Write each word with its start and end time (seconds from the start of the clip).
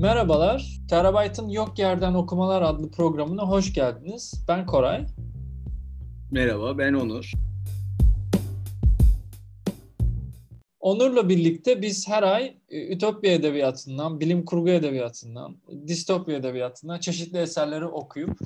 Merhabalar, 0.00 0.78
Terabyte'ın 0.90 1.48
Yok 1.48 1.78
Yerden 1.78 2.14
Okumalar 2.14 2.62
adlı 2.62 2.90
programına 2.90 3.42
hoş 3.42 3.72
geldiniz. 3.72 4.44
Ben 4.48 4.66
Koray. 4.66 5.06
Merhaba, 6.30 6.78
ben 6.78 6.92
Onur. 6.92 7.32
Onur'la 10.80 11.28
birlikte 11.28 11.82
biz 11.82 12.08
her 12.08 12.22
ay 12.22 12.56
e, 12.68 12.92
Ütopya 12.94 13.32
Edebiyatı'ndan, 13.32 14.20
bilim 14.20 14.44
kurgu 14.44 14.68
edebiyatından, 14.68 15.56
distopya 15.86 16.36
edebiyatından 16.36 17.00
çeşitli 17.00 17.38
eserleri 17.38 17.86
okuyup, 17.86 18.38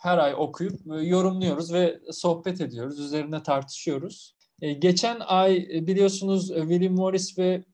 her 0.00 0.18
ay 0.18 0.34
okuyup 0.34 0.80
e, 0.92 1.02
yorumluyoruz 1.02 1.72
ve 1.72 2.00
sohbet 2.12 2.60
ediyoruz, 2.60 2.98
üzerine 3.00 3.42
tartışıyoruz. 3.42 4.36
E, 4.62 4.72
geçen 4.72 5.20
ay 5.20 5.68
biliyorsunuz 5.70 6.48
William 6.48 6.94
Morris 6.94 7.38
ve 7.38 7.64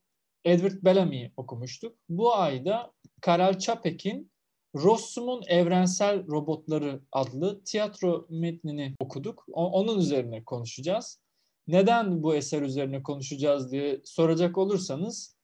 Edward 0.45 0.83
Bellamy'i 0.83 1.31
okumuştuk. 1.37 1.95
Bu 2.09 2.35
ayda 2.35 2.92
Karel 3.23 3.59
Çapek'in 3.59 4.31
Rossum'un 4.75 5.43
Evrensel 5.47 6.27
Robotları 6.27 7.01
adlı 7.11 7.63
tiyatro 7.63 8.27
metnini 8.29 8.95
okuduk. 8.99 9.45
Onun 9.51 9.99
üzerine 9.99 10.43
konuşacağız. 10.43 11.19
Neden 11.67 12.23
bu 12.23 12.35
eser 12.35 12.61
üzerine 12.61 13.03
konuşacağız 13.03 13.71
diye 13.71 14.01
soracak 14.03 14.57
olursanız, 14.57 15.35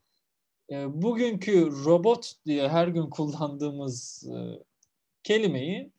e, 0.71 1.01
bugünkü 1.01 1.71
robot 1.85 2.33
diye 2.45 2.69
her 2.69 2.87
gün 2.87 3.09
kullandığımız 3.09 4.27
e, 4.27 4.37
kelimeyi 5.23 5.91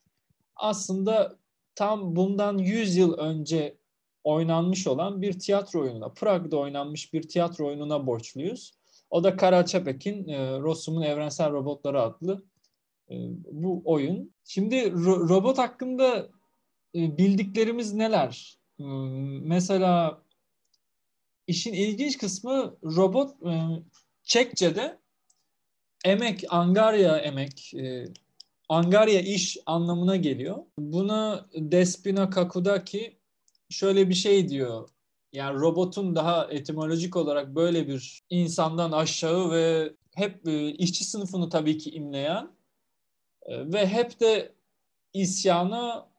aslında 0.57 1.39
tam 1.75 2.17
bundan 2.17 2.59
100 2.59 2.97
yıl 2.97 3.13
önce 3.13 3.77
oynanmış 4.25 4.87
olan 4.87 5.23
bir 5.23 5.39
tiyatro 5.39 5.81
oyununa, 5.81 6.09
Prag'da 6.09 6.57
oynanmış 6.57 7.13
bir 7.13 7.23
tiyatro 7.23 7.67
oyununa 7.67 8.07
borçluyuz. 8.07 8.80
O 9.11 9.25
da 9.25 9.37
Karel 9.37 9.67
Çapek'in 9.67 10.29
e, 10.29 10.59
Rossum'un 10.59 11.03
Evrensel 11.03 11.53
Robotları 11.53 12.03
adlı 12.03 12.43
e, 13.11 13.15
bu 13.53 13.83
oyun. 13.85 14.35
Şimdi 14.45 14.77
ro- 14.77 15.29
robot 15.29 15.59
hakkında 15.59 16.29
e, 16.95 17.19
bildiklerimiz 17.19 17.93
neler? 17.93 18.59
E, 18.81 18.85
mesela 19.43 20.23
işin 21.47 21.73
ilginç 21.73 22.19
kısmı 22.19 22.77
robot 22.83 23.47
e, 23.47 23.53
Çekçe'de 24.23 24.99
emek, 26.05 26.45
angarya 26.49 27.17
emek, 27.17 27.75
e, 27.75 28.05
angarya 28.69 29.21
iş 29.21 29.59
anlamına 29.67 30.17
geliyor. 30.17 30.57
Buna 30.79 31.47
Despina 31.55 32.31
Kakudaki 32.31 33.17
şöyle 33.71 34.09
bir 34.09 34.15
şey 34.15 34.49
diyor 34.49 34.89
yani 35.33 35.61
robotun 35.61 36.17
daha 36.17 36.45
etimolojik 36.51 37.17
olarak 37.17 37.55
böyle 37.55 37.89
bir 37.89 38.23
insandan 38.31 38.93
aşağı 38.93 39.51
ve 39.51 39.93
hep 40.15 40.49
e, 40.49 40.69
işçi 40.69 41.05
sınıfını 41.05 41.49
tabii 41.49 41.79
ki 41.79 41.91
imleyen 41.91 42.51
e, 43.43 43.73
ve 43.73 43.87
hep 43.87 44.21
de 44.21 44.55
isyana 45.13 46.11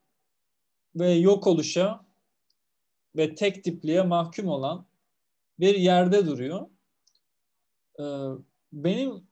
ve 0.94 1.10
yok 1.10 1.46
oluşa 1.46 2.04
ve 3.16 3.34
tek 3.34 3.64
tipliğe 3.64 4.02
mahkum 4.02 4.46
olan 4.46 4.86
bir 5.60 5.74
yerde 5.74 6.26
duruyor. 6.26 6.66
E, 7.98 8.04
benim 8.72 9.26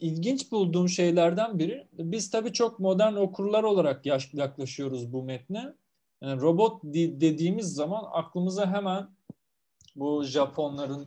ilginç 0.00 0.52
bulduğum 0.52 0.88
şeylerden 0.88 1.58
biri, 1.58 1.88
biz 1.92 2.30
tabii 2.30 2.52
çok 2.52 2.80
modern 2.80 3.14
okurlar 3.14 3.62
olarak 3.62 4.06
yaklaşıyoruz 4.32 5.12
bu 5.12 5.22
metne. 5.22 5.74
Yani 6.22 6.40
robot 6.40 6.82
dediğimiz 6.84 7.74
zaman 7.74 8.04
aklımıza 8.12 8.72
hemen 8.72 9.16
bu 9.96 10.22
Japonların 10.24 11.06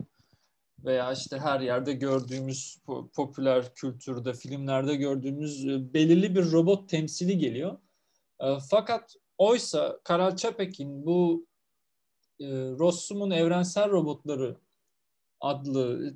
veya 0.86 1.14
işte 1.14 1.40
her 1.40 1.60
yerde 1.60 1.94
gördüğümüz 1.94 2.80
popüler 3.16 3.74
kültürde, 3.76 4.34
filmlerde 4.34 4.96
gördüğümüz 4.96 5.66
e, 5.66 5.94
belirli 5.94 6.36
bir 6.36 6.52
robot 6.52 6.90
temsili 6.90 7.38
geliyor. 7.38 7.78
E, 8.42 8.58
fakat 8.70 9.16
oysa 9.38 10.00
Karal 10.04 10.36
Çapek'in 10.36 11.06
bu 11.06 11.48
e, 12.40 12.48
Rossum'un 12.52 13.32
Evrensel 13.32 13.92
Robotları 13.92 14.58
adlı 15.40 16.14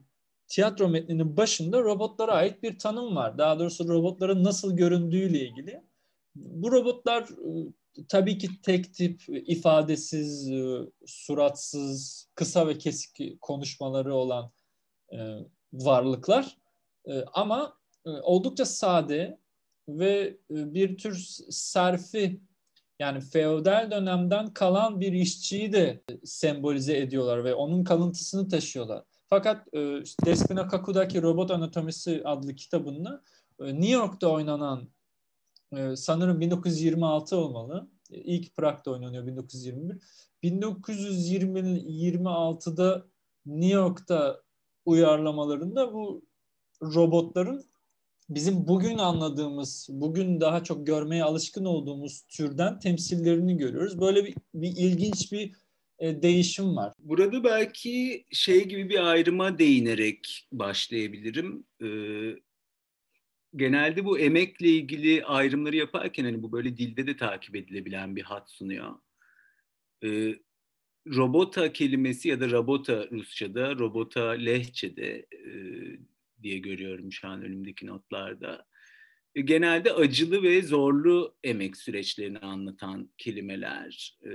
tiyatro 0.47 0.89
metninin 0.89 1.37
başında 1.37 1.81
robotlara 1.81 2.31
ait 2.31 2.63
bir 2.63 2.79
tanım 2.79 3.15
var. 3.15 3.37
Daha 3.37 3.59
doğrusu 3.59 3.87
robotların 3.87 4.43
nasıl 4.43 4.77
göründüğüyle 4.77 5.39
ilgili. 5.39 5.83
Bu 6.35 6.71
robotlar 6.71 7.27
tabii 8.09 8.37
ki 8.37 8.61
tek 8.61 8.93
tip, 8.93 9.21
ifadesiz, 9.27 10.51
e, 10.51 10.79
suratsız, 11.05 12.27
kısa 12.35 12.67
ve 12.67 12.77
kesik 12.77 13.41
konuşmaları 13.41 14.15
olan 14.15 14.51
e, 15.13 15.17
varlıklar. 15.73 16.57
E, 17.07 17.23
ama 17.33 17.77
oldukça 18.05 18.65
sade 18.65 19.37
ve 19.89 20.37
bir 20.49 20.97
tür 20.97 21.15
serfi 21.49 22.41
yani 22.99 23.21
feodal 23.21 23.91
dönemden 23.91 24.53
kalan 24.53 25.01
bir 25.01 25.13
işçiyi 25.13 25.73
de 25.73 26.03
sembolize 26.23 26.97
ediyorlar 26.97 27.43
ve 27.43 27.53
onun 27.53 27.83
kalıntısını 27.83 28.49
taşıyorlar. 28.49 29.03
Fakat 29.29 29.73
Despina 30.25 30.67
Kaku'daki 30.67 31.21
Robot 31.21 31.51
Anatomisi 31.51 32.21
adlı 32.25 32.55
kitabında 32.55 33.23
New 33.59 33.91
York'ta 33.91 34.27
oynanan 34.27 34.89
sanırım 35.95 36.41
1926 36.41 37.37
olmalı. 37.37 37.89
Ee, 38.11 38.17
ilk 38.17 38.55
Prag'da 38.55 38.91
oynanıyor 38.91 39.27
1921. 39.27 39.97
1926'da 40.43 43.05
New 43.45 43.73
York'ta 43.73 44.41
uyarlamalarında 44.85 45.93
bu 45.93 46.25
robotların 46.81 47.65
bizim 48.29 48.67
bugün 48.67 48.97
anladığımız, 48.97 49.87
bugün 49.91 50.41
daha 50.41 50.63
çok 50.63 50.87
görmeye 50.87 51.23
alışkın 51.23 51.65
olduğumuz 51.65 52.21
türden 52.21 52.79
temsillerini 52.79 53.57
görüyoruz. 53.57 54.01
Böyle 54.01 54.25
bir, 54.25 54.35
bir 54.53 54.77
ilginç 54.77 55.31
bir 55.31 55.51
e, 55.99 56.21
değişim 56.21 56.75
var. 56.75 56.93
Burada 56.99 57.43
belki 57.43 58.25
şey 58.31 58.67
gibi 58.67 58.89
bir 58.89 59.09
ayrıma 59.09 59.59
değinerek 59.59 60.47
başlayabilirim. 60.51 61.63
Ee, 61.81 61.85
genelde 63.55 64.05
bu 64.05 64.19
emekle 64.19 64.67
ilgili 64.67 65.25
ayrımları 65.25 65.75
yaparken 65.75 66.23
hani 66.23 66.43
bu 66.43 66.51
böyle 66.51 66.77
dilde 66.77 67.07
de 67.07 67.17
takip 67.17 67.55
edilebilen 67.55 68.15
bir 68.15 68.21
hat 68.21 68.51
sunuyor. 68.51 68.95
Ee, 70.03 70.35
robota 71.07 71.73
kelimesi 71.73 72.29
ya 72.29 72.39
da 72.39 72.51
robota 72.51 73.07
Rusça'da, 73.11 73.75
robota 73.75 74.29
Lehçe'de 74.29 75.25
e, 75.31 75.51
diye 76.43 76.57
görüyorum 76.57 77.11
şu 77.11 77.27
an 77.27 77.43
önümdeki 77.43 77.87
notlarda. 77.87 78.65
E, 79.35 79.41
genelde 79.41 79.93
acılı 79.93 80.43
ve 80.43 80.61
zorlu 80.61 81.35
emek 81.43 81.77
süreçlerini 81.77 82.39
anlatan 82.39 83.09
kelimeler. 83.17 84.17
E, 84.25 84.31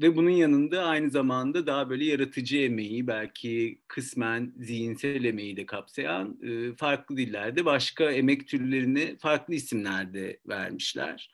ve 0.00 0.16
bunun 0.16 0.30
yanında 0.30 0.84
aynı 0.84 1.10
zamanda 1.10 1.66
daha 1.66 1.90
böyle 1.90 2.04
yaratıcı 2.04 2.58
emeği, 2.58 3.06
belki 3.06 3.80
kısmen 3.88 4.52
zihinsel 4.56 5.24
emeği 5.24 5.56
de 5.56 5.66
kapsayan 5.66 6.38
e, 6.42 6.76
farklı 6.76 7.16
dillerde 7.16 7.64
başka 7.64 8.10
emek 8.10 8.48
türlerini 8.48 9.16
farklı 9.18 9.54
isimlerde 9.54 10.40
vermişler. 10.48 11.32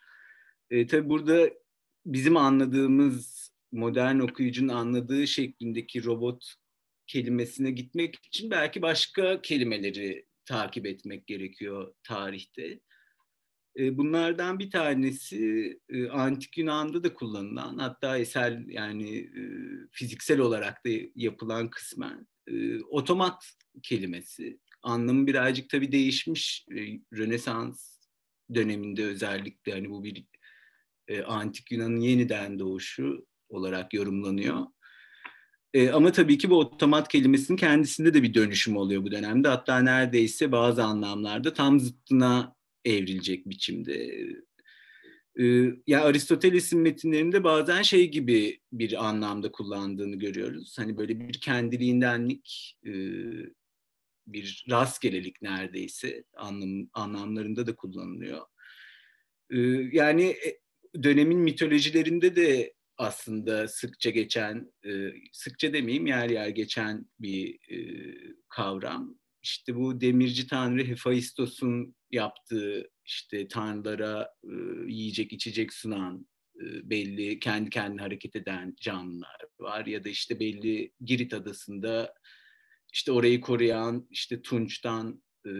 E, 0.69 0.87
tabii 0.87 1.09
burada 1.09 1.49
bizim 2.05 2.37
anladığımız 2.37 3.51
modern 3.71 4.19
okuyucunun 4.19 4.73
anladığı 4.73 5.27
şeklindeki 5.27 6.05
robot 6.05 6.53
kelimesine 7.07 7.71
gitmek 7.71 8.15
için 8.25 8.51
belki 8.51 8.81
başka 8.81 9.41
kelimeleri 9.41 10.25
takip 10.45 10.85
etmek 10.85 11.27
gerekiyor 11.27 11.93
tarihte. 12.03 12.79
E, 13.77 13.97
bunlardan 13.97 14.59
bir 14.59 14.71
tanesi 14.71 15.79
e, 15.89 16.09
antik 16.09 16.57
Yunan'da 16.57 17.03
da 17.03 17.13
kullanılan 17.13 17.77
hatta 17.77 18.17
eser 18.17 18.63
yani 18.67 19.17
e, 19.17 19.41
fiziksel 19.91 20.39
olarak 20.39 20.85
da 20.85 20.89
yapılan 21.15 21.69
kısmen 21.69 22.27
otomat 22.89 23.45
kelimesi. 23.83 24.59
Anlamı 24.81 25.27
birazcık 25.27 25.69
tabii 25.69 25.91
değişmiş 25.91 26.65
Rönesans 27.13 27.99
döneminde 28.53 29.05
özellikle 29.05 29.71
hani 29.71 29.89
bu 29.89 30.03
bir 30.03 30.25
antik 31.25 31.71
Yunan'ın 31.71 31.99
yeniden 31.99 32.59
doğuşu 32.59 33.27
olarak 33.49 33.93
yorumlanıyor. 33.93 34.65
ama 35.93 36.11
tabii 36.11 36.37
ki 36.37 36.49
bu 36.49 36.59
otomat 36.59 37.07
kelimesinin 37.07 37.57
kendisinde 37.57 38.13
de 38.13 38.23
bir 38.23 38.33
dönüşüm 38.33 38.77
oluyor 38.77 39.03
bu 39.03 39.11
dönemde. 39.11 39.47
Hatta 39.47 39.79
neredeyse 39.79 40.51
bazı 40.51 40.83
anlamlarda 40.83 41.53
tam 41.53 41.79
zıttına 41.79 42.56
evrilecek 42.87 43.49
biçimde. 43.49 44.27
Ee, 45.39 45.43
yani 45.87 46.03
Aristoteles'in 46.03 46.79
metinlerinde 46.79 47.43
bazen 47.43 47.81
şey 47.81 48.11
gibi 48.11 48.59
bir 48.71 49.07
anlamda 49.07 49.51
kullandığını 49.51 50.15
görüyoruz. 50.15 50.77
Hani 50.77 50.97
böyle 50.97 51.19
bir 51.19 51.41
kendiliğindenlik, 51.41 52.77
e, 52.85 52.91
bir 54.27 54.65
rastgelelik 54.69 55.41
neredeyse 55.41 56.23
anlam, 56.35 56.89
anlamlarında 56.93 57.67
da 57.67 57.75
kullanılıyor. 57.75 58.41
Ee, 59.51 59.57
yani 59.91 60.23
e, 60.23 60.59
dönemin 61.03 61.39
mitolojilerinde 61.39 62.35
de 62.35 62.73
aslında 62.97 63.67
sıkça 63.67 64.09
geçen, 64.09 64.71
e, 64.85 64.91
sıkça 65.31 65.73
demeyeyim 65.73 66.07
yer 66.07 66.29
yer 66.29 66.47
geçen 66.47 67.05
bir 67.19 67.59
kavram 68.49 69.19
işte 69.47 69.75
bu 69.75 70.01
demirci 70.01 70.47
tanrı 70.47 70.83
Hephaistos'un 70.83 71.95
yaptığı 72.11 72.89
işte 73.05 73.47
tanrılara 73.47 74.29
e, 74.43 74.53
yiyecek 74.87 75.33
içecek 75.33 75.73
sunan 75.73 76.27
e, 76.55 76.89
belli 76.89 77.39
kendi 77.39 77.69
kendine 77.69 78.01
hareket 78.01 78.35
eden 78.35 78.75
canlılar 78.81 79.41
var 79.59 79.85
ya 79.85 80.03
da 80.03 80.09
işte 80.09 80.39
belli 80.39 80.93
Girit 81.01 81.33
adasında 81.33 82.13
işte 82.93 83.11
orayı 83.11 83.41
koruyan 83.41 84.07
işte 84.09 84.41
Tunç'tan 84.41 85.23
e, 85.45 85.51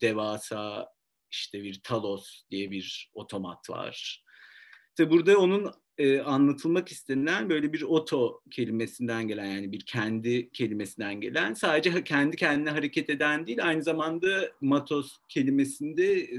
devasa 0.00 0.88
işte 1.30 1.62
bir 1.62 1.80
Talos 1.82 2.42
diye 2.50 2.70
bir 2.70 3.10
otomat 3.14 3.70
var. 3.70 4.24
İşte 4.88 5.10
burada 5.10 5.38
onun 5.38 5.72
e, 5.98 6.20
anlatılmak 6.20 6.88
istenilen 6.88 7.50
böyle 7.50 7.72
bir 7.72 7.82
oto 7.82 8.40
kelimesinden 8.50 9.28
gelen 9.28 9.46
yani 9.46 9.72
bir 9.72 9.80
kendi 9.80 10.50
kelimesinden 10.50 11.20
gelen 11.20 11.54
sadece 11.54 12.04
kendi 12.04 12.36
kendine 12.36 12.70
hareket 12.70 13.10
eden 13.10 13.46
değil 13.46 13.64
aynı 13.64 13.82
zamanda 13.82 14.52
matos 14.60 15.18
kelimesinde 15.28 16.20
e, 16.20 16.38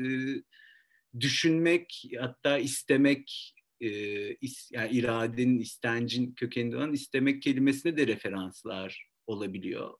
düşünmek 1.19 2.11
hatta 2.19 2.57
istemek 2.57 3.55
e, 3.81 3.89
is, 4.35 4.71
yani 4.71 4.91
iradenin 4.91 5.59
istencin 5.59 6.31
kökeninde 6.31 6.77
olan 6.77 6.93
istemek 6.93 7.41
kelimesine 7.41 7.97
de 7.97 8.07
referanslar 8.07 9.07
olabiliyor. 9.27 9.93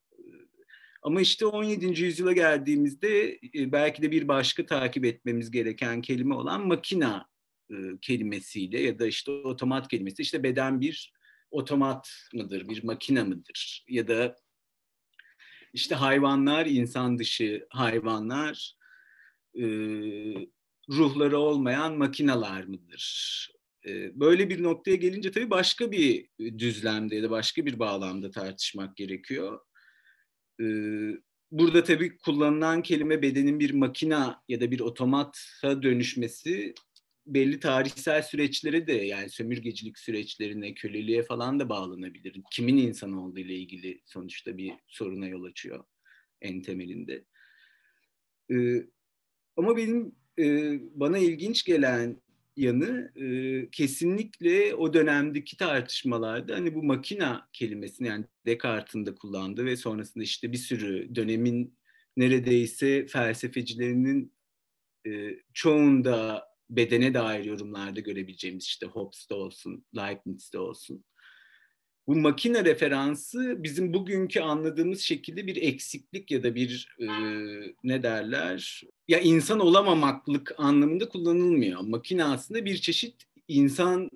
Ama 1.02 1.20
işte 1.20 1.46
17. 1.46 2.02
yüzyıla 2.02 2.32
geldiğimizde 2.32 3.38
e, 3.54 3.72
belki 3.72 4.02
de 4.02 4.10
bir 4.10 4.28
başka 4.28 4.66
takip 4.66 5.04
etmemiz 5.04 5.50
gereken 5.50 6.02
kelime 6.02 6.34
olan 6.34 6.66
makina 6.66 7.33
e, 7.70 7.74
kelimesiyle 8.00 8.80
ya 8.80 8.98
da 8.98 9.06
işte 9.06 9.30
otomat 9.30 9.88
kelimesi 9.88 10.22
işte 10.22 10.42
beden 10.42 10.80
bir 10.80 11.12
otomat 11.50 12.10
mıdır, 12.32 12.68
bir 12.68 12.84
makina 12.84 13.24
mıdır 13.24 13.84
ya 13.88 14.08
da 14.08 14.36
işte 15.72 15.94
hayvanlar, 15.94 16.66
insan 16.66 17.18
dışı 17.18 17.66
hayvanlar, 17.70 18.76
e, 19.54 19.64
ruhları 20.90 21.38
olmayan 21.38 21.98
makinalar 21.98 22.64
mıdır? 22.64 23.48
E, 23.86 24.20
böyle 24.20 24.50
bir 24.50 24.62
noktaya 24.62 24.96
gelince 24.96 25.30
tabii 25.30 25.50
başka 25.50 25.92
bir 25.92 26.28
düzlemde 26.58 27.16
ya 27.16 27.22
da 27.22 27.30
başka 27.30 27.66
bir 27.66 27.78
bağlamda 27.78 28.30
tartışmak 28.30 28.96
gerekiyor. 28.96 29.60
E, 30.60 30.66
burada 31.50 31.84
tabii 31.84 32.18
kullanılan 32.18 32.82
kelime 32.82 33.22
bedenin 33.22 33.60
bir 33.60 33.70
makina 33.70 34.42
ya 34.48 34.60
da 34.60 34.70
bir 34.70 34.80
otomata 34.80 35.82
dönüşmesi 35.82 36.74
belli 37.26 37.60
tarihsel 37.60 38.22
süreçlere 38.22 38.86
de 38.86 38.92
yani 38.92 39.30
sömürgecilik 39.30 39.98
süreçlerine, 39.98 40.74
köleliğe 40.74 41.22
falan 41.22 41.60
da 41.60 41.68
bağlanabilir. 41.68 42.40
Kimin 42.50 42.76
insan 42.76 43.12
olduğu 43.12 43.38
ile 43.38 43.54
ilgili 43.54 44.00
sonuçta 44.04 44.56
bir 44.56 44.72
soruna 44.88 45.26
yol 45.26 45.44
açıyor 45.44 45.84
en 46.40 46.62
temelinde. 46.62 47.24
Ee, 48.50 48.86
ama 49.56 49.76
benim 49.76 50.14
e, 50.38 50.78
bana 50.94 51.18
ilginç 51.18 51.64
gelen 51.64 52.22
yanı 52.56 53.12
e, 53.16 53.68
kesinlikle 53.70 54.74
o 54.74 54.94
dönemdeki 54.94 55.56
tartışmalarda 55.56 56.54
hani 56.54 56.74
bu 56.74 56.82
makina 56.82 57.48
kelimesini 57.52 58.08
yani 58.08 58.24
Descartes'in 58.46 59.06
de 59.06 59.14
kullandığı 59.14 59.64
ve 59.64 59.76
sonrasında 59.76 60.24
işte 60.24 60.52
bir 60.52 60.56
sürü 60.56 61.14
dönemin 61.14 61.78
neredeyse 62.16 63.06
felsefecilerinin 63.06 64.32
e, 65.06 65.30
çoğunda 65.52 66.48
bedene 66.70 67.14
dair 67.14 67.44
yorumlarda 67.44 68.00
görebileceğimiz 68.00 68.64
işte 68.64 68.86
Hobbes'te 68.86 69.34
olsun, 69.34 69.84
Leibniz'de 69.96 70.58
olsun. 70.58 71.04
Bu 72.06 72.16
makine 72.16 72.64
referansı 72.64 73.56
bizim 73.58 73.94
bugünkü 73.94 74.40
anladığımız 74.40 75.00
şekilde 75.00 75.46
bir 75.46 75.56
eksiklik 75.56 76.30
ya 76.30 76.42
da 76.42 76.54
bir 76.54 76.96
e, 77.00 77.06
ne 77.84 78.02
derler 78.02 78.82
ya 79.08 79.20
insan 79.20 79.60
olamamaklık 79.60 80.54
anlamında 80.58 81.08
kullanılmıyor. 81.08 81.80
Makine 81.80 82.24
aslında 82.24 82.64
bir 82.64 82.76
çeşit 82.76 83.14
insan 83.48 84.10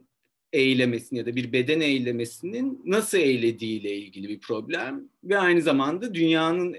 eylemesini 0.52 1.18
ya 1.18 1.26
da 1.26 1.36
bir 1.36 1.52
beden 1.52 1.80
eylemesinin 1.80 2.82
nasıl 2.84 3.18
eylediğiyle 3.18 3.96
ilgili 3.96 4.28
bir 4.28 4.40
problem 4.40 5.08
ve 5.24 5.38
aynı 5.38 5.62
zamanda 5.62 6.14
dünyanın 6.14 6.76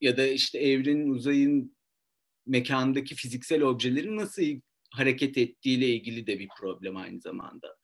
ya 0.00 0.16
da 0.16 0.26
işte 0.26 0.58
evrenin, 0.58 1.10
uzayın 1.10 1.74
mekandaki 2.46 3.14
fiziksel 3.14 3.62
objelerin 3.62 4.16
nasıl 4.16 4.42
hareket 4.94 5.38
ettiğiyle 5.38 5.88
ilgili 5.88 6.26
de 6.26 6.38
bir 6.38 6.48
problem 6.58 6.96
aynı 6.96 7.20
zamanda. 7.20 7.76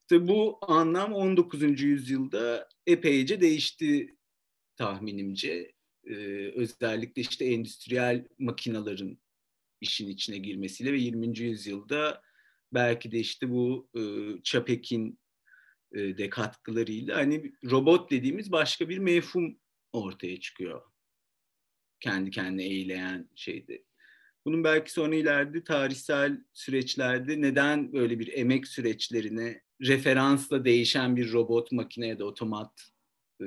İşte 0.00 0.28
bu 0.28 0.58
anlam 0.62 1.12
19. 1.12 1.82
yüzyılda 1.82 2.68
epeyce 2.86 3.40
değişti 3.40 4.16
tahminimce. 4.76 5.72
Ee, 6.04 6.14
özellikle 6.54 7.22
işte 7.22 7.44
endüstriyel 7.44 8.28
makinaların 8.38 9.18
işin 9.80 10.08
içine 10.08 10.38
girmesiyle 10.38 10.92
ve 10.92 10.98
20. 10.98 11.38
yüzyılda 11.38 12.22
belki 12.72 13.12
de 13.12 13.18
işte 13.18 13.50
bu 13.50 13.88
e, 13.94 14.02
Çapek'in 14.42 15.18
e, 15.92 16.18
de 16.18 16.30
katkılarıyla 16.30 17.16
hani 17.16 17.52
robot 17.64 18.10
dediğimiz 18.10 18.52
başka 18.52 18.88
bir 18.88 18.98
mefhum 18.98 19.58
ortaya 19.92 20.40
çıkıyor. 20.40 20.82
Kendi 22.00 22.30
kendine 22.30 22.64
eğleyen 22.64 23.28
şeyde. 23.34 23.84
Bunun 24.44 24.64
belki 24.64 24.92
sonra 24.92 25.14
ileride 25.14 25.64
tarihsel 25.64 26.38
süreçlerde 26.52 27.40
neden 27.40 27.92
böyle 27.92 28.18
bir 28.18 28.32
emek 28.32 28.66
süreçlerine 28.66 29.60
referansla 29.80 30.64
değişen 30.64 31.16
bir 31.16 31.32
robot, 31.32 31.72
makine 31.72 32.06
ya 32.06 32.18
da 32.18 32.24
otomat 32.24 32.72
e, 33.40 33.44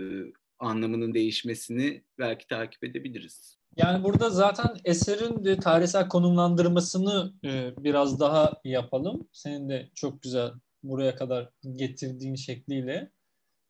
anlamının 0.60 1.14
değişmesini 1.14 2.04
belki 2.20 2.48
takip 2.48 2.84
edebiliriz. 2.84 3.58
Yani 3.78 4.04
burada 4.04 4.30
zaten 4.30 4.78
eserin 4.86 5.60
tarihsel 5.60 6.10
konumlandırmasını 6.10 7.34
e, 7.46 7.74
biraz 7.78 8.20
daha 8.20 8.54
yapalım. 8.64 9.28
Senin 9.32 9.70
de 9.70 9.90
çok 9.96 10.22
güzel 10.22 10.52
buraya 10.84 11.16
kadar 11.16 11.50
getirdiğin 11.76 12.36
şekliyle. 12.36 13.12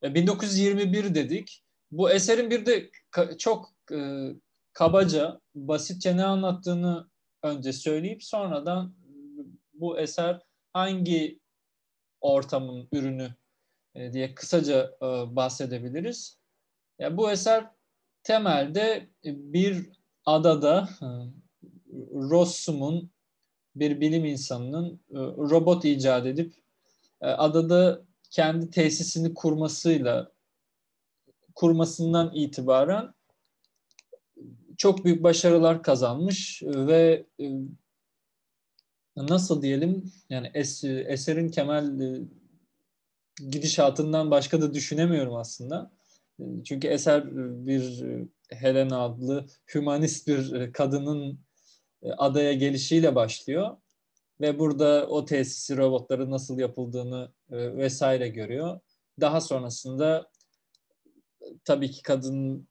E, 0.04 0.16
1921 0.16 1.16
dedik. 1.16 1.64
Bu 1.92 2.12
eserin 2.12 2.50
bir 2.50 2.66
de 2.66 2.90
çok 3.38 3.70
e, 3.92 4.30
kabaca, 4.74 5.42
basitçe 5.56 6.18
ne 6.18 6.24
anlattığını 6.24 7.10
önce 7.46 7.74
söyleyip 7.74 8.24
sonradan 8.24 8.94
bu 9.74 10.00
eser 10.00 10.42
hangi 10.74 11.40
ortamın 12.22 12.88
ürünü 12.92 13.36
e, 13.96 14.14
diye 14.14 14.36
kısaca 14.36 14.98
e, 15.02 15.06
bahsedebiliriz. 15.36 16.38
Ya 17.00 17.18
bu 17.18 17.32
eser 17.32 17.72
temelde 18.24 19.10
bir 19.24 19.90
adada 20.26 20.90
e, 21.02 21.08
Rossum'un 22.14 23.12
bir 23.76 24.02
bilim 24.02 24.26
insanının 24.26 25.00
robot 25.50 25.86
icat 25.86 26.26
edip 26.26 26.54
adada 27.22 28.02
kendi 28.30 28.70
tesisini 28.70 29.34
kurmasıyla 29.34 30.32
kurmasından 31.56 32.32
itibaren 32.34 33.15
çok 34.78 35.06
büyük 35.06 35.24
başarılar 35.24 35.84
kazanmış 35.84 36.64
ve 36.66 37.26
e, 37.40 37.46
nasıl 39.18 39.62
diyelim 39.62 40.12
yani 40.30 40.52
es, 40.54 40.84
eserin 40.84 41.50
Kemal 41.50 42.02
e, 42.02 42.22
gidişatından 43.50 44.32
başka 44.32 44.62
da 44.62 44.74
düşünemiyorum 44.74 45.36
aslında. 45.36 45.92
E, 46.40 46.44
çünkü 46.64 46.88
eser 46.88 47.36
bir 47.66 48.04
Helena 48.50 49.02
adlı 49.02 49.46
hümanist 49.74 50.28
bir 50.28 50.74
kadının 50.74 51.40
adaya 52.18 52.54
gelişiyle 52.54 53.16
başlıyor 53.16 53.78
ve 54.42 54.60
burada 54.60 55.08
o 55.08 55.26
tesisi 55.26 55.78
robotların 55.78 56.32
nasıl 56.32 56.60
yapıldığını 56.60 57.32
vesaire 57.52 58.28
görüyor. 58.28 58.80
Daha 59.22 59.42
sonrasında 59.42 60.32
tabii 61.66 61.92
ki 61.92 62.02
kadın 62.02 62.68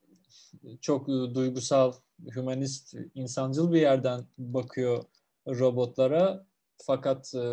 çok 0.80 1.08
e, 1.08 1.12
duygusal, 1.34 1.92
humanist, 2.34 2.94
insancıl 3.14 3.72
bir 3.72 3.80
yerden 3.80 4.24
bakıyor 4.38 5.04
robotlara. 5.48 6.46
Fakat 6.82 7.34
e, 7.34 7.52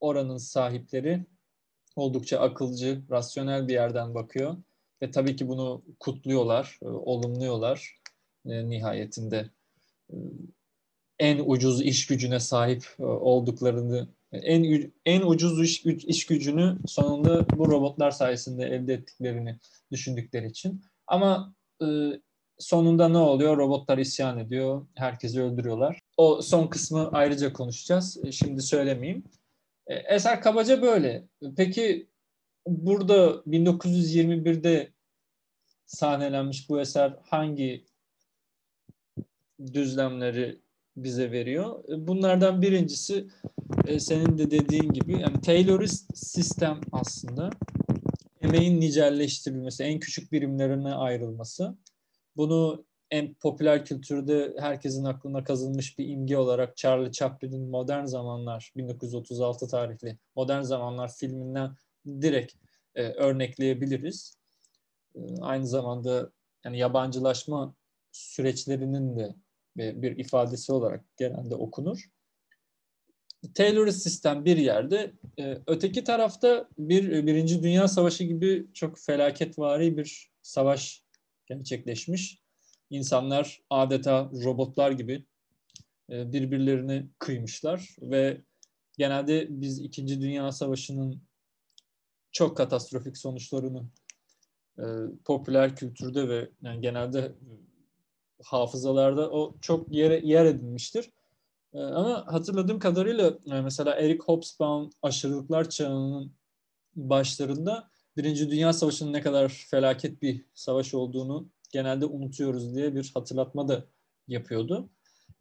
oranın 0.00 0.36
sahipleri 0.36 1.26
oldukça 1.96 2.40
akılcı, 2.40 3.02
rasyonel 3.10 3.68
bir 3.68 3.72
yerden 3.72 4.14
bakıyor. 4.14 4.56
Ve 5.02 5.10
tabii 5.10 5.36
ki 5.36 5.48
bunu 5.48 5.82
kutluyorlar, 6.00 6.78
e, 6.82 6.86
olumluyorlar 6.86 7.98
nihayetinde. 8.44 9.50
En 11.18 11.38
ucuz 11.46 11.82
iş 11.82 12.06
gücüne 12.06 12.40
sahip 12.40 12.84
olduklarını, 12.98 14.08
en 14.32 14.92
en 15.04 15.20
ucuz 15.22 15.62
iş, 15.62 15.86
iş 15.86 16.26
gücünü 16.26 16.78
sonunda 16.86 17.46
bu 17.56 17.70
robotlar 17.70 18.10
sayesinde 18.10 18.64
elde 18.64 18.94
ettiklerini 18.94 19.58
düşündükleri 19.92 20.46
için. 20.46 20.82
Ama 21.06 21.54
sonunda 22.58 23.08
ne 23.08 23.18
oluyor? 23.18 23.56
Robotlar 23.56 23.98
isyan 23.98 24.38
ediyor. 24.38 24.86
Herkesi 24.94 25.42
öldürüyorlar. 25.42 26.00
O 26.16 26.42
son 26.42 26.66
kısmı 26.66 27.10
ayrıca 27.12 27.52
konuşacağız. 27.52 28.24
E, 28.24 28.32
şimdi 28.32 28.62
söylemeyeyim. 28.62 29.24
E, 29.86 29.94
eser 29.94 30.40
kabaca 30.40 30.82
böyle. 30.82 31.28
Peki 31.56 32.08
burada 32.66 33.26
1921'de 33.46 34.92
sahnelenmiş 35.86 36.68
bu 36.68 36.80
eser 36.80 37.16
hangi 37.22 37.84
düzlemleri 39.72 40.58
bize 40.96 41.32
veriyor. 41.32 41.84
Bunlardan 41.88 42.62
birincisi 42.62 43.28
e, 43.86 44.00
senin 44.00 44.38
de 44.38 44.50
dediğin 44.50 44.92
gibi 44.92 45.12
yani 45.12 45.40
Taylorist 45.40 46.16
sistem 46.16 46.80
aslında 46.92 47.50
emeğin 48.42 48.80
nicelleştirilmesi, 48.80 49.82
en 49.84 50.00
küçük 50.00 50.32
birimlerine 50.32 50.94
ayrılması. 50.94 51.74
Bunu 52.38 52.84
en 53.10 53.34
popüler 53.34 53.84
kültürde 53.84 54.54
herkesin 54.58 55.04
aklına 55.04 55.44
kazınmış 55.44 55.98
bir 55.98 56.08
imge 56.08 56.36
olarak 56.36 56.76
Charlie 56.76 57.12
Chaplin'in 57.12 57.70
Modern 57.70 58.04
Zamanlar 58.04 58.72
1936 58.76 59.68
tarihli 59.68 60.18
Modern 60.36 60.62
Zamanlar 60.62 61.12
filminden 61.14 61.76
direkt 62.06 62.54
e, 62.94 63.02
örnekleyebiliriz. 63.02 64.36
E, 65.14 65.20
aynı 65.40 65.66
zamanda 65.66 66.30
yani 66.64 66.78
yabancılaşma 66.78 67.74
süreçlerinin 68.12 69.16
de 69.16 69.34
bir 69.76 70.16
ifadesi 70.16 70.72
olarak 70.72 71.04
genelde 71.16 71.54
okunur. 71.54 72.10
Taylorist 73.54 74.02
sistem 74.02 74.44
bir 74.44 74.56
yerde, 74.56 75.12
e, 75.38 75.58
öteki 75.66 76.04
tarafta 76.04 76.68
bir 76.78 77.26
Birinci 77.26 77.62
Dünya 77.62 77.88
Savaşı 77.88 78.24
gibi 78.24 78.66
çok 78.74 78.98
felaketvari 78.98 79.96
bir 79.96 80.30
savaş 80.42 81.07
gerçekleşmiş. 81.48 82.42
İnsanlar 82.90 83.62
adeta 83.70 84.30
robotlar 84.44 84.90
gibi 84.90 85.24
e, 86.10 86.32
birbirlerini 86.32 87.08
kıymışlar 87.18 87.96
ve 88.00 88.40
genelde 88.98 89.46
biz 89.50 89.80
İkinci 89.80 90.20
Dünya 90.20 90.52
Savaşı'nın 90.52 91.22
çok 92.32 92.56
katastrofik 92.56 93.18
sonuçlarını 93.18 93.84
e, 94.78 94.84
popüler 95.24 95.76
kültürde 95.76 96.28
ve 96.28 96.50
yani 96.62 96.80
genelde 96.80 97.34
hafızalarda 98.42 99.30
o 99.30 99.54
çok 99.60 99.92
yer, 99.92 100.22
yer 100.22 100.44
edinmiştir. 100.44 101.10
E, 101.74 101.80
ama 101.80 102.26
hatırladığım 102.26 102.78
kadarıyla 102.78 103.38
e, 103.46 103.60
mesela 103.60 103.94
Eric 103.94 104.18
Hobsbawm 104.24 104.90
aşırılıklar 105.02 105.70
çağının 105.70 106.32
başlarında 106.96 107.90
Birinci 108.18 108.50
Dünya 108.50 108.72
Savaşı'nın 108.72 109.12
ne 109.12 109.20
kadar 109.20 109.48
felaket 109.48 110.22
bir 110.22 110.44
savaş 110.54 110.94
olduğunu 110.94 111.48
genelde 111.72 112.06
unutuyoruz 112.06 112.74
diye 112.74 112.94
bir 112.94 113.10
hatırlatma 113.14 113.68
da 113.68 113.84
yapıyordu. 114.28 114.90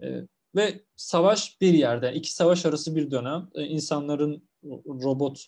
E, 0.01 0.21
ve 0.55 0.81
savaş 0.95 1.61
bir 1.61 1.73
yerde, 1.73 2.13
iki 2.13 2.33
savaş 2.33 2.65
arası 2.65 2.95
bir 2.95 3.11
dönem. 3.11 3.49
E, 3.55 3.63
insanların 3.63 4.43
robot 4.87 5.45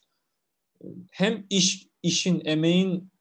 e, 0.84 0.88
hem 1.12 1.46
iş 1.50 1.88
işin, 2.04 2.42
emeğin 2.46 3.12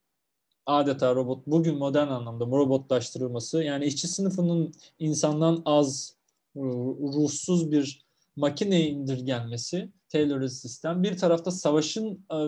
adeta 0.66 1.14
robot 1.14 1.46
bugün 1.46 1.78
modern 1.78 2.08
anlamda 2.08 2.44
robotlaştırılması 2.44 3.62
yani 3.62 3.84
işçi 3.84 4.08
sınıfının 4.08 4.74
insandan 4.98 5.62
az 5.64 6.16
ruhsuz 6.56 7.72
bir 7.72 8.06
makineye 8.36 8.88
indirgenmesi 8.88 9.88
Taylorist 10.08 10.62
sistem 10.62 11.02
bir 11.02 11.18
tarafta 11.18 11.50
savaşın 11.50 12.24
e, 12.32 12.38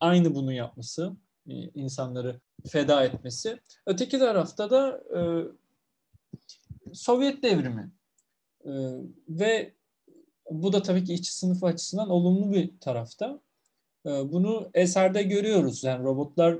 aynı 0.00 0.34
bunu 0.34 0.52
yapması 0.52 1.16
e, 1.48 1.54
insanları 1.54 2.40
feda 2.68 3.04
etmesi 3.04 3.60
öteki 3.86 4.18
tarafta 4.18 4.70
da 4.70 5.02
e, 5.16 5.20
Sovyet 6.92 7.42
devrimi 7.42 7.90
ve 9.28 9.74
bu 10.50 10.72
da 10.72 10.82
tabii 10.82 11.04
ki 11.04 11.14
işçi 11.14 11.36
sınıfı 11.36 11.66
açısından 11.66 12.10
olumlu 12.10 12.52
bir 12.52 12.80
tarafta. 12.80 13.40
Bunu 14.04 14.70
eserde 14.74 15.22
görüyoruz. 15.22 15.84
Yani 15.84 16.04
robotlar 16.04 16.58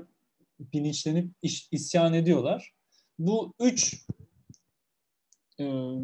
bilinçlenip 0.59 1.31
isyan 1.71 2.13
ediyorlar. 2.13 2.73
Bu 3.19 3.53
üç 3.59 4.05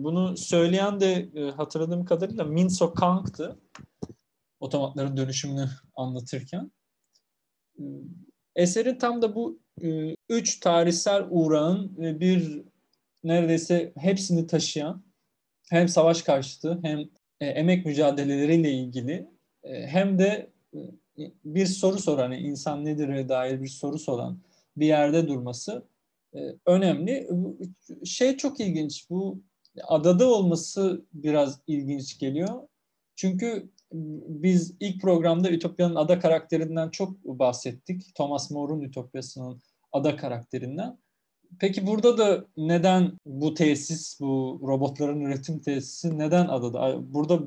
bunu 0.03 0.38
söyleyen 0.38 1.00
de 1.00 1.30
hatırladığım 1.58 2.06
kadarıyla 2.06 2.44
Minso 2.44 2.94
Kang'tı. 2.94 3.60
Otomatların 4.63 5.17
dönüşümünü 5.17 5.70
anlatırken. 5.96 6.72
E, 7.79 7.84
eserin 8.55 8.98
tam 8.98 9.22
da 9.22 9.36
bu 9.36 9.60
e, 9.82 10.15
üç 10.29 10.60
tarihsel 10.60 11.25
uğrağın 11.29 12.03
e, 12.03 12.20
bir 12.20 12.62
neredeyse 13.24 13.93
hepsini 13.98 14.48
taşıyan 14.48 15.03
hem 15.70 15.88
savaş 15.88 16.22
karşıtı 16.22 16.79
hem 16.84 17.10
emek 17.39 17.86
mücadeleleriyle 17.86 18.72
ilgili 18.72 19.27
hem 19.63 20.20
de 20.20 20.50
bir 21.46 21.65
soru 21.65 22.00
soran, 22.00 22.32
insan 22.32 22.86
nedir'e 22.86 23.29
dair 23.29 23.62
bir 23.62 23.67
soru 23.67 24.00
soran 24.00 24.39
bir 24.77 24.86
yerde 24.86 25.27
durması 25.27 25.84
önemli. 26.65 27.29
Şey 28.05 28.38
çok 28.38 28.60
ilginç, 28.60 29.10
bu 29.10 29.41
adada 29.88 30.29
olması 30.29 31.05
biraz 31.13 31.60
ilginç 31.67 32.20
geliyor. 32.20 32.67
Çünkü 33.15 33.70
biz 34.27 34.75
ilk 34.79 35.01
programda 35.01 35.51
Ütopya'nın 35.51 35.95
ada 35.95 36.19
karakterinden 36.19 36.89
çok 36.89 37.23
bahsettik. 37.25 38.15
Thomas 38.15 38.51
More'un 38.51 38.81
Ütopya'sının 38.81 39.62
ada 39.91 40.15
karakterinden. 40.15 40.97
Peki 41.59 41.88
burada 41.88 42.17
da 42.17 42.45
neden 42.57 43.12
bu 43.25 43.53
tesis, 43.53 44.19
bu 44.19 44.62
robotların 44.67 45.21
üretim 45.21 45.59
tesisi 45.59 46.19
neden 46.19 46.47
adada? 46.47 47.13
Burada 47.13 47.39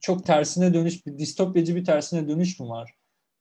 çok 0.00 0.26
tersine 0.26 0.74
dönüş, 0.74 1.06
bir 1.06 1.18
distopyacı 1.18 1.76
bir 1.76 1.84
tersine 1.84 2.28
dönüş 2.28 2.60
mü 2.60 2.66
var? 2.68 2.94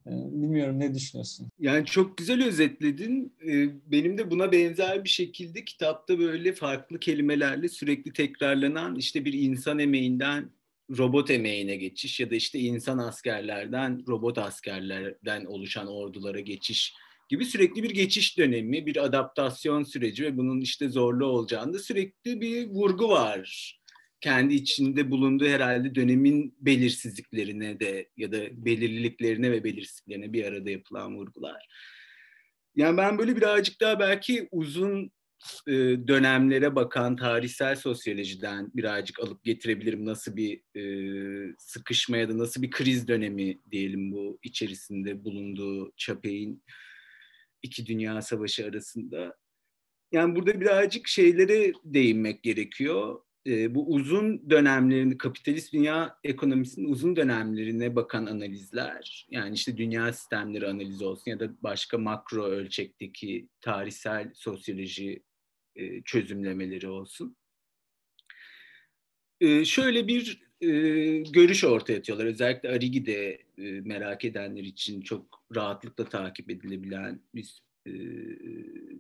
Ee, 0.07 0.12
bilmiyorum 0.12 0.79
ne 0.79 0.95
düşünüyorsun? 0.95 1.50
Yani 1.59 1.86
çok 1.86 2.17
güzel 2.17 2.48
özetledin. 2.48 3.33
Ee, 3.48 3.69
benim 3.91 4.17
de 4.17 4.31
buna 4.31 4.51
benzer 4.51 5.03
bir 5.03 5.09
şekilde 5.09 5.65
kitapta 5.65 6.19
böyle 6.19 6.53
farklı 6.53 7.00
kelimelerle 7.00 7.67
sürekli 7.67 8.13
tekrarlanan 8.13 8.95
işte 8.95 9.25
bir 9.25 9.33
insan 9.33 9.79
emeğinden 9.79 10.50
robot 10.98 11.31
emeğine 11.31 11.75
geçiş 11.75 12.19
ya 12.19 12.31
da 12.31 12.36
işte 12.36 12.60
insan 12.60 12.98
askerlerden 12.98 14.03
robot 14.08 14.38
askerlerden 14.38 15.46
oluşan 15.46 15.88
ordulara 15.88 16.39
geçiş 16.39 16.93
gibi 17.29 17.46
sürekli 17.46 17.84
bir 17.84 17.89
geçiş 17.89 18.38
dönemi, 18.38 18.86
bir 18.86 19.03
adaptasyon 19.03 19.84
süreci 19.84 20.24
ve 20.24 20.38
bunun 20.38 20.62
işte 20.62 20.89
zorlu 20.89 21.25
olacağında 21.25 21.79
sürekli 21.79 22.41
bir 22.41 22.67
vurgu 22.67 23.10
var 23.10 23.75
kendi 24.22 24.53
içinde 24.53 25.12
bulunduğu 25.12 25.48
herhalde 25.48 25.96
dönemin 25.96 26.55
belirsizliklerine 26.60 27.79
de 27.79 28.10
ya 28.17 28.31
da 28.31 28.65
belirliliklerine 28.65 29.51
ve 29.51 29.63
belirsizliklerine 29.63 30.34
bir 30.34 30.46
arada 30.46 30.69
yapılan 30.69 31.15
vurgular. 31.15 31.67
Yani 32.75 32.98
ben 32.98 33.17
böyle 33.17 33.36
birazcık 33.36 33.81
daha 33.81 34.00
belki 34.00 34.48
uzun 34.51 35.12
e, 35.67 35.74
dönemlere 36.08 36.75
bakan 36.75 37.15
tarihsel 37.15 37.75
sosyolojiden 37.75 38.72
birazcık 38.75 39.19
alıp 39.19 39.43
getirebilirim. 39.43 40.05
Nasıl 40.05 40.36
bir 40.36 40.62
e, 40.75 40.84
sıkışma 41.58 42.17
ya 42.17 42.29
da 42.29 42.38
nasıl 42.38 42.62
bir 42.62 42.72
kriz 42.72 43.08
dönemi 43.08 43.60
diyelim 43.72 44.12
bu 44.12 44.39
içerisinde 44.43 45.24
bulunduğu 45.24 45.93
Çapey'in 45.98 46.63
iki 47.63 47.86
dünya 47.86 48.22
savaşı 48.22 48.65
arasında. 48.65 49.38
Yani 50.12 50.36
burada 50.36 50.62
birazcık 50.62 51.08
şeylere 51.08 51.74
değinmek 51.86 52.43
gerekiyor 52.43 53.19
e, 53.48 53.75
bu 53.75 53.93
uzun 53.93 54.50
dönemlerini, 54.50 55.17
kapitalist 55.17 55.74
dünya 55.74 56.17
ekonomisinin 56.24 56.89
uzun 56.89 57.15
dönemlerine 57.15 57.96
bakan 57.96 58.25
analizler, 58.25 59.27
yani 59.29 59.53
işte 59.53 59.77
dünya 59.77 60.13
sistemleri 60.13 60.67
analizi 60.67 61.05
olsun 61.05 61.31
ya 61.31 61.39
da 61.39 61.63
başka 61.63 61.98
makro 61.98 62.43
ölçekteki 62.43 63.50
tarihsel 63.62 64.31
sosyoloji 64.34 65.24
e, 65.79 66.01
çözümlemeleri 66.01 66.88
olsun. 66.88 67.36
E, 69.41 69.65
şöyle 69.65 70.07
bir 70.07 70.41
e, 70.62 70.67
görüş 71.17 71.63
ortaya 71.63 71.98
atıyorlar. 72.00 72.25
Özellikle 72.25 72.69
Arigi'de 72.69 73.43
e, 73.57 73.63
merak 73.81 74.25
edenler 74.25 74.63
için 74.63 75.01
çok 75.01 75.43
rahatlıkla 75.55 76.09
takip 76.09 76.50
edilebilen 76.50 77.21
bir 77.36 77.63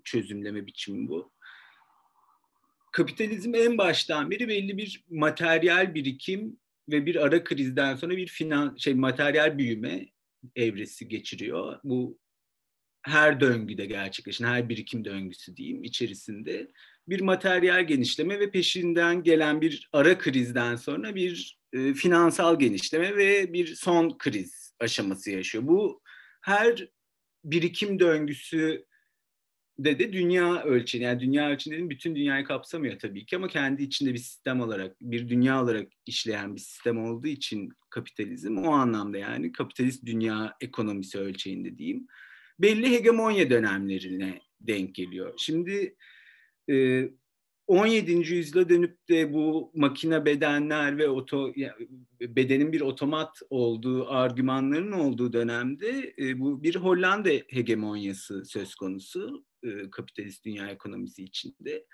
çözümleme 0.03 0.65
biçimi 0.65 1.07
bu 1.07 1.31
kapitalizm 2.91 3.55
en 3.55 3.77
baştan 3.77 4.31
beri 4.31 4.47
belli 4.47 4.77
bir 4.77 5.03
materyal 5.09 5.95
birikim 5.95 6.57
ve 6.89 7.05
bir 7.05 7.15
ara 7.15 7.43
krizden 7.43 7.95
sonra 7.95 8.17
bir 8.17 8.27
finan 8.27 8.75
şey 8.75 8.93
materyal 8.93 9.57
büyüme 9.57 10.05
evresi 10.55 11.07
geçiriyor. 11.07 11.79
Bu 11.83 12.19
her 13.01 13.39
döngüde 13.39 13.85
gerçekleşen, 13.85 14.47
her 14.47 14.69
birikim 14.69 15.05
döngüsü 15.05 15.55
diyeyim 15.55 15.83
içerisinde 15.83 16.71
bir 17.07 17.21
materyal 17.21 17.87
genişleme 17.87 18.39
ve 18.39 18.51
peşinden 18.51 19.23
gelen 19.23 19.61
bir 19.61 19.89
ara 19.93 20.17
krizden 20.17 20.75
sonra 20.75 21.15
bir 21.15 21.59
e, 21.73 21.93
finansal 21.93 22.59
genişleme 22.59 23.15
ve 23.15 23.53
bir 23.53 23.75
son 23.75 24.17
kriz 24.17 24.73
aşaması 24.79 25.31
yaşıyor. 25.31 25.67
Bu 25.67 26.01
her 26.41 26.87
birikim 27.43 27.99
döngüsü 27.99 28.85
de 29.79 29.99
de 29.99 30.13
dünya 30.13 30.63
ölçeği 30.63 31.03
yani 31.03 31.19
dünya 31.19 31.49
ölçeğinin 31.49 31.89
bütün 31.89 32.15
dünyayı 32.15 32.43
kapsamıyor 32.43 32.99
tabii 32.99 33.25
ki 33.25 33.35
ama 33.35 33.47
kendi 33.47 33.83
içinde 33.83 34.13
bir 34.13 34.17
sistem 34.17 34.61
olarak 34.61 35.01
bir 35.01 35.29
dünya 35.29 35.63
olarak 35.63 35.91
işleyen 36.05 36.55
bir 36.55 36.61
sistem 36.61 37.05
olduğu 37.05 37.27
için 37.27 37.69
kapitalizm 37.89 38.57
o 38.57 38.71
anlamda 38.71 39.17
yani 39.17 39.51
kapitalist 39.51 40.05
dünya 40.05 40.55
ekonomisi 40.61 41.19
ölçeğinde 41.19 41.77
diyeyim 41.77 42.07
belli 42.59 42.91
hegemonya 42.91 43.49
dönemlerine 43.49 44.41
denk 44.61 44.95
geliyor. 44.95 45.33
Şimdi 45.37 45.95
e, 46.69 47.03
17. 47.67 48.11
yüzyıla 48.11 48.69
dönüp 48.69 49.09
de 49.09 49.33
bu 49.33 49.71
makine 49.75 50.25
bedenler 50.25 50.97
ve 50.97 51.09
oto 51.09 51.53
bedenin 52.21 52.73
bir 52.73 52.81
otomat 52.81 53.39
olduğu 53.49 54.09
argümanların 54.09 54.91
olduğu 54.91 55.33
dönemde 55.33 56.13
e, 56.19 56.39
bu 56.39 56.63
bir 56.63 56.75
Hollanda 56.75 57.29
hegemonyası 57.29 58.45
söz 58.45 58.75
konusu 58.75 59.45
e, 59.63 59.89
kapitalist 59.91 60.45
dünya 60.45 60.67
ekonomisi 60.67 61.23
içinde 61.23 61.85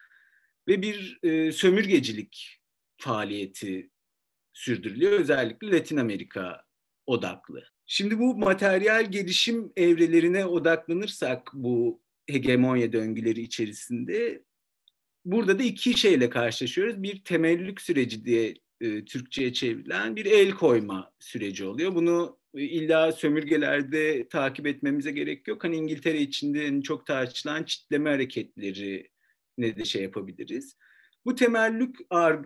ve 0.67 0.81
bir 0.81 1.19
e, 1.23 1.51
sömürgecilik 1.51 2.61
faaliyeti 2.97 3.89
sürdürülüyor 4.53 5.11
özellikle 5.11 5.71
Latin 5.71 5.97
Amerika 5.97 6.65
odaklı. 7.07 7.63
Şimdi 7.85 8.19
bu 8.19 8.37
materyal 8.37 9.11
gelişim 9.11 9.71
evrelerine 9.75 10.45
odaklanırsak 10.45 11.51
bu 11.53 12.01
hegemonya 12.27 12.93
döngüleri 12.93 13.41
içerisinde 13.41 14.43
burada 15.25 15.59
da 15.59 15.63
iki 15.63 15.97
şeyle 15.97 16.29
karşılaşıyoruz. 16.29 17.03
Bir 17.03 17.23
temellük 17.23 17.81
süreci 17.81 18.25
diye 18.25 18.55
e, 18.81 19.05
Türkçe'ye 19.05 19.53
çevrilen 19.53 20.15
bir 20.15 20.25
el 20.25 20.51
koyma 20.51 21.11
süreci 21.19 21.65
oluyor. 21.65 21.95
Bunu 21.95 22.39
e, 22.55 22.61
illa 22.61 23.11
sömürgelerde 23.11 24.27
takip 24.27 24.67
etmemize 24.67 25.11
gerek 25.11 25.47
yok. 25.47 25.63
Hani 25.63 25.75
İngiltere 25.75 26.21
içinde 26.21 26.81
çok 26.81 27.05
tartışılan 27.05 27.63
çitleme 27.63 28.09
hareketleri 28.09 29.09
ne 29.57 29.77
de 29.77 29.85
şey 29.85 30.03
yapabiliriz. 30.03 30.77
Bu 31.25 31.35
temellük 31.35 31.95
ar, 32.09 32.39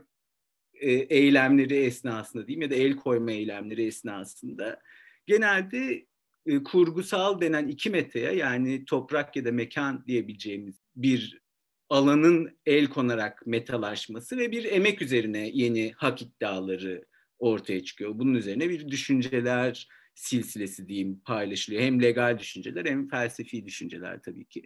e, 0.79 0.91
eylemleri 0.91 1.75
esnasında 1.75 2.47
diyeyim 2.47 2.61
ya 2.61 2.69
da 2.69 2.75
el 2.75 2.95
koyma 2.95 3.31
eylemleri 3.31 3.85
esnasında 3.85 4.81
genelde 5.25 6.05
e, 6.45 6.63
kurgusal 6.63 7.41
denen 7.41 7.67
iki 7.67 7.89
metaya 7.89 8.31
yani 8.31 8.85
toprak 8.85 9.35
ya 9.35 9.45
da 9.45 9.51
mekan 9.51 10.03
diyebileceğimiz 10.07 10.75
bir 10.95 11.41
alanın 11.89 12.59
el 12.65 12.87
konarak 12.87 13.47
metalaşması 13.47 14.37
ve 14.37 14.51
bir 14.51 14.63
emek 14.63 15.01
üzerine 15.01 15.49
yeni 15.53 15.91
hak 15.97 16.21
iddiaları 16.21 17.05
ortaya 17.39 17.83
çıkıyor. 17.83 18.11
Bunun 18.19 18.33
üzerine 18.33 18.69
bir 18.69 18.87
düşünceler 18.87 19.87
silsilesi 20.15 20.87
diyeyim 20.87 21.21
paylaşılıyor. 21.25 21.83
Hem 21.83 22.01
legal 22.01 22.39
düşünceler 22.39 22.85
hem 22.85 23.09
felsefi 23.09 23.65
düşünceler 23.65 24.21
tabii 24.21 24.45
ki. 24.45 24.63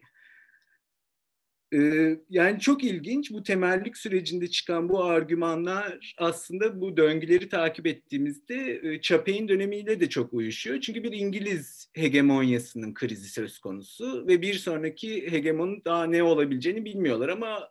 Ee, 1.74 2.20
yani 2.30 2.60
çok 2.60 2.84
ilginç 2.84 3.32
bu 3.32 3.44
temellik 3.44 3.98
sürecinde 3.98 4.48
çıkan 4.48 4.89
bu 4.89 5.03
argümanlar 5.03 6.15
aslında 6.18 6.82
bu 6.82 6.98
döngüleri 6.98 7.50
takip 7.50 7.88
ettiğimizde 7.88 8.82
e, 8.84 9.01
Chapek'in 9.01 9.48
dönemiyle 9.48 10.00
de 10.00 10.10
çok 10.10 10.34
uyuşuyor. 10.34 10.82
Çünkü 10.82 11.03
bir 11.03 11.12
İngiliz 11.12 11.89
hegemonyasının 11.94 12.94
krizi 12.94 13.30
söz 13.30 13.60
konusu 13.60 14.27
ve 14.27 14.42
bir 14.42 14.53
sonraki 14.53 15.32
hegemonun 15.32 15.82
daha 15.86 16.06
ne 16.06 16.24
olabileceğini 16.24 16.86
bilmiyorlar 16.86 17.30
ama 17.30 17.70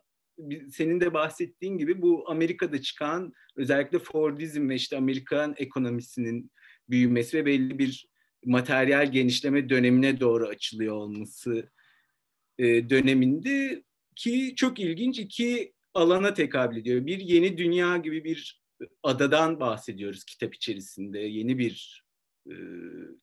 senin 0.71 1.01
de 1.01 1.13
bahsettiğin 1.13 1.77
gibi 1.77 2.01
bu 2.01 2.29
Amerika'da 2.29 2.81
çıkan 2.81 3.33
özellikle 3.55 3.99
Fordizm 3.99 4.69
ve 4.69 4.75
işte 4.75 4.97
Amerikan 4.97 5.53
ekonomisinin 5.57 6.51
büyümesi 6.89 7.37
ve 7.37 7.45
belli 7.45 7.79
bir 7.79 8.07
materyal 8.45 9.11
genişleme 9.11 9.69
dönemine 9.69 10.19
doğru 10.19 10.47
açılıyor 10.47 10.95
olması 10.95 11.69
e, 12.57 12.89
döneminde 12.89 13.83
ki 14.15 14.53
çok 14.55 14.79
ilginç 14.79 15.19
iki 15.19 15.73
alana 15.93 16.33
tekabül 16.33 16.77
ediyor. 16.77 17.05
Bir 17.05 17.19
yeni 17.19 17.57
dünya 17.57 17.97
gibi 17.97 18.23
bir 18.23 18.63
adadan 19.03 19.59
bahsediyoruz 19.59 20.23
kitap 20.23 20.55
içerisinde. 20.55 21.19
Yeni 21.19 21.57
bir 21.57 22.03
e, 22.47 22.55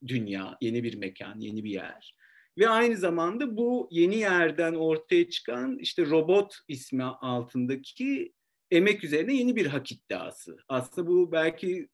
dünya, 0.06 0.58
yeni 0.60 0.84
bir 0.84 0.94
mekan, 0.94 1.40
yeni 1.40 1.64
bir 1.64 1.70
yer. 1.70 2.16
Ve 2.58 2.68
aynı 2.68 2.96
zamanda 2.96 3.56
bu 3.56 3.88
yeni 3.90 4.16
yerden 4.16 4.74
ortaya 4.74 5.30
çıkan 5.30 5.78
işte 5.78 6.06
robot 6.06 6.54
ismi 6.68 7.04
altındaki 7.04 8.32
emek 8.70 9.04
üzerine 9.04 9.36
yeni 9.36 9.56
bir 9.56 9.66
hak 9.66 9.92
iddiası. 9.92 10.56
Aslında 10.68 11.08
bu 11.08 11.32
belki 11.32 11.88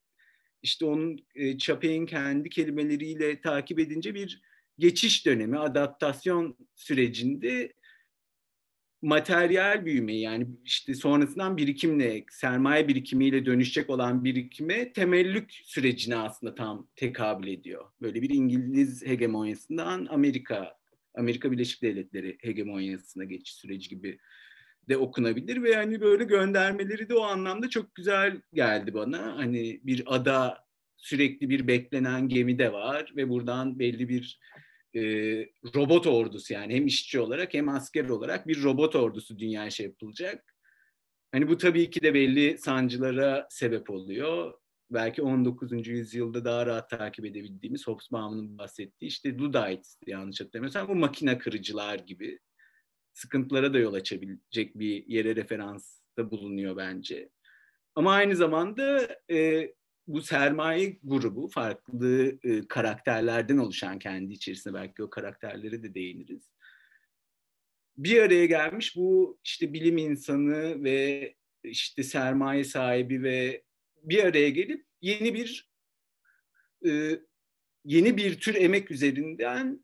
işte 0.62 0.84
onun 0.84 1.18
e, 1.34 1.58
Chapek'in 1.58 2.06
kendi 2.06 2.48
kelimeleriyle 2.48 3.40
takip 3.40 3.78
edince 3.78 4.14
bir 4.14 4.40
geçiş 4.78 5.26
dönemi, 5.26 5.58
adaptasyon 5.58 6.56
sürecinde 6.74 7.72
materyal 9.02 9.84
büyüme 9.84 10.16
yani 10.16 10.46
işte 10.64 10.94
sonrasından 10.94 11.56
birikimle, 11.56 12.24
sermaye 12.30 12.88
birikimiyle 12.88 13.46
dönüşecek 13.46 13.90
olan 13.90 14.24
birikime 14.24 14.92
temellük 14.92 15.52
sürecine 15.52 16.16
aslında 16.16 16.54
tam 16.54 16.88
tekabül 16.96 17.48
ediyor. 17.48 17.84
Böyle 18.00 18.22
bir 18.22 18.30
İngiliz 18.30 19.06
hegemonyasından 19.06 20.06
Amerika, 20.10 20.76
Amerika 21.14 21.52
Birleşik 21.52 21.82
Devletleri 21.82 22.38
hegemonyasına 22.40 23.24
geçiş 23.24 23.54
süreci 23.54 23.88
gibi 23.88 24.18
de 24.88 24.96
okunabilir 24.96 25.62
ve 25.62 25.74
hani 25.74 26.00
böyle 26.00 26.24
göndermeleri 26.24 27.08
de 27.08 27.14
o 27.14 27.22
anlamda 27.22 27.70
çok 27.70 27.94
güzel 27.94 28.40
geldi 28.54 28.94
bana. 28.94 29.36
Hani 29.36 29.80
bir 29.84 30.02
ada 30.06 30.58
sürekli 30.96 31.50
bir 31.50 31.66
beklenen 31.66 32.28
gemi 32.28 32.58
de 32.58 32.72
var 32.72 33.12
ve 33.16 33.28
buradan 33.28 33.78
belli 33.78 34.08
bir 34.08 34.40
e, 34.96 35.02
robot 35.74 36.06
ordusu 36.06 36.54
yani 36.54 36.74
hem 36.74 36.86
işçi 36.86 37.20
olarak 37.20 37.54
hem 37.54 37.68
asker 37.68 38.08
olarak 38.08 38.48
bir 38.48 38.62
robot 38.62 38.96
ordusu 38.96 39.38
dünyaya 39.38 39.70
şey 39.70 39.86
yapılacak. 39.86 40.54
Hani 41.32 41.48
bu 41.48 41.58
tabii 41.58 41.90
ki 41.90 42.02
de 42.02 42.14
belli 42.14 42.58
sancılara 42.58 43.46
sebep 43.50 43.90
oluyor. 43.90 44.52
Belki 44.90 45.22
19. 45.22 45.86
yüzyılda 45.86 46.44
daha 46.44 46.66
rahat 46.66 46.90
takip 46.90 47.24
edebildiğimiz 47.24 47.86
Hobsbawm'ın 47.86 48.58
bahsettiği 48.58 49.08
işte 49.08 49.38
Luddites 49.38 49.98
yanlış 50.06 50.40
hatırlamıyorsam 50.40 50.88
bu 50.88 50.94
makine 50.94 51.38
kırıcılar 51.38 51.98
gibi 51.98 52.38
sıkıntılara 53.12 53.74
da 53.74 53.78
yol 53.78 53.94
açabilecek 53.94 54.78
bir 54.78 55.06
yere 55.06 55.36
referansta 55.36 56.30
bulunuyor 56.30 56.76
bence. 56.76 57.30
Ama 57.94 58.12
aynı 58.12 58.36
zamanda 58.36 59.08
e, 59.30 59.70
bu 60.06 60.22
sermaye 60.22 60.98
grubu 61.04 61.48
farklı 61.48 62.38
e, 62.42 62.68
karakterlerden 62.68 63.58
oluşan 63.58 63.98
kendi 63.98 64.32
içerisinde 64.32 64.74
belki 64.74 65.02
o 65.02 65.10
karakterlere 65.10 65.82
de 65.82 65.94
değiniriz. 65.94 66.50
Bir 67.96 68.22
araya 68.22 68.46
gelmiş 68.46 68.96
bu 68.96 69.38
işte 69.44 69.72
bilim 69.72 69.98
insanı 69.98 70.84
ve 70.84 71.34
işte 71.64 72.02
sermaye 72.02 72.64
sahibi 72.64 73.22
ve 73.22 73.62
bir 74.02 74.24
araya 74.24 74.50
gelip 74.50 74.86
yeni 75.00 75.34
bir 75.34 75.70
e, 76.86 77.20
yeni 77.84 78.16
bir 78.16 78.40
tür 78.40 78.54
emek 78.54 78.90
üzerinden 78.90 79.80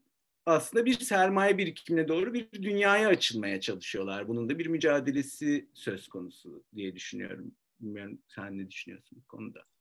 aslında 0.46 0.86
bir 0.86 0.98
sermaye 0.98 1.58
birikimine 1.58 2.08
doğru 2.08 2.34
bir 2.34 2.52
dünyaya 2.52 3.08
açılmaya 3.08 3.60
çalışıyorlar. 3.60 4.28
Bunun 4.28 4.48
da 4.48 4.58
bir 4.58 4.66
mücadelesi 4.66 5.68
söz 5.74 6.08
konusu 6.08 6.64
diye 6.74 6.94
düşünüyorum. 6.94 7.54
Bilmiyorum 7.80 8.18
sen 8.26 8.58
ne 8.58 8.70
düşünüyorsun 8.70 9.22
bu 9.24 9.28
konuda? 9.28 9.71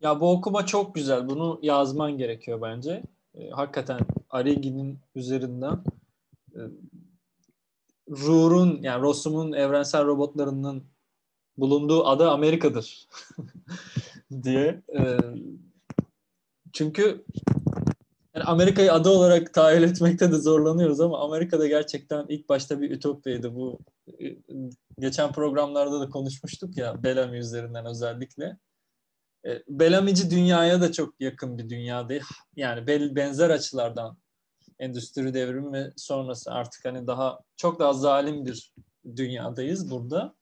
Ya 0.00 0.20
bu 0.20 0.30
okuma 0.30 0.66
çok 0.66 0.94
güzel. 0.94 1.28
Bunu 1.28 1.58
yazman 1.62 2.18
gerekiyor 2.18 2.62
bence. 2.62 3.02
E, 3.34 3.50
hakikaten 3.50 4.00
Arigi'nin 4.30 4.98
üzerinden 5.14 5.84
e, 6.54 6.60
Ruhr'un 8.10 8.82
yani 8.82 9.02
Rossum'un 9.02 9.52
evrensel 9.52 10.04
robotlarının 10.06 10.84
bulunduğu 11.58 12.06
ada 12.06 12.32
Amerika'dır 12.32 13.08
diye. 14.42 14.82
E, 14.98 15.18
çünkü 16.72 17.24
yani 18.34 18.44
Amerika'yı 18.44 18.92
ada 18.92 19.10
olarak 19.10 19.54
tahayyül 19.54 19.82
etmekte 19.82 20.32
de 20.32 20.36
zorlanıyoruz 20.36 21.00
ama 21.00 21.20
Amerika'da 21.20 21.66
gerçekten 21.66 22.26
ilk 22.28 22.48
başta 22.48 22.80
bir 22.80 22.90
ütopyaydı 22.90 23.54
bu. 23.54 23.78
E, 24.20 24.36
geçen 24.98 25.32
programlarda 25.32 26.00
da 26.00 26.08
konuşmuştuk 26.08 26.76
ya 26.76 27.02
Bellamy 27.02 27.38
üzerinden 27.38 27.86
özellikle. 27.86 28.58
E, 29.46 29.62
Bellamici 29.68 30.30
dünyaya 30.30 30.80
da 30.80 30.92
çok 30.92 31.20
yakın 31.20 31.58
bir 31.58 31.68
dünya 31.68 32.08
değil. 32.08 32.24
Yani 32.56 32.86
benzer 33.16 33.50
açılardan 33.50 34.18
endüstri 34.78 35.34
devrimi 35.34 35.92
sonrası 35.96 36.52
artık 36.52 36.84
hani 36.84 37.06
daha 37.06 37.40
çok 37.56 37.80
daha 37.80 37.92
zalim 37.92 38.46
bir 38.46 38.72
dünyadayız 39.16 39.90
burada. 39.90 40.34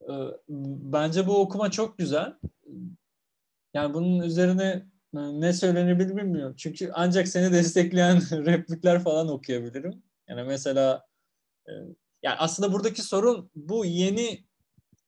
E, 0.00 0.12
bence 0.92 1.26
bu 1.26 1.40
okuma 1.40 1.70
çok 1.70 1.98
güzel. 1.98 2.34
Yani 3.74 3.94
bunun 3.94 4.20
üzerine 4.20 4.86
e, 5.16 5.20
ne 5.40 5.52
söylenir 5.52 5.98
bilmiyorum. 5.98 6.54
Çünkü 6.56 6.90
ancak 6.94 7.28
seni 7.28 7.52
destekleyen 7.52 8.16
replikler 8.30 9.02
falan 9.02 9.28
okuyabilirim. 9.28 10.02
Yani 10.28 10.42
mesela 10.42 11.06
yani 12.22 12.36
aslında 12.38 12.72
buradaki 12.72 13.02
sorun 13.02 13.50
bu 13.54 13.84
yeni 13.84 14.44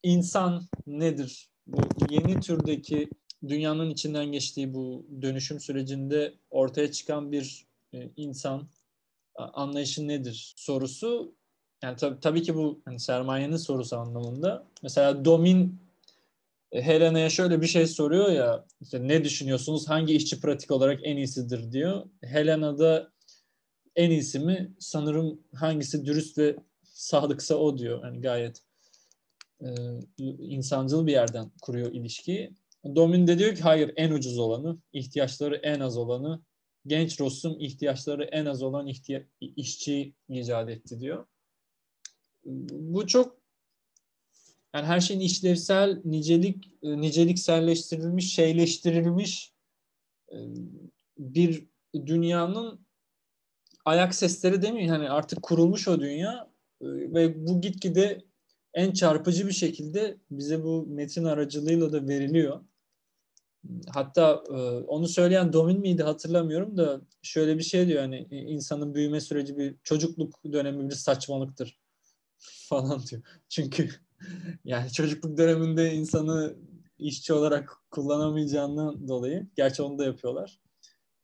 insan 0.02 0.62
nedir? 0.86 1.53
Bu 1.66 1.80
yeni 2.10 2.40
türdeki 2.40 3.08
dünyanın 3.48 3.90
içinden 3.90 4.26
geçtiği 4.26 4.74
bu 4.74 5.06
dönüşüm 5.22 5.60
sürecinde 5.60 6.34
ortaya 6.50 6.92
çıkan 6.92 7.32
bir 7.32 7.66
e, 7.94 8.10
insan 8.16 8.68
anlayışı 9.34 10.08
nedir 10.08 10.54
sorusu 10.56 11.34
yani 11.82 11.96
tabii, 11.96 12.20
tabii 12.20 12.42
ki 12.42 12.54
bu 12.54 12.80
hani 12.84 13.00
sermayenin 13.00 13.56
sorusu 13.56 13.96
anlamında. 13.96 14.66
Mesela 14.82 15.24
Domin 15.24 15.78
e, 16.72 16.82
Helena'ya 16.82 17.30
şöyle 17.30 17.60
bir 17.60 17.66
şey 17.66 17.86
soruyor 17.86 18.28
ya 18.28 18.64
işte 18.80 19.08
ne 19.08 19.24
düşünüyorsunuz 19.24 19.88
hangi 19.88 20.14
işçi 20.14 20.40
pratik 20.40 20.70
olarak 20.70 21.00
en 21.02 21.16
iyisidir 21.16 21.72
diyor. 21.72 22.06
Helena 22.22 22.78
da 22.78 23.12
en 23.96 24.10
iyisi 24.10 24.38
mi 24.38 24.74
sanırım 24.78 25.40
hangisi 25.54 26.06
dürüst 26.06 26.38
ve 26.38 26.56
sadıksa 26.82 27.54
o 27.54 27.78
diyor. 27.78 28.04
Yani 28.04 28.20
gayet 28.20 28.62
e, 29.64 29.68
insancıl 30.38 31.06
bir 31.06 31.12
yerden 31.12 31.50
kuruyor 31.62 31.92
ilişkiyi. 31.92 32.54
Domin 32.94 33.26
de 33.26 33.38
diyor 33.38 33.54
ki 33.54 33.62
hayır 33.62 33.92
en 33.96 34.10
ucuz 34.10 34.38
olanı, 34.38 34.78
ihtiyaçları 34.92 35.56
en 35.56 35.80
az 35.80 35.96
olanı, 35.96 36.42
genç 36.86 37.20
Rossum 37.20 37.60
ihtiyaçları 37.60 38.24
en 38.24 38.46
az 38.46 38.62
olan 38.62 38.86
ihtiya- 38.86 39.26
işçi 39.40 40.14
icat 40.28 40.70
etti 40.70 41.00
diyor. 41.00 41.26
Bu 42.70 43.06
çok 43.06 43.44
yani 44.74 44.86
her 44.86 45.00
şeyin 45.00 45.20
işlevsel, 45.20 46.00
nicelik 46.04 46.70
e, 46.82 47.00
nicelikselleştirilmiş, 47.00 48.34
şeyleştirilmiş 48.34 49.52
e, 50.32 50.36
bir 51.18 51.66
dünyanın 52.06 52.86
ayak 53.84 54.14
sesleri 54.14 54.72
mi? 54.72 54.90
Hani 54.90 55.10
artık 55.10 55.42
kurulmuş 55.42 55.88
o 55.88 56.00
dünya 56.00 56.50
ve 56.82 57.46
bu 57.46 57.60
gitgide 57.60 58.24
en 58.74 58.92
çarpıcı 58.92 59.46
bir 59.46 59.52
şekilde 59.52 60.16
bize 60.30 60.64
bu 60.64 60.86
metin 60.86 61.24
aracılığıyla 61.24 61.92
da 61.92 62.08
veriliyor. 62.08 62.60
Hatta 63.88 64.34
onu 64.86 65.08
söyleyen 65.08 65.52
Domin 65.52 65.80
miydi 65.80 66.02
hatırlamıyorum 66.02 66.76
da 66.76 67.00
şöyle 67.22 67.58
bir 67.58 67.62
şey 67.62 67.88
diyor 67.88 68.02
hani 68.02 68.26
insanın 68.30 68.94
büyüme 68.94 69.20
süreci 69.20 69.56
bir 69.56 69.76
çocukluk 69.82 70.44
dönemi 70.52 70.88
bir 70.88 70.94
saçmalıktır 70.94 71.80
falan 72.68 73.02
diyor. 73.10 73.22
Çünkü 73.48 73.88
yani 74.64 74.92
çocukluk 74.92 75.38
döneminde 75.38 75.94
insanı 75.94 76.56
işçi 76.98 77.32
olarak 77.32 77.76
kullanamayacağından 77.90 79.08
dolayı 79.08 79.46
gerçi 79.56 79.82
onu 79.82 79.98
da 79.98 80.04
yapıyorlar. 80.04 80.58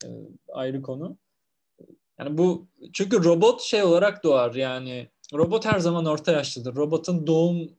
E, 0.05 0.09
ayrı 0.53 0.81
konu. 0.81 1.17
Yani 2.19 2.37
bu 2.37 2.67
çünkü 2.93 3.23
robot 3.23 3.61
şey 3.61 3.83
olarak 3.83 4.23
doğar 4.23 4.55
yani 4.55 5.09
robot 5.33 5.65
her 5.65 5.79
zaman 5.79 6.05
orta 6.05 6.31
yaşlıdır. 6.31 6.75
Robotun 6.75 7.27
doğum 7.27 7.69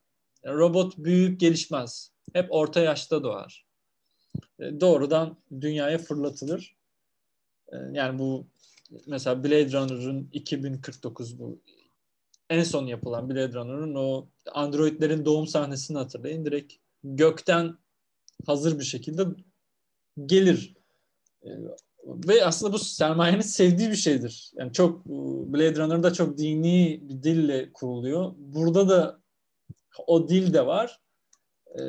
robot 0.47 0.99
büyük 0.99 1.41
gelişmez. 1.41 2.13
Hep 2.33 2.47
orta 2.51 2.81
yaşta 2.81 3.23
doğar. 3.23 3.65
E, 4.59 4.81
doğrudan 4.81 5.37
dünyaya 5.61 5.99
fırlatılır. 5.99 6.77
E, 7.73 7.77
yani 7.93 8.19
bu 8.19 8.47
mesela 9.07 9.45
Blade 9.45 9.73
Runner'ın 9.73 10.29
2049 10.33 11.39
bu 11.39 11.59
en 12.51 12.63
son 12.63 12.87
yapılan 12.87 13.31
Blade 13.31 13.53
Runner'ın 13.53 13.95
o 13.95 14.27
androidlerin 14.53 15.25
doğum 15.25 15.47
sahnesini 15.47 15.99
hatırlayın. 15.99 16.45
Direkt 16.45 16.73
gökten 17.05 17.79
hazır 18.47 18.79
bir 18.79 18.85
şekilde 18.85 19.27
gelir. 20.27 20.75
E, 22.03 22.29
ve 22.29 22.45
aslında 22.45 22.73
bu 22.73 22.79
sermayenin 22.79 23.41
sevdiği 23.41 23.91
bir 23.91 23.97
şeydir. 23.97 24.51
Yani 24.55 24.73
çok 24.73 25.07
Blade 25.53 25.77
Runner'da 25.77 26.13
çok 26.13 26.39
dini 26.39 27.01
bir 27.03 27.23
dille 27.23 27.73
kuruluyor. 27.73 28.33
Burada 28.37 28.89
da 28.89 29.21
o 30.07 30.29
dil 30.29 30.55
de 30.55 30.67
var. 30.67 31.01
E, 31.79 31.81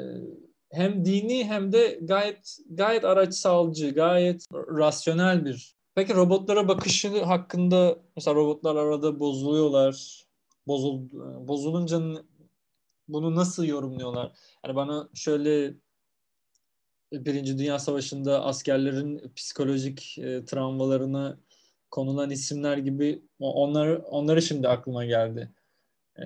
hem 0.71 1.05
dini 1.05 1.43
hem 1.45 1.71
de 1.71 1.99
gayet 2.01 2.57
gayet 2.69 3.05
araçsalcı, 3.05 3.89
gayet 3.89 4.45
rasyonel 4.53 5.45
bir. 5.45 5.75
Peki 5.95 6.15
robotlara 6.15 6.67
bakışı 6.67 7.23
hakkında 7.23 7.97
mesela 8.15 8.35
robotlar 8.35 8.75
arada 8.75 9.19
bozuluyorlar 9.19 10.23
bozul 10.67 11.01
bozulunca 11.47 12.01
bunu 13.07 13.35
nasıl 13.35 13.63
yorumluyorlar? 13.63 14.31
Yani 14.65 14.75
bana 14.75 15.09
şöyle 15.13 15.73
Birinci 17.13 17.57
Dünya 17.57 17.79
Savaşı'nda 17.79 18.43
askerlerin 18.43 19.31
psikolojik 19.35 20.17
e, 20.17 20.45
travmalarını 20.45 21.37
konulan 21.91 22.29
isimler 22.29 22.77
gibi 22.77 23.21
onlar 23.39 23.87
onları 23.87 24.41
şimdi 24.41 24.67
aklıma 24.67 25.05
geldi. 25.05 25.51
E, 26.17 26.23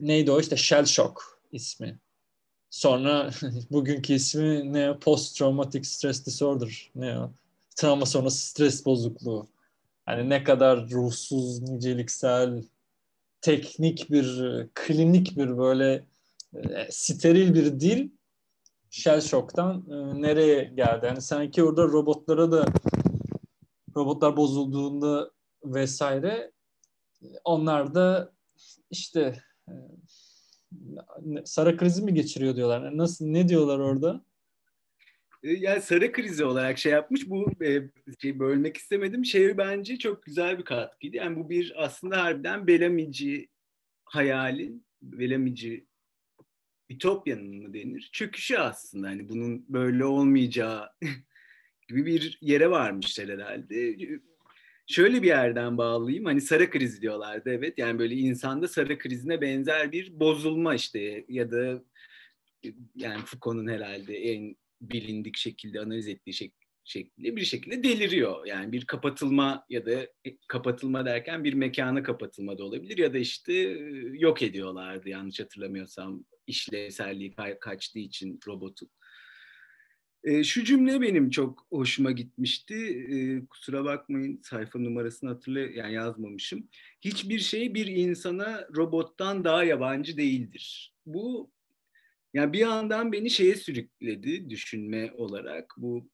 neydi 0.00 0.30
o 0.30 0.40
işte 0.40 0.56
shell 0.56 0.84
shock 0.84 1.22
ismi. 1.52 1.98
Sonra 2.70 3.30
bugünkü 3.70 4.12
ismi 4.12 4.72
ne 4.72 4.98
post 4.98 5.38
traumatic 5.38 5.84
stress 5.84 6.26
disorder 6.26 6.90
ne 6.94 7.18
o? 7.18 7.32
Travma 7.76 8.06
sonrası 8.06 8.46
stres 8.46 8.86
bozukluğu. 8.86 9.48
Hani 10.06 10.30
ne 10.30 10.44
kadar 10.44 10.90
ruhsuz, 10.90 11.62
niceliksel, 11.62 12.62
teknik 13.40 14.10
bir, 14.10 14.42
klinik 14.74 15.36
bir 15.36 15.58
böyle 15.58 16.04
e, 16.54 16.88
steril 16.90 17.54
bir 17.54 17.80
dil 17.80 18.08
shell 18.92 19.20
shock'tan 19.20 19.84
e, 19.90 20.22
nereye 20.22 20.64
geldi? 20.64 21.06
Yani 21.06 21.20
sanki 21.20 21.62
orada 21.62 21.82
robotlara 21.82 22.52
da 22.52 22.66
robotlar 23.96 24.36
bozulduğunda 24.36 25.30
vesaire 25.64 26.52
onlar 27.44 27.94
da 27.94 28.32
işte 28.90 29.42
e, 29.68 29.74
sarı 31.44 31.76
krizi 31.76 32.02
mi 32.02 32.14
geçiriyor 32.14 32.56
diyorlar. 32.56 32.96
Nasıl 32.96 33.26
ne 33.26 33.48
diyorlar 33.48 33.78
orada? 33.78 34.24
E, 35.42 35.52
yani 35.52 35.82
sarı 35.82 36.12
krizi 36.12 36.44
olarak 36.44 36.78
şey 36.78 36.92
yapmış. 36.92 37.30
Bu 37.30 37.64
e, 37.64 37.90
şey 38.22 38.38
bölmek 38.38 38.76
istemedim. 38.76 39.24
Şey 39.24 39.58
bence 39.58 39.98
çok 39.98 40.22
güzel 40.22 40.58
bir 40.58 40.64
katkıydı. 40.64 41.16
Yani 41.16 41.36
bu 41.36 41.50
bir 41.50 41.84
aslında 41.84 42.22
harbiden 42.22 42.66
Belamici 42.66 43.48
hayalin, 44.04 44.86
Belamici 45.02 45.86
Ütopya'nın 46.94 47.56
mı 47.56 47.74
denir? 47.74 48.10
Çöküşü 48.12 48.56
aslında. 48.56 49.08
Hani 49.08 49.28
bunun 49.28 49.64
böyle 49.68 50.04
olmayacağı 50.04 50.88
gibi 51.88 52.06
bir 52.06 52.38
yere 52.40 52.70
varmışlar 52.70 53.28
herhalde. 53.28 53.96
Şöyle 54.86 55.22
bir 55.22 55.26
yerden 55.26 55.78
bağlayayım. 55.78 56.24
Hani 56.24 56.40
sarı 56.40 56.70
kriz 56.70 57.02
diyorlardı 57.02 57.50
evet. 57.50 57.78
Yani 57.78 57.98
böyle 57.98 58.14
insanda 58.14 58.68
sarı 58.68 58.98
krizine 58.98 59.40
benzer 59.40 59.92
bir 59.92 60.20
bozulma 60.20 60.74
işte 60.74 61.24
ya 61.28 61.50
da 61.50 61.84
yani 62.96 63.20
Foucault'un 63.24 63.68
herhalde 63.68 64.16
en 64.16 64.56
bilindik 64.80 65.36
şekilde 65.36 65.80
analiz 65.80 66.08
ettiği 66.08 66.32
şek 66.32 66.52
şekilde 66.84 67.36
bir 67.36 67.44
şekilde 67.44 67.82
deliriyor. 67.82 68.46
Yani 68.46 68.72
bir 68.72 68.84
kapatılma 68.84 69.66
ya 69.70 69.86
da 69.86 69.92
e, 70.24 70.36
kapatılma 70.48 71.06
derken 71.06 71.44
bir 71.44 71.54
mekana 71.54 72.02
kapatılma 72.02 72.58
da 72.58 72.64
olabilir 72.64 72.98
ya 72.98 73.14
da 73.14 73.18
işte 73.18 73.52
yok 74.12 74.42
ediyorlardı 74.42 75.08
yanlış 75.08 75.40
hatırlamıyorsam 75.40 76.24
işlevselliği 76.46 77.34
kaçtığı 77.60 77.98
için 77.98 78.40
robotun. 78.46 78.90
E, 80.24 80.44
şu 80.44 80.64
cümle 80.64 81.00
benim 81.00 81.30
çok 81.30 81.66
hoşuma 81.70 82.10
gitmişti. 82.10 82.74
E, 83.10 83.46
kusura 83.46 83.84
bakmayın 83.84 84.40
sayfa 84.42 84.78
numarasını 84.78 85.30
hatırlay 85.30 85.76
yani 85.76 85.94
yazmamışım. 85.94 86.68
Hiçbir 87.00 87.38
şey 87.38 87.74
bir 87.74 87.86
insana 87.86 88.68
robottan 88.76 89.44
daha 89.44 89.64
yabancı 89.64 90.16
değildir. 90.16 90.94
Bu 91.06 91.50
yani 92.34 92.52
bir 92.52 92.58
yandan 92.58 93.12
beni 93.12 93.30
şeye 93.30 93.56
sürükledi 93.56 94.50
düşünme 94.50 95.12
olarak. 95.12 95.74
Bu 95.76 96.10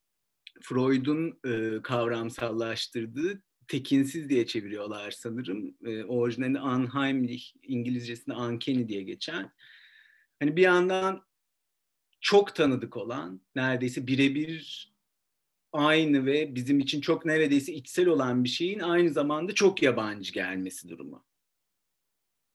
Freud'un 0.62 1.38
e, 1.46 1.82
kavramsallaştırdığı 1.82 3.42
tekinsiz 3.68 4.28
diye 4.28 4.46
çeviriyorlar 4.46 5.10
sanırım. 5.10 5.76
E, 5.84 6.04
orijinalinde 6.04 6.60
unheimlich, 6.60 7.52
İngilizcesinde 7.62 8.36
uncanny 8.36 8.88
diye 8.88 9.02
geçen. 9.02 9.52
Hani 10.40 10.56
bir 10.56 10.62
yandan 10.62 11.24
çok 12.20 12.54
tanıdık 12.54 12.96
olan, 12.96 13.40
neredeyse 13.54 14.06
birebir 14.06 14.88
aynı 15.72 16.26
ve 16.26 16.54
bizim 16.54 16.80
için 16.80 17.00
çok 17.00 17.24
neredeyse 17.24 17.72
içsel 17.72 18.06
olan 18.06 18.44
bir 18.44 18.48
şeyin 18.48 18.80
aynı 18.80 19.10
zamanda 19.10 19.54
çok 19.54 19.82
yabancı 19.82 20.32
gelmesi 20.32 20.88
durumu. 20.88 21.24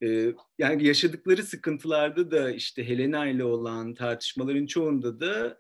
Ee, 0.04 0.34
yani 0.58 0.88
yaşadıkları 0.88 1.44
sıkıntılarda 1.44 2.32
da 2.32 2.52
işte 2.52 2.88
Helena 2.88 3.28
ile 3.28 3.44
olan 3.44 3.94
tartışmaların 3.94 4.66
çoğunda 4.66 5.20
da 5.20 5.58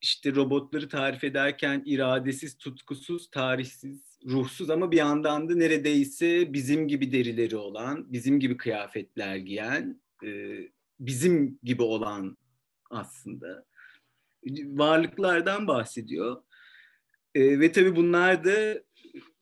işte 0.00 0.34
robotları 0.34 0.88
tarif 0.88 1.24
ederken 1.24 1.82
iradesiz, 1.86 2.58
tutkusuz, 2.58 3.30
tarihsiz, 3.30 4.18
ruhsuz 4.26 4.70
ama 4.70 4.90
bir 4.90 4.96
yandan 4.96 5.48
da 5.48 5.54
neredeyse 5.54 6.52
bizim 6.52 6.88
gibi 6.88 7.12
derileri 7.12 7.56
olan, 7.56 8.12
bizim 8.12 8.40
gibi 8.40 8.56
kıyafetler 8.56 9.36
giyen, 9.36 10.02
e, 10.24 10.58
bizim 11.06 11.58
gibi 11.62 11.82
olan 11.82 12.36
aslında 12.90 13.64
varlıklardan 14.66 15.66
bahsediyor. 15.66 16.42
E, 17.34 17.60
ve 17.60 17.72
tabii 17.72 17.96
bunlar 17.96 18.44
da 18.44 18.82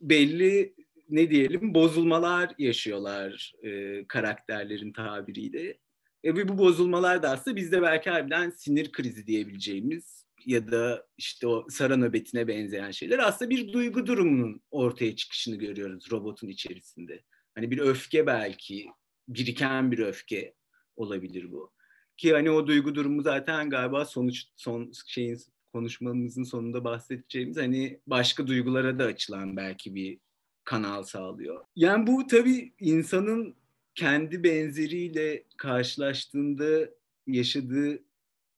belli 0.00 0.74
ne 1.08 1.30
diyelim 1.30 1.74
bozulmalar 1.74 2.54
yaşıyorlar 2.58 3.52
e, 3.62 4.04
karakterlerin 4.06 4.92
tabiriyle. 4.92 5.78
E, 6.24 6.34
ve 6.34 6.48
bu 6.48 6.58
bozulmalar 6.58 7.22
da 7.22 7.30
aslında 7.30 7.56
bizde 7.56 7.82
belki 7.82 8.10
harbiden 8.10 8.50
sinir 8.50 8.92
krizi 8.92 9.26
diyebileceğimiz 9.26 10.26
ya 10.46 10.70
da 10.72 11.06
işte 11.18 11.46
o 11.46 11.66
sara 11.70 11.96
nöbetine 11.96 12.48
benzeyen 12.48 12.90
şeyler 12.90 13.18
aslında 13.18 13.50
bir 13.50 13.72
duygu 13.72 14.06
durumunun 14.06 14.60
ortaya 14.70 15.16
çıkışını 15.16 15.56
görüyoruz 15.56 16.12
robotun 16.12 16.48
içerisinde. 16.48 17.22
Hani 17.54 17.70
bir 17.70 17.78
öfke 17.78 18.26
belki, 18.26 18.86
biriken 19.28 19.92
bir 19.92 19.98
öfke 19.98 20.54
olabilir 20.96 21.52
bu. 21.52 21.72
Ki 22.16 22.32
hani 22.32 22.50
o 22.50 22.66
duygu 22.66 22.94
durumu 22.94 23.22
zaten 23.22 23.70
galiba 23.70 24.04
sonuç 24.04 24.44
son 24.56 24.92
şeyin 25.06 25.38
konuşmamızın 25.72 26.42
sonunda 26.42 26.84
bahsedeceğimiz 26.84 27.56
hani 27.56 28.00
başka 28.06 28.46
duygulara 28.46 28.98
da 28.98 29.04
açılan 29.04 29.56
belki 29.56 29.94
bir 29.94 30.18
kanal 30.64 31.02
sağlıyor. 31.02 31.64
Yani 31.76 32.06
bu 32.06 32.26
tabii 32.26 32.72
insanın 32.80 33.54
kendi 33.94 34.44
benzeriyle 34.44 35.44
karşılaştığında 35.56 36.90
yaşadığı 37.26 38.02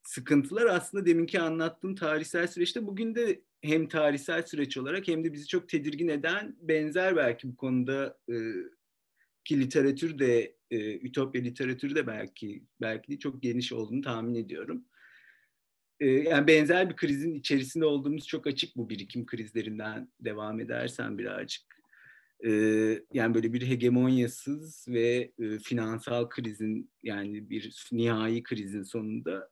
sıkıntılar 0.02 0.66
aslında 0.66 1.06
deminki 1.06 1.40
anlattığım 1.40 1.94
tarihsel 1.94 2.46
süreçte 2.46 2.86
bugün 2.86 3.14
de 3.14 3.40
hem 3.62 3.88
tarihsel 3.88 4.42
süreç 4.42 4.76
olarak 4.76 5.08
hem 5.08 5.24
de 5.24 5.32
bizi 5.32 5.46
çok 5.46 5.68
tedirgin 5.68 6.08
eden 6.08 6.56
benzer 6.60 7.16
belki 7.16 7.48
bu 7.48 7.56
konuda 7.56 8.18
e, 8.28 8.34
ki 9.44 9.60
literatür 9.60 10.18
de 10.18 10.56
e, 10.72 10.98
ütopya 10.98 11.42
literatürü 11.42 11.94
de 11.94 12.06
belki 12.06 12.64
belki 12.80 13.12
de 13.12 13.18
çok 13.18 13.42
geniş 13.42 13.72
olduğunu 13.72 14.02
tahmin 14.02 14.34
ediyorum. 14.34 14.84
E, 16.00 16.06
yani 16.06 16.46
benzer 16.46 16.90
bir 16.90 16.96
krizin 16.96 17.34
içerisinde 17.34 17.84
olduğumuz 17.84 18.26
çok 18.26 18.46
açık 18.46 18.76
bu 18.76 18.88
birikim 18.90 19.26
krizlerinden 19.26 20.12
devam 20.20 20.60
edersen 20.60 21.18
birazcık. 21.18 21.62
E, 22.46 22.50
yani 23.12 23.34
böyle 23.34 23.52
bir 23.52 23.66
hegemonyasız 23.66 24.88
ve 24.88 25.32
e, 25.38 25.58
finansal 25.58 26.28
krizin 26.28 26.90
yani 27.02 27.50
bir 27.50 27.88
nihai 27.92 28.42
krizin 28.42 28.82
sonunda 28.82 29.51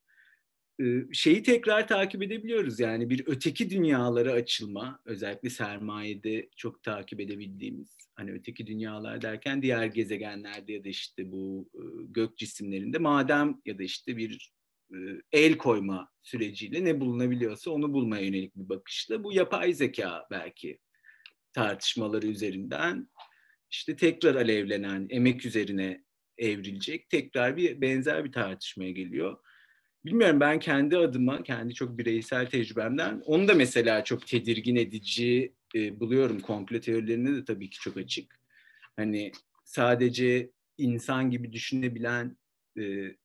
şeyi 1.13 1.43
tekrar 1.43 1.89
takip 1.89 2.23
edebiliyoruz. 2.23 2.81
Yani 2.81 3.11
bir 3.11 3.23
öteki 3.27 3.71
dünyalara 3.71 4.33
açılma, 4.33 5.01
özellikle 5.05 5.51
sermayede 5.51 6.49
çok 6.57 6.83
takip 6.83 7.21
edebildiğimiz, 7.21 7.97
hani 8.15 8.33
öteki 8.33 8.67
dünyalar 8.67 9.23
derken 9.23 9.63
diğer 9.63 9.87
gezegenlerde 9.87 10.73
ya 10.73 10.85
da 10.85 10.89
işte 10.89 11.33
bu 11.33 11.71
gök 12.09 12.39
cisimlerinde 12.39 12.99
madem 12.99 13.61
ya 13.65 13.79
da 13.79 13.83
işte 13.83 14.17
bir 14.17 14.53
el 15.33 15.57
koyma 15.57 16.09
süreciyle 16.23 16.85
ne 16.85 17.01
bulunabiliyorsa 17.01 17.71
onu 17.71 17.93
bulmaya 17.93 18.25
yönelik 18.25 18.57
bir 18.57 18.69
bakışla 18.69 19.25
bu 19.25 19.33
yapay 19.33 19.73
zeka 19.73 20.27
belki 20.31 20.79
tartışmaları 21.53 22.27
üzerinden 22.27 23.09
işte 23.71 23.97
tekrar 23.97 24.35
alevlenen 24.35 25.07
emek 25.11 25.47
üzerine 25.47 26.05
evrilecek 26.39 27.11
tekrar 27.11 27.57
bir 27.57 27.81
benzer 27.81 28.25
bir 28.25 28.33
tartışmaya 28.33 28.91
geliyor 28.91 29.39
bilmiyorum 30.05 30.41
ben 30.41 30.59
kendi 30.59 30.97
adıma, 30.97 31.43
kendi 31.43 31.75
çok 31.75 31.99
bireysel 31.99 32.47
tecrübemden 32.47 33.23
onu 33.27 33.49
da 33.49 33.55
mesela 33.55 34.05
çok 34.05 34.27
tedirgin 34.27 34.77
edici 34.77 35.55
e, 35.75 36.01
buluyorum. 36.01 36.41
Komple 36.41 36.81
teorilerine 36.81 37.37
de 37.37 37.45
tabii 37.45 37.71
ki 37.71 37.79
çok 37.81 37.97
açık. 37.97 38.41
Hani 38.97 39.33
sadece 39.65 40.51
insan 40.79 41.31
gibi 41.31 41.53
düşünebilen 41.53 42.37
e, 42.79 43.17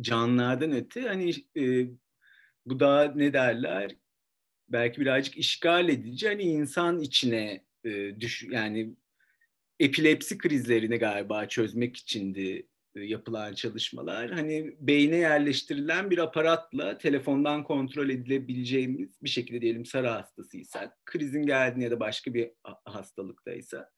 canlılardan 0.00 0.72
öte 0.72 1.00
hani 1.00 1.34
e, 1.56 1.86
bu 2.66 2.80
da 2.80 3.12
ne 3.16 3.32
derler 3.32 3.96
belki 4.68 5.00
birazcık 5.00 5.36
işgal 5.36 5.88
edici 5.88 6.28
hani 6.28 6.42
insan 6.42 7.00
içine 7.00 7.64
e, 7.84 8.20
düş 8.20 8.46
yani 8.50 8.94
epilepsi 9.80 10.38
krizlerini 10.38 10.98
galiba 10.98 11.48
çözmek 11.48 11.96
içindi 11.96 12.66
yapılan 13.04 13.54
çalışmalar 13.54 14.30
hani 14.30 14.76
beyne 14.80 15.16
yerleştirilen 15.16 16.10
bir 16.10 16.18
aparatla 16.18 16.98
telefondan 16.98 17.64
kontrol 17.64 18.08
edilebileceğimiz 18.10 19.22
bir 19.22 19.28
şekilde 19.28 19.60
diyelim 19.60 19.84
sarı 19.84 20.08
hastasıysak, 20.08 21.06
krizin 21.06 21.42
geldiğinde 21.42 21.84
ya 21.84 21.90
da 21.90 22.00
başka 22.00 22.34
bir 22.34 22.50
hastalıktaysa 22.84 23.90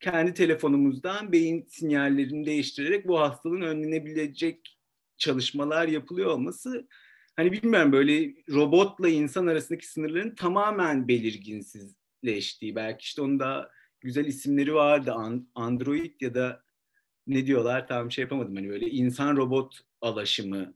kendi 0.00 0.34
telefonumuzdan 0.34 1.32
beyin 1.32 1.66
sinyallerini 1.68 2.46
değiştirerek 2.46 3.08
bu 3.08 3.20
hastalığın 3.20 3.62
önlenebilecek 3.62 4.78
çalışmalar 5.16 5.88
yapılıyor 5.88 6.30
olması 6.30 6.88
hani 7.36 7.52
bilmiyorum 7.52 7.92
böyle 7.92 8.34
robotla 8.50 9.08
insan 9.08 9.46
arasındaki 9.46 9.86
sınırların 9.86 10.34
tamamen 10.34 11.08
belirginsizleştiği 11.08 12.76
belki 12.76 13.02
işte 13.02 13.22
onda 13.22 13.70
güzel 14.00 14.24
isimleri 14.26 14.74
vardı 14.74 15.14
Android 15.54 16.20
ya 16.20 16.34
da 16.34 16.65
ne 17.26 17.46
diyorlar 17.46 17.88
tam 17.88 18.10
şey 18.10 18.22
yapamadım 18.22 18.56
hani 18.56 18.68
böyle 18.68 18.90
insan 18.90 19.36
robot 19.36 19.80
alaşımı 20.00 20.74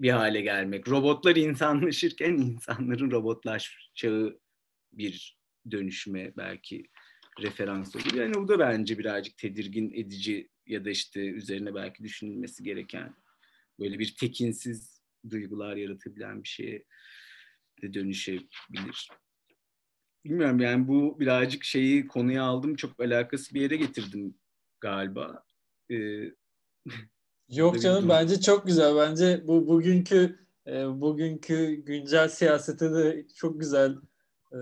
bir 0.00 0.10
hale 0.10 0.40
gelmek. 0.40 0.88
Robotlar 0.88 1.36
insanlaşırken 1.36 2.32
insanların 2.32 3.10
robotlaşacağı 3.10 4.40
bir 4.92 5.38
dönüşüme 5.70 6.32
belki 6.36 6.86
referans 7.40 7.96
oluyor. 7.96 8.14
Yani 8.14 8.34
bu 8.34 8.48
da 8.48 8.58
bence 8.58 8.98
birazcık 8.98 9.36
tedirgin 9.36 9.92
edici 9.94 10.50
ya 10.66 10.84
da 10.84 10.90
işte 10.90 11.20
üzerine 11.20 11.74
belki 11.74 12.04
düşünülmesi 12.04 12.62
gereken 12.62 13.14
böyle 13.80 13.98
bir 13.98 14.16
tekinsiz 14.20 15.02
duygular 15.30 15.76
yaratabilen 15.76 16.42
bir 16.42 16.48
şeye 16.48 16.84
de 17.82 17.94
dönüşebilir. 17.94 19.08
Bilmiyorum 20.24 20.60
yani 20.60 20.88
bu 20.88 21.20
birazcık 21.20 21.64
şeyi 21.64 22.06
konuya 22.06 22.42
aldım 22.42 22.76
çok 22.76 23.00
alakası 23.00 23.54
bir 23.54 23.60
yere 23.60 23.76
getirdim 23.76 24.34
galiba. 24.80 25.47
Ee, 25.90 25.96
Yok 27.48 27.80
canım 27.80 28.08
bence 28.08 28.40
çok 28.40 28.66
güzel. 28.66 28.96
Bence 28.96 29.44
bu 29.46 29.66
bugünkü 29.66 30.38
e, 30.66 31.00
bugünkü 31.00 31.74
güncel 31.74 32.28
siyasete 32.28 32.92
de 32.94 33.26
çok 33.36 33.60
güzel 33.60 33.96
e, 34.52 34.58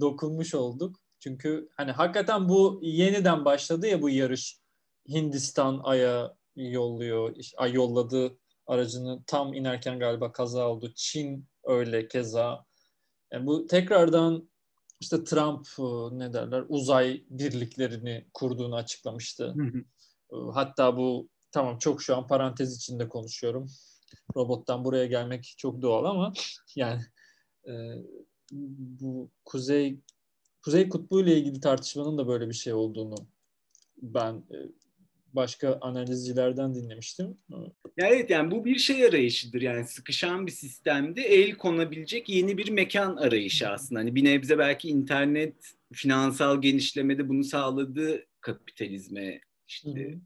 dokunmuş 0.00 0.54
olduk. 0.54 0.96
Çünkü 1.20 1.68
hani 1.76 1.92
hakikaten 1.92 2.48
bu 2.48 2.80
yeniden 2.82 3.44
başladı 3.44 3.86
ya 3.86 4.02
bu 4.02 4.10
yarış. 4.10 4.58
Hindistan 5.08 5.80
Ay'a 5.84 6.36
yolluyor. 6.56 7.34
Ay 7.56 7.72
yolladı 7.72 8.38
aracını 8.66 9.22
tam 9.26 9.54
inerken 9.54 9.98
galiba 9.98 10.32
kaza 10.32 10.68
oldu. 10.68 10.92
Çin 10.94 11.46
öyle 11.64 12.08
keza. 12.08 12.64
Yani 13.32 13.46
bu 13.46 13.66
tekrardan 13.66 14.48
işte 15.00 15.24
Trump 15.24 15.66
e, 15.78 16.18
ne 16.18 16.32
derler 16.32 16.64
uzay 16.68 17.24
birliklerini 17.30 18.26
kurduğunu 18.34 18.76
açıklamıştı. 18.76 19.44
Hı 19.44 19.62
hı. 19.62 19.84
Ee, 20.34 20.52
hatta 20.54 20.96
bu 20.96 21.28
tamam 21.52 21.78
çok 21.78 22.02
şu 22.02 22.16
an 22.16 22.26
parantez 22.26 22.76
içinde 22.76 23.08
konuşuyorum. 23.08 23.70
Robottan 24.36 24.84
buraya 24.84 25.06
gelmek 25.06 25.54
çok 25.58 25.82
doğal 25.82 26.04
ama 26.04 26.32
yani 26.76 27.02
e, 27.68 27.72
bu 28.52 29.30
kuzey 29.44 30.00
Kuzey 30.64 30.88
Kutbu 30.88 31.20
ile 31.20 31.36
ilgili 31.38 31.60
tartışmanın 31.60 32.18
da 32.18 32.28
böyle 32.28 32.48
bir 32.48 32.54
şey 32.54 32.72
olduğunu 32.72 33.14
ben 34.02 34.34
e, 34.34 34.56
başka 35.32 35.78
analizcilerden 35.80 36.74
dinlemiştim. 36.74 37.38
Ya 37.96 38.08
evet 38.08 38.30
yani 38.30 38.50
bu 38.50 38.64
bir 38.64 38.78
şey 38.78 39.04
arayışıdır 39.04 39.60
yani 39.62 39.84
sıkışan 39.84 40.46
bir 40.46 40.52
sistemde 40.52 41.22
el 41.22 41.52
konabilecek 41.52 42.28
yeni 42.28 42.58
bir 42.58 42.70
mekan 42.70 43.16
arayışı 43.16 43.68
aslında. 43.68 44.00
Hani 44.00 44.14
bir 44.14 44.24
nebze 44.24 44.58
belki 44.58 44.88
internet 44.88 45.54
finansal 45.92 46.62
genişlemede 46.62 47.28
bunu 47.28 47.44
sağladı 47.44 48.26
kapitalizme 48.40 49.40
işte. 49.68 49.90
Hı-hı. 49.90 50.20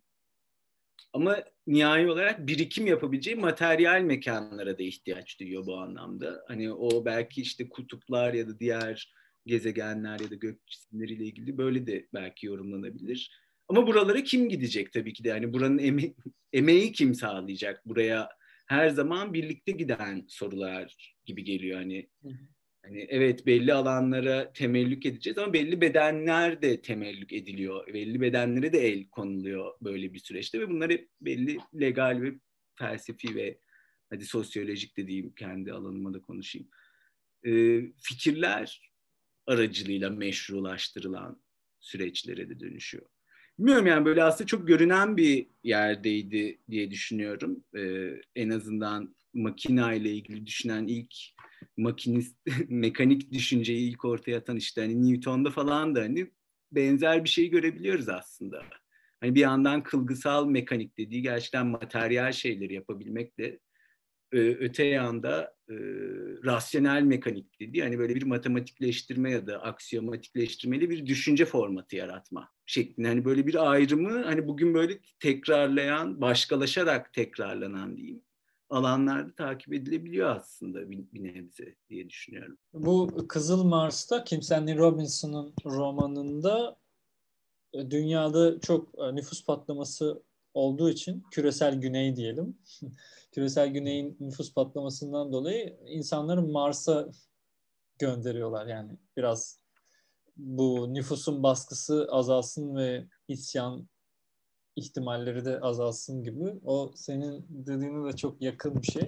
Ama 1.13 1.45
nihai 1.67 2.11
olarak 2.11 2.47
birikim 2.47 2.87
yapabileceği 2.87 3.37
materyal 3.37 4.03
mekanlara 4.03 4.79
da 4.79 4.83
ihtiyaç 4.83 5.41
duyuyor 5.41 5.67
bu 5.67 5.77
anlamda. 5.77 6.45
Hani 6.49 6.73
o 6.73 7.05
belki 7.05 7.43
işte 7.43 7.69
kutuplar 7.69 8.35
ya 8.35 8.49
da 8.49 8.61
diğer 8.61 9.13
gezegenler 9.47 10.21
ya 10.21 10.31
da 10.31 10.35
gök 10.35 10.67
cisimleriyle 10.67 11.25
ilgili 11.25 11.59
böyle 11.59 11.87
de 11.87 12.09
belki 12.15 12.47
yorumlanabilir. 12.47 13.31
Ama 13.69 13.87
buralara 13.87 14.23
kim 14.23 14.49
gidecek 14.49 14.93
tabii 14.93 15.13
ki 15.13 15.25
de 15.25 15.29
yani 15.29 15.53
buranın 15.53 15.79
eme- 15.79 16.15
emeği 16.53 16.93
kim 16.93 17.15
sağlayacak? 17.15 17.87
Buraya 17.87 18.29
her 18.67 18.89
zaman 18.89 19.35
birlikte 19.35 19.73
giden 19.73 20.25
sorular 20.29 21.15
gibi 21.25 21.45
geliyor 21.45 21.79
hani. 21.79 22.09
Hı 22.23 22.29
hı. 22.29 22.39
Hani 22.89 23.07
evet 23.09 23.47
belli 23.47 23.75
alanlara 23.75 24.53
temellük 24.53 25.07
edeceğiz 25.07 25.39
ama 25.39 25.53
belli 25.53 25.81
bedenler 25.81 26.63
de 26.63 26.83
temellük 26.83 27.33
ediliyor. 27.33 27.95
Belli 27.95 28.21
bedenlere 28.21 28.73
de 28.73 28.79
el 28.79 29.09
konuluyor 29.09 29.73
böyle 29.83 30.13
bir 30.15 30.19
süreçte 30.19 30.61
ve 30.61 30.69
bunlar 30.69 30.91
hep 30.91 31.09
belli 31.21 31.59
legal 31.81 32.23
ve 32.23 32.35
felsefi 32.75 33.35
ve 33.35 33.59
hadi 34.11 34.25
sosyolojik 34.27 34.97
dediğim 34.97 35.35
kendi 35.35 35.73
alanıma 35.73 36.15
da 36.15 36.23
konuşayım. 36.23 36.69
Ee, 37.47 37.81
fikirler 38.03 38.93
aracılığıyla 39.47 40.11
meşrulaştırılan 40.11 41.43
süreçlere 41.81 42.49
de 42.49 42.61
dönüşüyor. 42.61 43.07
Bilmiyorum 43.59 43.87
yani 43.87 44.05
böyle 44.05 44.23
aslında 44.23 44.47
çok 44.47 44.69
görünen 44.69 45.17
bir 45.17 45.47
yerdeydi 45.63 46.61
diye 46.71 46.91
düşünüyorum. 46.91 47.65
Ee, 47.77 48.11
en 48.37 48.51
azından 48.51 49.17
makina 49.39 49.95
ile 49.95 50.11
ilgili 50.11 50.47
düşünen 50.47 50.87
ilk 50.87 51.15
makinist 51.77 52.37
mekanik 52.69 53.33
düşünceyi 53.33 53.91
ilk 53.91 54.05
ortaya 54.05 54.39
atan 54.39 54.57
işte 54.57 54.81
hani 54.81 55.13
Newton'da 55.13 55.51
falan 55.51 55.95
da 55.95 56.01
hani 56.01 56.31
benzer 56.73 57.25
bir 57.25 57.29
şey 57.29 57.51
görebiliyoruz 57.51 58.09
aslında. 58.09 58.63
Hani 59.21 59.35
bir 59.35 59.41
yandan 59.41 59.83
kılgısal 59.83 60.47
mekanik 60.47 60.99
dediği 60.99 61.23
gerçekten 61.23 61.67
materyal 61.67 62.33
şeyleri 62.33 62.75
yapabilmekle 62.75 63.59
öte 64.33 64.85
yanda 64.85 65.55
e, 65.71 65.75
rasyonel 66.45 67.03
mekanik 67.03 67.61
dediği 67.61 67.83
hani 67.83 67.99
böyle 67.99 68.15
bir 68.15 68.23
matematikleştirme 68.23 69.31
ya 69.31 69.47
da 69.47 69.63
aksiyomatikleştirmeli 69.63 70.91
bir 70.91 71.07
düşünce 71.07 71.45
formatı 71.45 71.97
yaratma 71.97 72.49
şeklinde. 72.67 73.09
Hani 73.09 73.25
böyle 73.25 73.47
bir 73.47 73.71
ayrımı 73.71 74.23
hani 74.23 74.49
bugün 74.49 74.75
böyle 74.75 74.99
tekrarlayan, 75.21 76.21
başkalaşarak 76.21 77.13
tekrarlanan 77.13 77.97
diyeyim 77.97 78.23
alanlarda 78.71 79.35
takip 79.35 79.73
edilebiliyor 79.73 80.37
aslında 80.37 80.91
bir, 80.91 81.13
bir 81.13 81.35
nebze 81.35 81.75
diye 81.89 82.09
düşünüyorum. 82.09 82.59
Bu 82.73 83.27
Kızıl 83.29 83.65
Mars'ta 83.65 84.25
Kim 84.25 84.43
Stanley 84.43 84.77
Robinson'ın 84.77 85.55
romanında 85.65 86.77
e, 87.73 87.91
dünyada 87.91 88.61
çok 88.61 88.89
e, 88.99 89.15
nüfus 89.15 89.45
patlaması 89.45 90.23
olduğu 90.55 90.91
için 90.91 91.23
küresel 91.31 91.75
güney 91.75 92.17
diyelim. 92.17 92.59
küresel 93.33 93.69
güneyin 93.69 94.17
nüfus 94.21 94.55
patlamasından 94.55 95.33
dolayı 95.33 95.79
insanları 95.87 96.43
Mars'a 96.43 97.09
gönderiyorlar 97.99 98.67
yani 98.67 98.93
biraz 99.17 99.61
bu 100.37 100.95
nüfusun 100.95 101.43
baskısı 101.43 102.09
azalsın 102.11 102.77
ve 102.77 103.07
isyan 103.29 103.89
ihtimalleri 104.79 105.45
de 105.45 105.61
azalsın 105.61 106.23
gibi. 106.23 106.55
O 106.65 106.93
senin 106.95 107.47
dediğine 107.49 108.13
de 108.13 108.17
çok 108.17 108.43
yakın 108.43 108.83
bir 108.83 108.87
şey. 108.87 109.03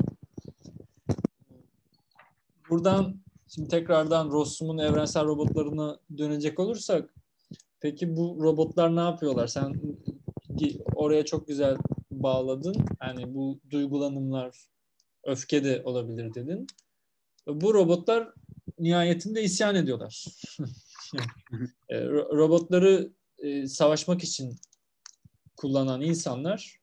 Buradan 2.71 3.21
şimdi 3.49 3.69
tekrardan 3.69 4.31
Rossum'un 4.31 4.79
evrensel 4.79 5.25
robotlarına 5.25 5.99
dönecek 6.19 6.59
olursak 6.59 7.15
peki 7.81 8.17
bu 8.17 8.39
robotlar 8.43 8.97
ne 8.97 9.01
yapıyorlar? 9.01 9.47
Sen 9.47 9.81
oraya 10.95 11.25
çok 11.25 11.49
güzel 11.49 11.77
bağladın. 12.11 12.77
Yani 13.03 13.35
bu 13.35 13.61
duygulanımlar 13.71 14.57
öfke 15.25 15.65
de 15.65 15.83
olabilir 15.85 16.35
dedin. 16.35 16.67
Bu 17.47 17.75
robotlar 17.75 18.33
nihayetinde 18.79 19.43
isyan 19.43 19.75
ediyorlar. 19.75 20.25
E, 21.89 22.05
robotları 22.09 23.13
e, 23.39 23.67
savaşmak 23.67 24.25
için 24.25 24.57
kullanan 25.61 26.01
insanlar 26.01 26.81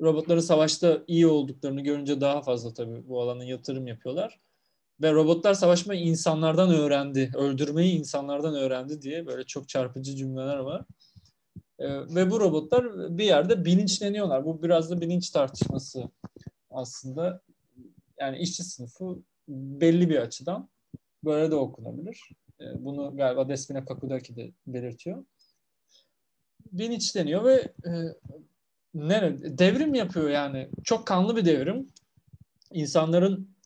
robotları 0.00 0.42
savaşta 0.42 1.02
iyi 1.06 1.26
olduklarını 1.26 1.80
görünce 1.80 2.20
daha 2.20 2.42
fazla 2.42 2.74
tabii 2.74 3.08
bu 3.08 3.22
alana 3.22 3.44
yatırım 3.44 3.86
yapıyorlar. 3.86 4.40
Ve 5.02 5.12
robotlar 5.12 5.54
savaşmayı 5.54 6.00
insanlardan 6.00 6.70
öğrendi, 6.70 7.30
öldürmeyi 7.34 7.98
insanlardan 7.98 8.54
öğrendi 8.54 9.02
diye 9.02 9.26
böyle 9.26 9.44
çok 9.44 9.68
çarpıcı 9.68 10.16
cümleler 10.16 10.56
var. 10.56 10.84
Ee, 11.78 12.14
ve 12.14 12.30
bu 12.30 12.40
robotlar 12.40 13.18
bir 13.18 13.24
yerde 13.24 13.64
bilinçleniyorlar. 13.64 14.44
Bu 14.44 14.62
biraz 14.62 14.90
da 14.90 15.00
bilinç 15.00 15.30
tartışması 15.30 16.04
aslında. 16.70 17.42
Yani 18.20 18.38
işçi 18.38 18.64
sınıfı 18.64 19.18
belli 19.48 20.10
bir 20.10 20.16
açıdan 20.16 20.68
böyle 21.24 21.50
de 21.50 21.54
okunabilir. 21.54 22.30
Ee, 22.60 22.84
bunu 22.84 23.16
galiba 23.16 23.48
Despina 23.48 23.84
Kakudaki 23.84 24.36
de 24.36 24.52
belirtiyor. 24.66 25.24
Bilinçleniyor 26.72 27.44
ve 27.44 27.72
e, 27.86 27.92
nere, 28.94 29.58
devrim 29.58 29.94
yapıyor 29.94 30.30
yani. 30.30 30.68
Çok 30.84 31.06
kanlı 31.06 31.36
bir 31.36 31.44
devrim. 31.44 31.88
İnsanların 32.72 33.56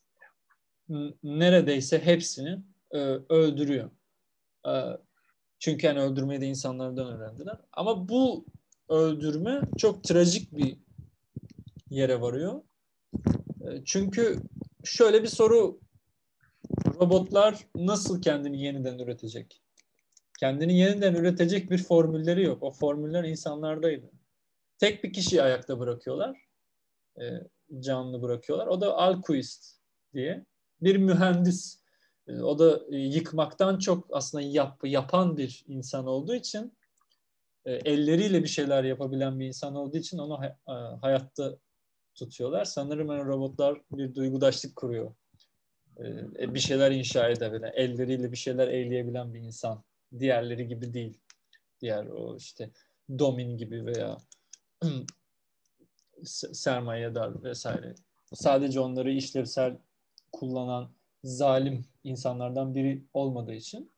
neredeyse 1.22 2.04
hepsini 2.04 2.58
e, 2.90 2.98
öldürüyor. 3.28 3.90
E, 4.66 4.72
çünkü 5.58 5.86
yani 5.86 6.00
öldürmeyi 6.00 6.40
de 6.40 6.46
insanlardan 6.46 7.06
öğrendiler. 7.06 7.56
Ama 7.72 8.08
bu 8.08 8.44
öldürme 8.88 9.60
çok 9.78 10.04
trajik 10.04 10.56
bir 10.56 10.76
yere 11.90 12.20
varıyor. 12.20 12.62
E, 13.60 13.84
çünkü 13.84 14.40
şöyle 14.84 15.22
bir 15.22 15.28
soru 15.28 15.80
robotlar 17.00 17.66
nasıl 17.76 18.22
kendini 18.22 18.62
yeniden 18.62 18.98
üretecek? 18.98 19.62
Kendini 20.40 20.78
yeniden 20.78 21.14
üretecek 21.14 21.70
bir 21.70 21.78
formülleri 21.78 22.42
yok. 22.42 22.62
O 22.62 22.70
formüller 22.70 23.24
insanlardaydı. 23.24 24.10
Tek 24.78 25.04
bir 25.04 25.12
kişiyi 25.12 25.42
ayakta 25.42 25.78
bırakıyorlar. 25.78 26.46
E, 27.20 27.24
canlı 27.80 28.22
bırakıyorlar. 28.22 28.66
O 28.66 28.80
da 28.80 28.96
Alquist 28.96 29.80
diye 30.14 30.44
bir 30.80 30.96
mühendis. 30.96 31.82
E, 32.28 32.40
o 32.40 32.58
da 32.58 32.80
e, 32.90 32.96
yıkmaktan 32.96 33.78
çok 33.78 34.16
aslında 34.16 34.44
yap, 34.44 34.80
yapan 34.84 35.36
bir 35.36 35.64
insan 35.68 36.06
olduğu 36.06 36.34
için 36.34 36.78
e, 37.64 37.72
elleriyle 37.72 38.42
bir 38.42 38.48
şeyler 38.48 38.84
yapabilen 38.84 39.40
bir 39.40 39.46
insan 39.46 39.74
olduğu 39.74 39.96
için 39.96 40.18
onu 40.18 40.38
hay, 40.38 40.48
e, 40.48 40.72
hayatta 41.00 41.56
tutuyorlar. 42.14 42.64
Sanırım 42.64 43.08
yani 43.08 43.24
robotlar 43.24 43.80
bir 43.92 44.14
duygudaşlık 44.14 44.76
kuruyor. 44.76 45.14
E, 45.98 46.54
bir 46.54 46.60
şeyler 46.60 46.90
inşa 46.90 47.28
edebilen, 47.28 47.72
elleriyle 47.74 48.32
bir 48.32 48.36
şeyler 48.36 48.68
eyleyebilen 48.68 49.34
bir 49.34 49.40
insan. 49.40 49.84
Diğerleri 50.18 50.68
gibi 50.68 50.94
değil. 50.94 51.18
Diğer 51.80 52.06
o 52.06 52.36
işte 52.36 52.70
Domin 53.18 53.56
gibi 53.56 53.86
veya 53.86 54.18
sermayedar 56.52 57.42
vesaire. 57.44 57.94
Sadece 58.34 58.80
onları 58.80 59.12
işlevsel 59.12 59.76
kullanan 60.32 60.90
zalim 61.24 61.84
insanlardan 62.04 62.74
biri 62.74 63.04
olmadığı 63.14 63.54
için. 63.54 63.92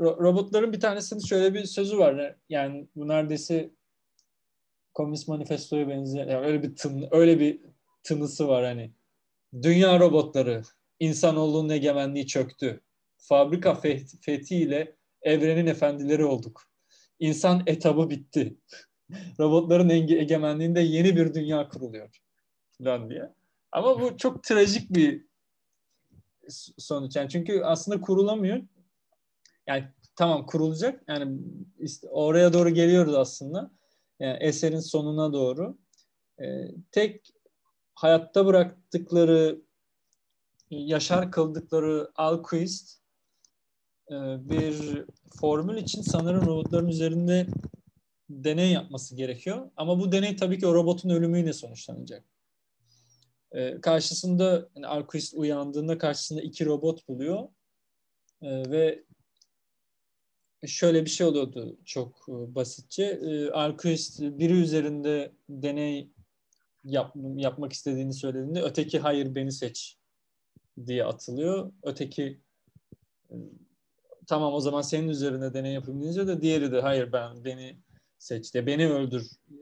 Robotların 0.00 0.72
bir 0.72 0.80
tanesinin 0.80 1.20
şöyle 1.20 1.54
bir 1.54 1.64
sözü 1.64 1.98
var. 1.98 2.36
Yani 2.48 2.88
bu 2.96 3.08
neredeyse 3.08 3.70
Komünist 4.94 5.28
Manifesto'ya 5.28 5.88
benziyor. 5.88 6.26
Yani 6.26 6.46
öyle 6.46 6.62
bir 6.62 6.76
tın, 6.76 7.08
öyle 7.10 7.40
bir 7.40 7.60
tınısı 8.02 8.48
var 8.48 8.64
hani. 8.64 8.92
Dünya 9.62 10.00
robotları, 10.00 10.62
insanoğlunun 11.00 11.68
egemenliği 11.68 12.26
çöktü. 12.26 12.80
Fabrika 13.18 13.74
fethiyle 14.20 14.96
evrenin 15.22 15.66
efendileri 15.66 16.24
olduk. 16.24 16.62
İnsan 17.18 17.62
etabı 17.66 18.10
bitti. 18.10 18.56
Robotların 19.40 19.88
egemenliğinde 19.88 20.80
yeni 20.80 21.16
bir 21.16 21.34
dünya 21.34 21.68
kuruluyor. 21.68 22.20
Falan 22.78 23.10
diye. 23.10 23.32
Ama 23.72 24.00
bu 24.00 24.16
çok 24.16 24.44
trajik 24.44 24.90
bir 24.90 25.26
sonuç. 26.78 27.16
Yani 27.16 27.28
çünkü 27.28 27.62
aslında 27.62 28.00
kurulamıyor. 28.00 28.62
Yani 29.66 29.84
tamam 30.16 30.46
kurulacak. 30.46 31.02
Yani 31.08 31.38
işte 31.78 32.08
oraya 32.08 32.52
doğru 32.52 32.70
geliyoruz 32.70 33.14
aslında. 33.14 33.70
Yani 34.20 34.38
eserin 34.40 34.80
sonuna 34.80 35.32
doğru. 35.32 35.78
Ee, 36.42 36.68
tek 36.92 37.32
hayatta 37.94 38.46
bıraktıkları, 38.46 39.60
yaşar 40.70 41.30
kıldıkları 41.32 42.10
Alquist 42.16 43.05
bir 44.50 45.04
formül 45.40 45.76
için 45.76 46.02
sanırım 46.02 46.46
robotların 46.46 46.88
üzerinde 46.88 47.46
deney 48.30 48.72
yapması 48.72 49.16
gerekiyor. 49.16 49.70
Ama 49.76 50.00
bu 50.00 50.12
deney 50.12 50.36
tabii 50.36 50.58
ki 50.58 50.66
o 50.66 50.74
robotun 50.74 51.10
ölümüyle 51.10 51.52
sonuçlanacak. 51.52 52.24
E, 53.52 53.80
karşısında 53.80 54.68
yani 54.76 54.86
Arquist 54.86 55.34
uyandığında 55.34 55.98
karşısında 55.98 56.42
iki 56.42 56.66
robot 56.66 57.08
buluyor 57.08 57.48
e, 58.42 58.70
ve 58.70 59.04
şöyle 60.66 61.04
bir 61.04 61.10
şey 61.10 61.26
oluyordu 61.26 61.76
çok 61.84 62.26
e, 62.28 62.54
basitçe. 62.54 63.04
E, 63.04 63.50
Arquist 63.50 64.20
biri 64.20 64.52
üzerinde 64.52 65.32
deney 65.48 66.10
yap, 66.84 67.12
yapmak 67.36 67.72
istediğini 67.72 68.14
söylediğinde 68.14 68.62
öteki 68.62 68.98
hayır 68.98 69.34
beni 69.34 69.52
seç 69.52 69.96
diye 70.86 71.04
atılıyor. 71.04 71.72
Öteki 71.82 72.40
e, 73.30 73.34
tamam 74.26 74.54
o 74.54 74.60
zaman 74.60 74.82
senin 74.82 75.08
üzerinde 75.08 75.54
deney 75.54 75.72
yapayım 75.72 76.02
deyince 76.02 76.26
de 76.26 76.42
diğeri 76.42 76.72
de 76.72 76.80
hayır 76.80 77.12
ben 77.12 77.44
beni 77.44 77.76
seç 78.18 78.54
de 78.54 78.66
beni 78.66 78.92
öldür 78.92 79.30
e, 79.50 79.56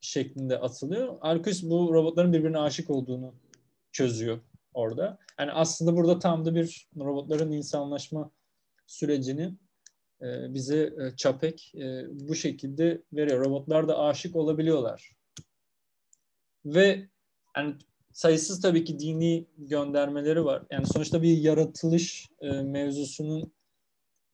şeklinde 0.00 0.58
atılıyor. 0.58 1.18
Arkus 1.20 1.62
bu 1.62 1.94
robotların 1.94 2.32
birbirine 2.32 2.58
aşık 2.58 2.90
olduğunu 2.90 3.34
çözüyor 3.92 4.40
orada. 4.74 5.18
Yani 5.38 5.52
aslında 5.52 5.96
burada 5.96 6.18
tam 6.18 6.44
da 6.44 6.54
bir 6.54 6.88
robotların 6.96 7.52
insanlaşma 7.52 8.30
sürecini 8.86 9.54
e, 10.22 10.54
bize 10.54 10.78
e, 10.78 11.16
Çapek 11.16 11.72
bu 12.10 12.34
şekilde 12.34 13.02
veriyor. 13.12 13.44
Robotlar 13.44 13.88
da 13.88 13.98
aşık 13.98 14.36
olabiliyorlar. 14.36 15.16
Ve 16.64 17.08
yani 17.56 17.74
sayısız 18.12 18.60
tabii 18.60 18.84
ki 18.84 18.98
dini 18.98 19.46
göndermeleri 19.58 20.44
var. 20.44 20.62
Yani 20.70 20.86
sonuçta 20.86 21.22
bir 21.22 21.36
yaratılış 21.36 22.28
mevzusunun 22.62 23.52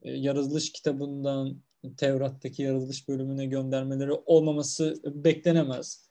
yaratılış 0.03 0.73
kitabından 0.73 1.63
Tevrat'taki 1.97 2.63
yaratılış 2.63 3.09
bölümüne 3.09 3.47
göndermeleri 3.47 4.13
olmaması 4.13 4.95
beklenemez. 5.05 6.09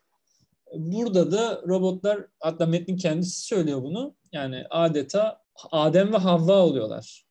Burada 0.74 1.32
da 1.32 1.62
robotlar 1.68 2.28
hatta 2.40 2.66
metnin 2.66 2.98
kendisi 2.98 3.42
söylüyor 3.42 3.84
bunu. 3.84 4.16
Yani 4.32 4.64
adeta 4.70 5.42
Adem 5.72 6.14
ve 6.14 6.18
Havva 6.18 6.66
oluyorlar 6.66 7.26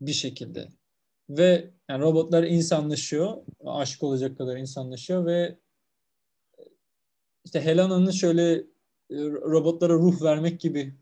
bir 0.00 0.12
şekilde. 0.12 0.68
Ve 1.28 1.70
yani 1.88 2.02
robotlar 2.02 2.42
insanlaşıyor. 2.42 3.36
Aşık 3.64 4.02
olacak 4.02 4.38
kadar 4.38 4.56
insanlaşıyor 4.56 5.26
ve 5.26 5.58
işte 7.44 7.60
Helena'nın 7.60 8.10
şöyle 8.10 8.52
e, 8.52 9.16
robotlara 9.26 9.92
ruh 9.92 10.22
vermek 10.22 10.60
gibi 10.60 10.94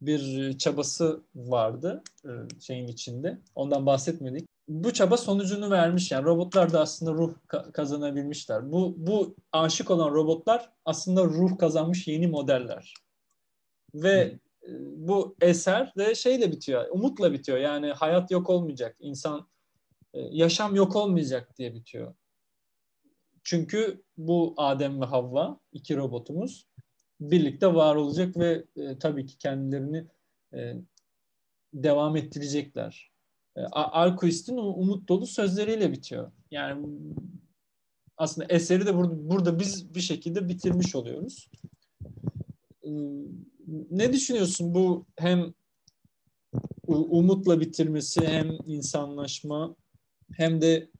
bir 0.00 0.52
çabası 0.58 1.22
vardı 1.34 2.02
e, 2.24 2.30
şeyin 2.60 2.88
içinde. 2.88 3.38
Ondan 3.54 3.86
bahsetmedik 3.86 4.48
bu 4.68 4.92
çaba 4.92 5.16
sonucunu 5.16 5.70
vermiş 5.70 6.10
yani 6.10 6.24
robotlar 6.24 6.72
da 6.72 6.80
aslında 6.80 7.12
ruh 7.12 7.34
kazanabilmişler. 7.72 8.72
Bu 8.72 8.94
bu 8.98 9.36
aşık 9.52 9.90
olan 9.90 10.10
robotlar 10.10 10.72
aslında 10.84 11.24
ruh 11.24 11.58
kazanmış 11.58 12.08
yeni 12.08 12.26
modeller. 12.26 12.94
Ve 13.94 14.38
hmm. 14.64 14.76
bu 15.08 15.36
eser 15.40 15.92
de 15.98 16.14
şeyle 16.14 16.52
bitiyor, 16.52 16.86
umutla 16.90 17.32
bitiyor. 17.32 17.58
Yani 17.58 17.92
hayat 17.92 18.30
yok 18.30 18.50
olmayacak. 18.50 18.96
İnsan 19.00 19.48
e, 20.14 20.20
yaşam 20.20 20.74
yok 20.74 20.96
olmayacak 20.96 21.58
diye 21.58 21.74
bitiyor. 21.74 22.14
Çünkü 23.44 24.02
bu 24.16 24.54
Adem 24.56 25.00
ve 25.00 25.04
Havva 25.04 25.60
iki 25.72 25.96
robotumuz 25.96 26.65
birlikte 27.20 27.74
var 27.74 27.96
olacak 27.96 28.36
ve 28.36 28.64
e, 28.76 28.98
tabii 28.98 29.26
ki 29.26 29.38
kendilerini 29.38 30.06
e, 30.54 30.74
devam 31.74 32.16
ettirecekler. 32.16 33.10
E, 33.56 33.60
Alquist'in 33.72 34.56
umut 34.56 35.08
dolu 35.08 35.26
sözleriyle 35.26 35.92
bitiyor. 35.92 36.32
Yani 36.50 36.86
aslında 38.16 38.46
eseri 38.50 38.86
de 38.86 38.96
burada, 38.96 39.30
burada 39.30 39.58
biz 39.58 39.94
bir 39.94 40.00
şekilde 40.00 40.48
bitirmiş 40.48 40.94
oluyoruz. 40.94 41.50
E, 42.82 42.90
ne 43.90 44.12
düşünüyorsun 44.12 44.74
bu 44.74 45.06
hem 45.16 45.54
umutla 46.86 47.60
bitirmesi 47.60 48.26
hem 48.26 48.58
insanlaşma 48.66 49.76
hem 50.32 50.60
de 50.60 50.90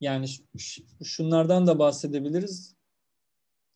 yani 0.00 0.26
şunlardan 1.04 1.66
da 1.66 1.78
bahsedebiliriz. 1.78 2.75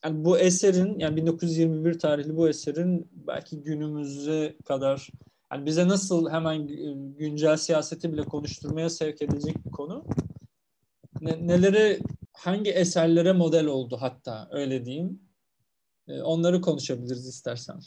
Yani 0.04 0.24
bu 0.24 0.38
eserin 0.38 0.98
yani 0.98 1.16
1921 1.16 1.98
tarihli 1.98 2.36
bu 2.36 2.48
eserin 2.48 3.08
belki 3.12 3.62
günümüze 3.62 4.56
kadar 4.64 5.10
yani 5.52 5.66
bize 5.66 5.88
nasıl 5.88 6.30
hemen 6.30 6.68
güncel 7.18 7.56
siyaseti 7.56 8.12
bile 8.12 8.22
konuşturmaya 8.22 8.90
sevk 8.90 9.22
edecek 9.22 9.66
bir 9.66 9.70
konu. 9.70 10.06
Ne, 11.20 11.46
neleri 11.46 11.98
hangi 12.32 12.70
eserlere 12.70 13.32
model 13.32 13.66
oldu 13.66 13.96
hatta 14.00 14.48
öyle 14.52 14.84
diyeyim. 14.84 15.20
E, 16.08 16.20
onları 16.20 16.60
konuşabiliriz 16.60 17.28
istersen. 17.28 17.80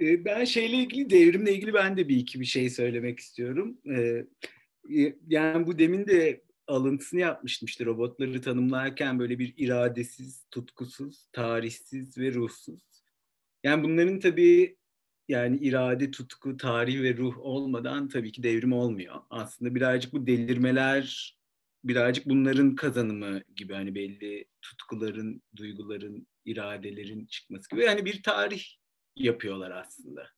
E, 0.00 0.24
ben 0.24 0.44
şeyle 0.44 0.76
ilgili, 0.76 1.10
devrimle 1.10 1.54
ilgili 1.54 1.74
ben 1.74 1.96
de 1.96 2.08
bir 2.08 2.16
iki 2.16 2.40
bir 2.40 2.44
şey 2.44 2.70
söylemek 2.70 3.18
istiyorum. 3.18 3.78
E, 3.96 4.26
yani 5.28 5.66
bu 5.66 5.78
demin 5.78 6.06
de 6.06 6.47
alıntısını 6.68 7.20
yapmıştım 7.20 7.66
işte 7.66 7.84
robotları 7.84 8.40
tanımlarken 8.40 9.18
böyle 9.18 9.38
bir 9.38 9.54
iradesiz, 9.56 10.44
tutkusuz, 10.50 11.28
tarihsiz 11.32 12.18
ve 12.18 12.32
ruhsuz. 12.34 12.80
Yani 13.64 13.84
bunların 13.84 14.20
tabii 14.20 14.78
yani 15.28 15.56
irade, 15.56 16.10
tutku, 16.10 16.56
tarih 16.56 17.02
ve 17.02 17.16
ruh 17.16 17.38
olmadan 17.38 18.08
tabii 18.08 18.32
ki 18.32 18.42
devrim 18.42 18.72
olmuyor. 18.72 19.14
Aslında 19.30 19.74
birazcık 19.74 20.12
bu 20.12 20.26
delirmeler 20.26 21.38
birazcık 21.84 22.26
bunların 22.26 22.74
kazanımı 22.74 23.42
gibi 23.56 23.74
hani 23.74 23.94
belli 23.94 24.44
tutkuların, 24.62 25.42
duyguların, 25.56 26.26
iradelerin 26.44 27.26
çıkması 27.26 27.70
gibi. 27.70 27.84
Yani 27.84 28.04
bir 28.04 28.22
tarih 28.22 28.64
yapıyorlar 29.16 29.70
aslında. 29.70 30.28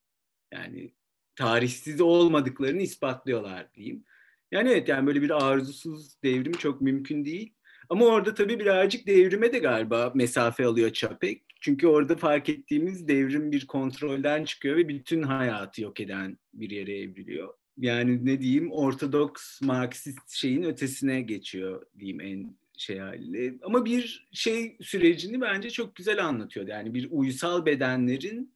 Yani 0.52 0.94
tarihsiz 1.34 2.00
olmadıklarını 2.00 2.82
ispatlıyorlar 2.82 3.74
diyeyim. 3.74 4.04
Yani 4.52 4.68
evet 4.70 4.88
yani 4.88 5.06
böyle 5.06 5.22
bir 5.22 5.46
arzusuz 5.50 6.22
devrim 6.22 6.52
çok 6.52 6.80
mümkün 6.80 7.24
değil. 7.24 7.52
Ama 7.88 8.06
orada 8.06 8.34
tabii 8.34 8.60
birazcık 8.60 9.06
devrime 9.06 9.52
de 9.52 9.58
galiba 9.58 10.12
mesafe 10.14 10.66
alıyor 10.66 10.90
Çapek. 10.90 11.42
Çünkü 11.60 11.86
orada 11.86 12.16
fark 12.16 12.48
ettiğimiz 12.48 13.08
devrim 13.08 13.52
bir 13.52 13.66
kontrolden 13.66 14.44
çıkıyor 14.44 14.76
ve 14.76 14.88
bütün 14.88 15.22
hayatı 15.22 15.82
yok 15.82 16.00
eden 16.00 16.38
bir 16.54 16.70
yere 16.70 16.98
evriliyor. 16.98 17.54
Yani 17.78 18.26
ne 18.26 18.40
diyeyim 18.40 18.72
ortodoks 18.72 19.60
Marksist 19.60 20.30
şeyin 20.30 20.62
ötesine 20.62 21.20
geçiyor 21.20 21.86
diyeyim 21.98 22.20
en 22.20 22.56
şey 22.78 22.98
haliyle. 22.98 23.54
Ama 23.62 23.84
bir 23.84 24.28
şey 24.32 24.76
sürecini 24.80 25.40
bence 25.40 25.70
çok 25.70 25.96
güzel 25.96 26.24
anlatıyor. 26.24 26.68
Yani 26.68 26.94
bir 26.94 27.08
uysal 27.10 27.66
bedenlerin 27.66 28.54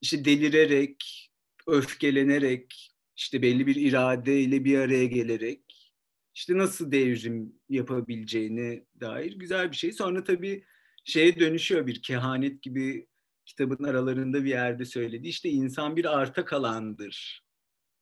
işte 0.00 0.24
delirerek, 0.24 1.30
öfkelenerek, 1.66 2.95
işte 3.16 3.42
belli 3.42 3.66
bir 3.66 3.76
iradeyle 3.76 4.64
bir 4.64 4.78
araya 4.78 5.06
gelerek 5.06 5.92
işte 6.36 6.58
nasıl 6.58 6.92
devrim 6.92 7.52
yapabileceğine 7.68 8.84
dair 9.00 9.32
güzel 9.32 9.70
bir 9.70 9.76
şey. 9.76 9.92
Sonra 9.92 10.24
tabii 10.24 10.64
şeye 11.04 11.40
dönüşüyor 11.40 11.86
bir 11.86 12.02
kehanet 12.02 12.62
gibi 12.62 13.06
kitabın 13.46 13.84
aralarında 13.84 14.44
bir 14.44 14.50
yerde 14.50 14.84
söyledi. 14.84 15.28
İşte 15.28 15.48
insan 15.48 15.96
bir 15.96 16.18
arta 16.18 16.44
kalandır. 16.44 17.46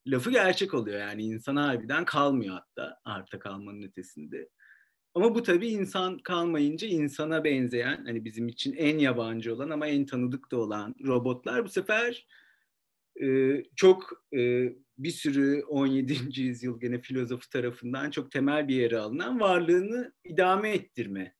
Lafı 0.07 0.31
gerçek 0.31 0.75
oluyor 0.75 1.01
yani 1.01 1.23
insan 1.23 1.57
harbiden 1.57 2.05
kalmıyor 2.05 2.55
hatta 2.55 3.01
arta 3.05 3.39
kalmanın 3.39 3.83
ötesinde. 3.83 4.49
Ama 5.15 5.35
bu 5.35 5.43
tabii 5.43 5.69
insan 5.69 6.19
kalmayınca 6.19 6.89
insana 6.89 7.45
benzeyen 7.45 8.05
hani 8.07 8.25
bizim 8.25 8.49
için 8.49 8.73
en 8.73 8.99
yabancı 8.99 9.55
olan 9.55 9.71
ama 9.71 9.87
en 9.87 10.07
tanıdık 10.07 10.53
da 10.53 10.57
olan 10.57 10.95
robotlar 11.05 11.65
bu 11.65 11.69
sefer 11.69 12.27
e, 13.23 13.63
çok 13.77 14.23
e, 14.37 14.73
bir 14.99 15.11
sürü 15.11 15.63
17. 15.69 16.41
yüzyıl 16.41 16.81
gene 16.81 17.01
filozofu 17.01 17.49
tarafından 17.51 18.11
çok 18.11 18.31
temel 18.31 18.69
bir 18.69 18.77
yere 18.77 18.99
alınan 18.99 19.41
varlığını 19.41 20.13
idame 20.25 20.71
ettirme 20.71 21.35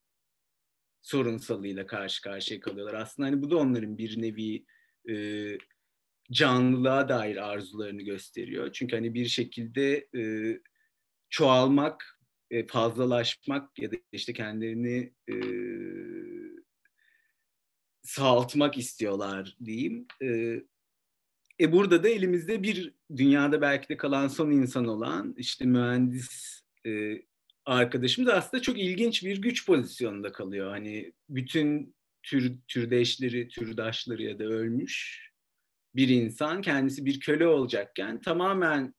sorunsalıyla 1.03 1.87
karşı 1.87 2.23
karşıya 2.23 2.61
kalıyorlar. 2.61 2.95
Aslında 2.95 3.29
hani 3.29 3.43
bu 3.43 3.51
da 3.51 3.57
onların 3.57 3.99
bir 3.99 4.23
nevi 4.23 4.65
e, 5.09 5.15
canlılığa 6.33 7.09
dair 7.09 7.37
arzularını 7.37 8.03
gösteriyor. 8.03 8.73
Çünkü 8.73 8.97
hani 8.97 9.15
bir 9.15 9.27
şekilde 9.27 10.09
e, 10.17 10.23
çoğalmak, 11.31 12.21
e, 12.51 12.67
fazlalaşmak 12.67 13.79
ya 13.79 13.93
da 13.93 13.97
işte 14.13 14.33
kendilerini 14.33 15.15
e, 15.31 15.35
sağaltmak 18.03 18.79
istiyorlar 18.79 19.57
diyeyim. 19.65 20.07
E, 20.23 20.61
e 21.61 21.73
burada 21.73 22.03
da 22.03 22.09
elimizde 22.09 22.63
bir 22.63 22.95
dünyada 23.17 23.61
belki 23.61 23.89
de 23.89 23.97
kalan 23.97 24.29
son 24.29 24.51
insan 24.51 24.87
olan 24.87 25.35
işte 25.37 25.65
mühendis 25.65 26.61
e, 26.87 27.23
arkadaşımız 27.65 28.31
aslında 28.31 28.63
çok 28.63 28.79
ilginç 28.79 29.25
bir 29.25 29.43
güç 29.43 29.67
pozisyonunda 29.67 30.33
kalıyor. 30.33 30.71
Hani 30.71 31.13
bütün 31.29 31.95
tür 32.23 32.59
türdeşleri, 32.69 33.49
türdaşları 33.49 34.23
ya 34.23 34.39
da 34.39 34.45
ölmüş 34.45 35.25
bir 35.95 36.09
insan 36.09 36.63
kendisi 36.63 37.05
bir 37.05 37.21
köle 37.21 37.47
olacakken 37.47 38.21
tamamen 38.21 38.95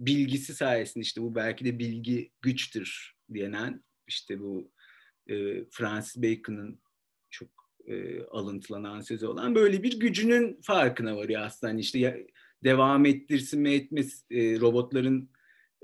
bilgisi 0.00 0.54
sayesinde 0.54 1.02
işte 1.02 1.22
bu 1.22 1.34
belki 1.34 1.64
de 1.64 1.78
bilgi 1.78 2.30
güçtür 2.42 3.14
diyenen 3.34 3.84
işte 4.06 4.40
bu 4.40 4.72
e, 5.26 5.64
Francis 5.70 6.22
Bacon'ın 6.22 6.80
çok 7.30 7.63
e, 7.86 8.22
alıntılanan 8.24 9.00
sözü 9.00 9.26
olan 9.26 9.54
böyle 9.54 9.82
bir 9.82 10.00
gücünün 10.00 10.60
farkına 10.62 11.16
varıyor 11.16 11.42
aslında. 11.42 11.72
Hani 11.72 11.80
işte 11.80 11.98
ya, 11.98 12.16
devam 12.64 13.06
ettirsin 13.06 13.60
mi 13.60 13.74
etmez 13.74 14.24
e, 14.30 14.60
robotların 14.60 15.30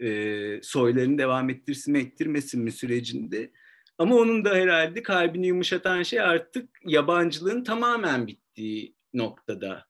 e, 0.02 0.60
soylarını 0.62 1.18
devam 1.18 1.50
ettirsin 1.50 1.92
mi 1.92 1.98
ettirmesin 1.98 2.62
mi 2.62 2.72
sürecinde. 2.72 3.52
Ama 3.98 4.16
onun 4.16 4.44
da 4.44 4.54
herhalde 4.54 5.02
kalbini 5.02 5.46
yumuşatan 5.46 6.02
şey 6.02 6.20
artık 6.20 6.68
yabancılığın 6.84 7.64
tamamen 7.64 8.26
bittiği 8.26 8.94
noktada 9.14 9.86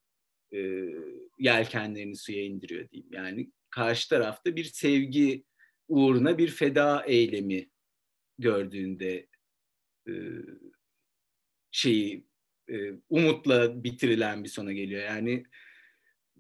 e, 0.53 0.59
yelkenlerini 1.39 2.17
suya 2.17 2.43
indiriyor 2.45 2.91
diyeyim. 2.91 3.13
Yani 3.13 3.51
karşı 3.71 4.09
tarafta 4.09 4.57
bir 4.57 4.65
sevgi 4.65 5.45
uğruna 5.89 6.39
bir 6.39 6.49
feda 6.49 7.05
eylemi 7.07 7.71
gördüğünde 8.39 9.27
e, 10.09 10.13
şeyi 11.73 12.27
e, 12.71 12.93
umutla 13.09 13.85
bitirilen 13.85 14.45
bir 14.45 14.49
sona 14.49 14.73
geliyor. 14.73 15.03
Yani 15.03 15.45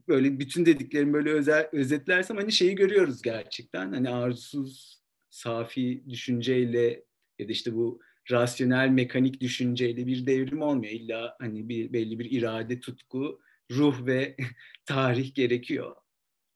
böyle 0.08 0.38
bütün 0.38 0.66
dediklerimi 0.66 1.12
böyle 1.12 1.30
özel, 1.30 1.68
özetlersem 1.72 2.36
hani 2.36 2.52
şeyi 2.52 2.74
görüyoruz 2.74 3.22
gerçekten. 3.22 3.92
Hani 3.92 4.10
arzusuz, 4.10 5.00
safi 5.30 6.04
düşünceyle 6.08 7.04
ya 7.38 7.48
da 7.48 7.52
işte 7.52 7.74
bu 7.74 8.00
rasyonel 8.30 8.88
mekanik 8.88 9.40
düşünceyle 9.40 10.06
bir 10.06 10.26
devrim 10.26 10.62
olmuyor. 10.62 10.92
İlla 10.92 11.36
hani 11.40 11.68
bir 11.68 11.92
belli 11.92 12.18
bir 12.18 12.30
irade, 12.30 12.80
tutku, 12.80 13.40
ruh 13.70 14.06
ve 14.06 14.36
tarih 14.86 15.34
gerekiyor. 15.34 15.96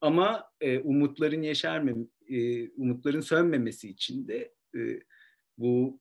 Ama 0.00 0.44
e, 0.60 0.78
umutların 0.78 1.42
yeşerme, 1.42 1.94
e, 2.28 2.68
umutların 2.70 3.20
sönmemesi 3.20 3.88
için 3.88 4.28
de 4.28 4.54
e, 4.76 5.00
bu 5.58 6.00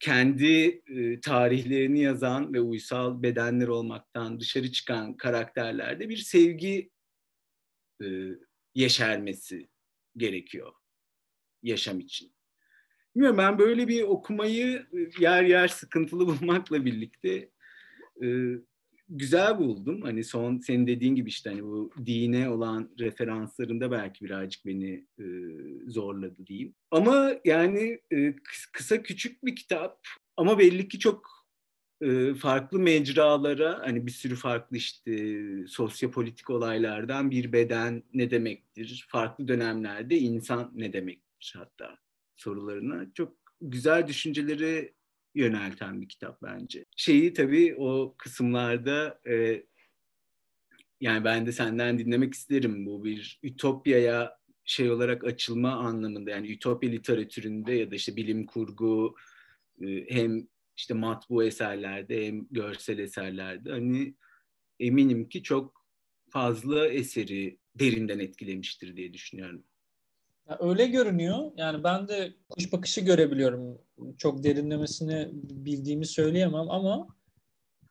kendi 0.00 0.82
e, 0.86 1.20
tarihlerini 1.20 2.00
yazan 2.00 2.54
ve 2.54 2.60
uysal 2.60 3.22
bedenler 3.22 3.68
olmaktan 3.68 4.40
dışarı 4.40 4.72
çıkan 4.72 5.16
karakterlerde 5.16 6.08
bir 6.08 6.16
sevgi 6.16 6.90
e, 8.02 8.06
yeşermesi 8.74 9.68
gerekiyor 10.16 10.72
yaşam 11.62 12.00
için. 12.00 12.32
Bilmiyorum 13.14 13.38
ben 13.38 13.58
böyle 13.58 13.88
bir 13.88 14.02
okumayı 14.02 14.86
yer 15.18 15.44
yer 15.44 15.68
sıkıntılı 15.68 16.26
bulmakla 16.40 16.84
birlikte 16.84 17.50
e, 18.22 18.26
güzel 19.08 19.58
buldum. 19.58 20.02
Hani 20.02 20.24
son 20.24 20.58
senin 20.58 20.86
dediğin 20.86 21.14
gibi 21.14 21.28
işte 21.28 21.50
hani 21.50 21.62
bu 21.62 21.92
dine 22.06 22.48
olan 22.50 22.90
referanslarında 22.98 23.90
belki 23.90 24.24
birazcık 24.24 24.66
beni 24.66 25.06
e, 25.18 25.24
zorladı 25.90 26.46
diyeyim. 26.46 26.74
Ama 26.90 27.32
yani 27.44 28.00
e, 28.12 28.34
kısa 28.72 29.02
küçük 29.02 29.44
bir 29.44 29.56
kitap 29.56 30.00
ama 30.36 30.58
belli 30.58 30.88
ki 30.88 30.98
çok 30.98 31.40
e, 32.00 32.34
farklı 32.34 32.78
mecralara 32.78 33.78
hani 33.78 34.06
bir 34.06 34.10
sürü 34.10 34.36
farklı 34.36 34.76
işte 34.76 35.42
sosyopolitik 35.66 36.50
olaylardan 36.50 37.30
bir 37.30 37.52
beden 37.52 38.02
ne 38.14 38.30
demektir? 38.30 39.06
Farklı 39.08 39.48
dönemlerde 39.48 40.18
insan 40.18 40.72
ne 40.74 40.92
demektir 40.92 41.54
hatta 41.58 41.98
sorularına 42.36 43.06
çok 43.14 43.36
güzel 43.60 44.06
düşünceleri 44.06 44.94
yönelten 45.34 46.00
bir 46.00 46.08
kitap 46.08 46.42
bence. 46.42 46.84
Şeyi 46.96 47.32
tabii 47.32 47.74
o 47.78 48.14
kısımlarda 48.18 49.20
e, 49.28 49.64
yani 51.00 51.24
ben 51.24 51.46
de 51.46 51.52
senden 51.52 51.98
dinlemek 51.98 52.34
isterim 52.34 52.86
bu 52.86 53.04
bir 53.04 53.40
ütopyaya 53.42 54.39
şey 54.70 54.90
olarak 54.90 55.24
açılma 55.24 55.72
anlamında 55.72 56.30
yani 56.30 56.50
ütopya 56.50 56.90
literatüründe 56.90 57.72
ya 57.72 57.90
da 57.90 57.94
işte 57.94 58.16
bilim 58.16 58.46
kurgu 58.46 59.16
e, 59.82 60.14
hem 60.14 60.48
işte 60.76 60.94
matbu 60.94 61.44
eserlerde 61.44 62.26
hem 62.26 62.46
görsel 62.50 62.98
eserlerde 62.98 63.70
hani 63.70 64.14
eminim 64.80 65.28
ki 65.28 65.42
çok 65.42 65.86
fazla 66.28 66.88
eseri 66.88 67.58
derinden 67.74 68.18
etkilemiştir 68.18 68.96
diye 68.96 69.12
düşünüyorum. 69.12 69.64
Ya 70.48 70.58
öyle 70.60 70.86
görünüyor. 70.86 71.52
Yani 71.56 71.84
ben 71.84 72.08
de 72.08 72.34
kuş 72.48 72.72
bakışı 72.72 73.00
görebiliyorum. 73.00 73.78
Çok 74.18 74.44
derinlemesine 74.44 75.28
bildiğimi 75.32 76.06
söyleyemem 76.06 76.70
ama 76.70 77.08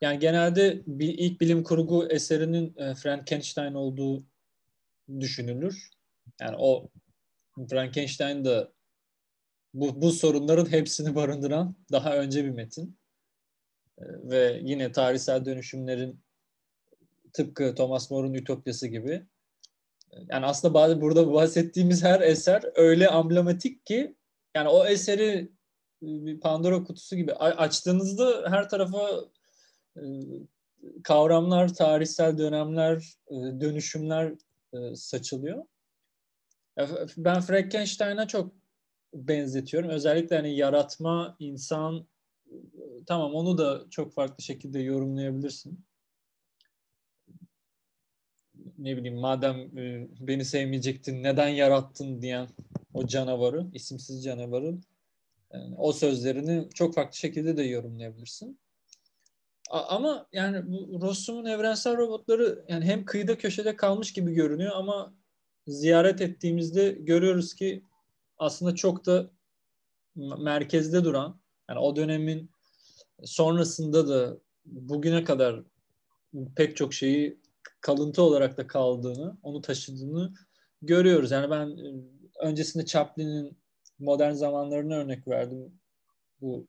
yani 0.01 0.19
genelde 0.19 0.82
bir 0.88 1.17
ilk 1.17 1.41
bilim 1.41 1.63
kurgu 1.63 2.07
eserinin 2.09 2.77
e, 2.77 2.95
Frankenstein 2.95 3.73
olduğu 3.73 4.23
düşünülür. 5.19 5.99
Yani 6.41 6.55
o 6.59 6.89
Frankenstein 7.69 8.45
da 8.45 8.71
bu, 9.73 10.01
bu 10.01 10.11
sorunların 10.11 10.71
hepsini 10.71 11.15
barındıran 11.15 11.75
daha 11.91 12.17
önce 12.17 12.45
bir 12.45 12.49
metin. 12.49 12.99
E, 13.97 14.03
ve 14.05 14.59
yine 14.63 14.91
tarihsel 14.91 15.45
dönüşümlerin 15.45 16.19
tıpkı 17.33 17.75
Thomas 17.75 18.11
More'un 18.11 18.33
Ütopyası 18.33 18.87
gibi. 18.87 19.25
Yani 20.29 20.45
aslında 20.45 21.01
burada 21.01 21.33
bahsettiğimiz 21.33 22.03
her 22.03 22.21
eser 22.21 22.63
öyle 22.75 23.07
amblematik 23.07 23.85
ki 23.85 24.15
yani 24.55 24.69
o 24.69 24.85
eseri 24.85 25.51
bir 26.01 26.39
Pandora 26.39 26.83
kutusu 26.83 27.15
gibi 27.15 27.33
açtığınızda 27.33 28.51
her 28.51 28.69
tarafa 28.69 29.09
e, 29.97 30.01
kavramlar, 31.03 31.73
tarihsel 31.73 32.37
dönemler, 32.37 33.17
e, 33.27 33.35
dönüşümler 33.35 34.33
saçılıyor. 34.95 35.65
Ben 37.17 37.41
Frankenstein'a 37.41 38.27
çok 38.27 38.53
benzetiyorum. 39.13 39.89
Özellikle 39.89 40.36
hani 40.36 40.55
yaratma, 40.55 41.36
insan 41.39 42.07
tamam 43.07 43.34
onu 43.34 43.57
da 43.57 43.89
çok 43.89 44.13
farklı 44.13 44.43
şekilde 44.43 44.80
yorumlayabilirsin. 44.80 45.86
Ne 48.77 48.97
bileyim 48.97 49.19
madem 49.19 49.77
e, 49.77 50.07
beni 50.19 50.45
sevmeyecektin 50.45 51.23
neden 51.23 51.47
yarattın 51.47 52.21
diyen 52.21 52.47
o 52.93 53.07
canavarı, 53.07 53.67
isimsiz 53.73 54.23
canavarın 54.23 54.84
yani 55.53 55.75
o 55.77 55.91
sözlerini 55.91 56.69
çok 56.73 56.95
farklı 56.95 57.17
şekilde 57.17 57.57
de 57.57 57.63
yorumlayabilirsin. 57.63 58.59
Ama 59.69 60.27
yani 60.34 60.71
bu 60.71 61.01
Rossum'un 61.01 61.45
evrensel 61.45 61.97
robotları 61.97 62.65
yani 62.67 62.86
hem 62.86 63.05
kıyıda 63.05 63.38
köşede 63.38 63.75
kalmış 63.75 64.13
gibi 64.13 64.34
görünüyor 64.34 64.71
ama 64.75 65.13
ziyaret 65.68 66.22
ettiğimizde 66.22 66.91
görüyoruz 66.91 67.53
ki 67.53 67.84
aslında 68.38 68.76
çok 68.76 69.05
da 69.05 69.32
merkezde 70.16 71.03
duran 71.03 71.39
yani 71.70 71.80
o 71.80 71.95
dönemin 71.95 72.51
sonrasında 73.24 74.07
da 74.07 74.38
bugüne 74.66 75.24
kadar 75.24 75.64
pek 76.55 76.78
çok 76.78 76.93
şeyi 76.93 77.39
kalıntı 77.82 78.22
olarak 78.22 78.57
da 78.57 78.68
kaldığını, 78.68 79.38
onu 79.43 79.62
taşıdığını 79.62 80.34
görüyoruz. 80.82 81.32
Yani 81.32 81.49
ben 81.49 81.68
e, 81.68 81.93
öncesinde 82.39 82.86
Chaplin'in 82.86 83.57
modern 83.99 84.34
zamanlarına 84.34 84.95
örnek 84.95 85.28
verdim 85.28 85.80
bu 86.41 86.68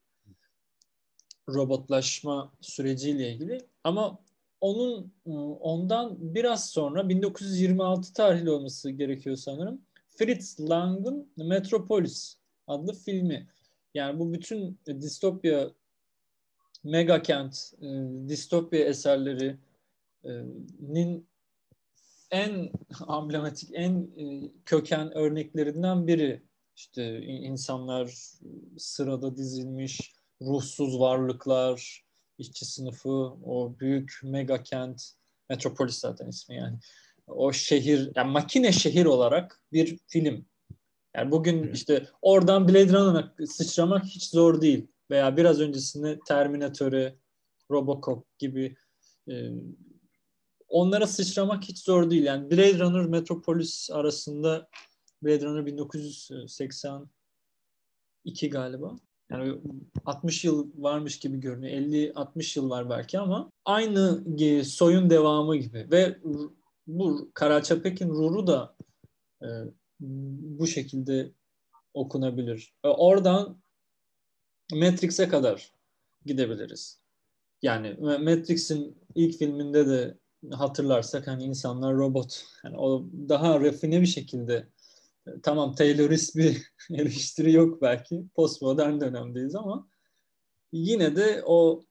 robotlaşma 1.49 2.53
süreciyle 2.61 3.31
ilgili. 3.31 3.67
Ama 3.83 4.19
onun 4.61 5.13
e, 5.25 5.29
ondan 5.59 6.17
biraz 6.19 6.69
sonra 6.69 7.09
1926 7.09 8.13
tarihli 8.13 8.49
olması 8.49 8.91
gerekiyor 8.91 9.35
sanırım. 9.35 9.81
Fritz 10.09 10.69
Lang'ın 10.69 11.31
Metropolis 11.37 12.37
adlı 12.67 12.93
filmi. 12.93 13.47
Yani 13.93 14.19
bu 14.19 14.33
bütün 14.33 14.79
distopya 14.87 15.71
mega 16.83 17.21
kent, 17.21 17.73
e, 17.81 17.87
distopya 18.29 18.85
eserlerinin 18.85 21.27
en 22.31 22.71
amblematik, 23.07 23.69
en 23.73 24.09
e, 24.17 24.51
köken 24.65 25.17
örneklerinden 25.17 26.07
biri. 26.07 26.41
İşte 26.75 27.21
insanlar 27.21 28.17
sırada 28.77 29.37
dizilmiş, 29.37 30.13
ruhsuz 30.41 30.99
varlıklar, 30.99 32.03
işçi 32.41 32.65
sınıfı, 32.65 33.09
o 33.45 33.75
büyük 33.79 34.19
mega 34.23 34.63
kent, 34.63 35.11
metropolis 35.49 35.99
zaten 35.99 36.27
ismi 36.27 36.55
yani. 36.55 36.79
O 37.27 37.53
şehir, 37.53 38.11
yani 38.15 38.31
makine 38.31 38.71
şehir 38.71 39.05
olarak 39.05 39.61
bir 39.73 39.97
film. 40.07 40.45
Yani 41.15 41.31
bugün 41.31 41.73
işte 41.73 42.07
oradan 42.21 42.67
Blade 42.67 42.93
Runner'a 42.93 43.47
sıçramak 43.47 44.05
hiç 44.05 44.29
zor 44.29 44.61
değil. 44.61 44.87
Veya 45.11 45.37
biraz 45.37 45.59
öncesinde 45.59 46.19
Terminator'ı, 46.27 47.15
Robocop 47.71 48.39
gibi 48.39 48.75
e, 49.29 49.49
onlara 50.67 51.07
sıçramak 51.07 51.63
hiç 51.63 51.79
zor 51.79 52.09
değil. 52.09 52.23
Yani 52.23 52.51
Blade 52.51 52.79
Runner 52.79 53.05
Metropolis 53.05 53.89
arasında 53.91 54.69
Blade 55.23 55.45
Runner 55.45 55.65
1982 55.65 58.49
galiba. 58.49 58.95
Yani 59.31 59.61
60 60.05 60.45
yıl 60.45 60.71
varmış 60.75 61.19
gibi 61.19 61.39
görünüyor. 61.39 61.73
50-60 61.73 62.59
yıl 62.59 62.69
var 62.69 62.89
belki 62.89 63.19
ama 63.19 63.51
aynı 63.65 64.23
soyun 64.65 65.09
devamı 65.09 65.55
gibi. 65.55 65.87
Ve 65.91 66.17
bu 66.87 67.31
Karaçapek'in 67.33 68.09
ruhu 68.09 68.47
da 68.47 68.75
e, 69.41 69.47
bu 70.59 70.67
şekilde 70.67 71.31
okunabilir. 71.93 72.73
E, 72.83 72.87
oradan 72.87 73.61
Matrix'e 74.73 75.27
kadar 75.27 75.71
gidebiliriz. 76.25 77.01
Yani 77.61 77.93
Matrix'in 77.99 78.97
ilk 79.15 79.37
filminde 79.37 79.87
de 79.87 80.17
hatırlarsak 80.51 81.27
hani 81.27 81.43
insanlar 81.43 81.95
robot. 81.95 82.45
Yani 82.63 82.77
o 82.77 83.05
daha 83.29 83.59
rafine 83.59 84.01
bir 84.01 84.05
şekilde 84.05 84.67
tamam 85.43 85.75
Taylorist 85.75 86.35
bir 86.35 86.71
eleştiri 86.91 87.51
yok 87.51 87.81
belki. 87.81 88.23
Postmodern 88.35 89.01
dönemdeyiz 89.01 89.55
ama 89.55 89.87
yine 90.71 91.15
de 91.15 91.43
o 91.45 91.83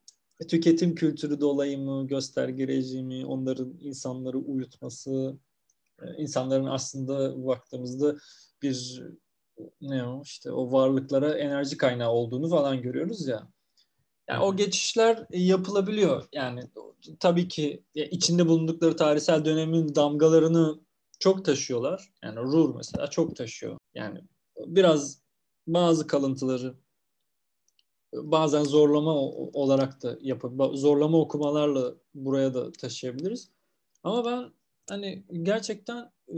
tüketim 0.48 0.94
kültürü 0.94 1.40
dolayı 1.40 1.78
mı, 1.78 2.06
gösterge 2.06 2.68
rejimi, 2.68 3.26
onların 3.26 3.78
insanları 3.80 4.38
uyutması, 4.38 5.38
e, 6.02 6.14
insanların 6.16 6.66
aslında 6.66 7.46
baktığımızda 7.46 8.16
bir 8.62 9.02
ne 9.80 10.04
o 10.04 10.22
işte 10.22 10.52
o 10.52 10.72
varlıklara 10.72 11.38
enerji 11.38 11.76
kaynağı 11.76 12.10
olduğunu 12.10 12.48
falan 12.48 12.82
görüyoruz 12.82 13.28
ya. 13.28 13.48
Yani 14.28 14.42
o 14.42 14.56
geçişler 14.56 15.26
yapılabiliyor. 15.30 16.24
Yani 16.32 16.62
tabii 17.20 17.48
ki 17.48 17.84
içinde 17.94 18.48
bulundukları 18.48 18.96
tarihsel 18.96 19.44
dönemin 19.44 19.94
damgalarını 19.94 20.80
çok 21.20 21.44
taşıyorlar. 21.44 22.12
Yani 22.22 22.40
Rur 22.40 22.74
mesela 22.74 23.10
çok 23.10 23.36
taşıyor. 23.36 23.78
Yani 23.94 24.20
biraz 24.66 25.22
bazı 25.66 26.06
kalıntıları 26.06 26.74
bazen 28.14 28.64
zorlama 28.64 29.14
olarak 29.52 30.02
da 30.02 30.18
yapıp 30.20 30.76
zorlama 30.76 31.18
okumalarla 31.18 31.94
buraya 32.14 32.54
da 32.54 32.72
taşıyabiliriz. 32.72 33.50
Ama 34.02 34.24
ben 34.24 34.50
hani 34.88 35.24
gerçekten 35.42 36.12
e, 36.28 36.36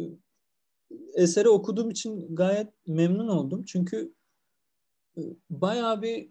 eseri 1.14 1.48
okuduğum 1.48 1.90
için 1.90 2.36
gayet 2.36 2.68
memnun 2.86 3.28
oldum. 3.28 3.64
Çünkü 3.66 4.14
e, 5.16 5.20
bayağı 5.50 6.02
bir 6.02 6.28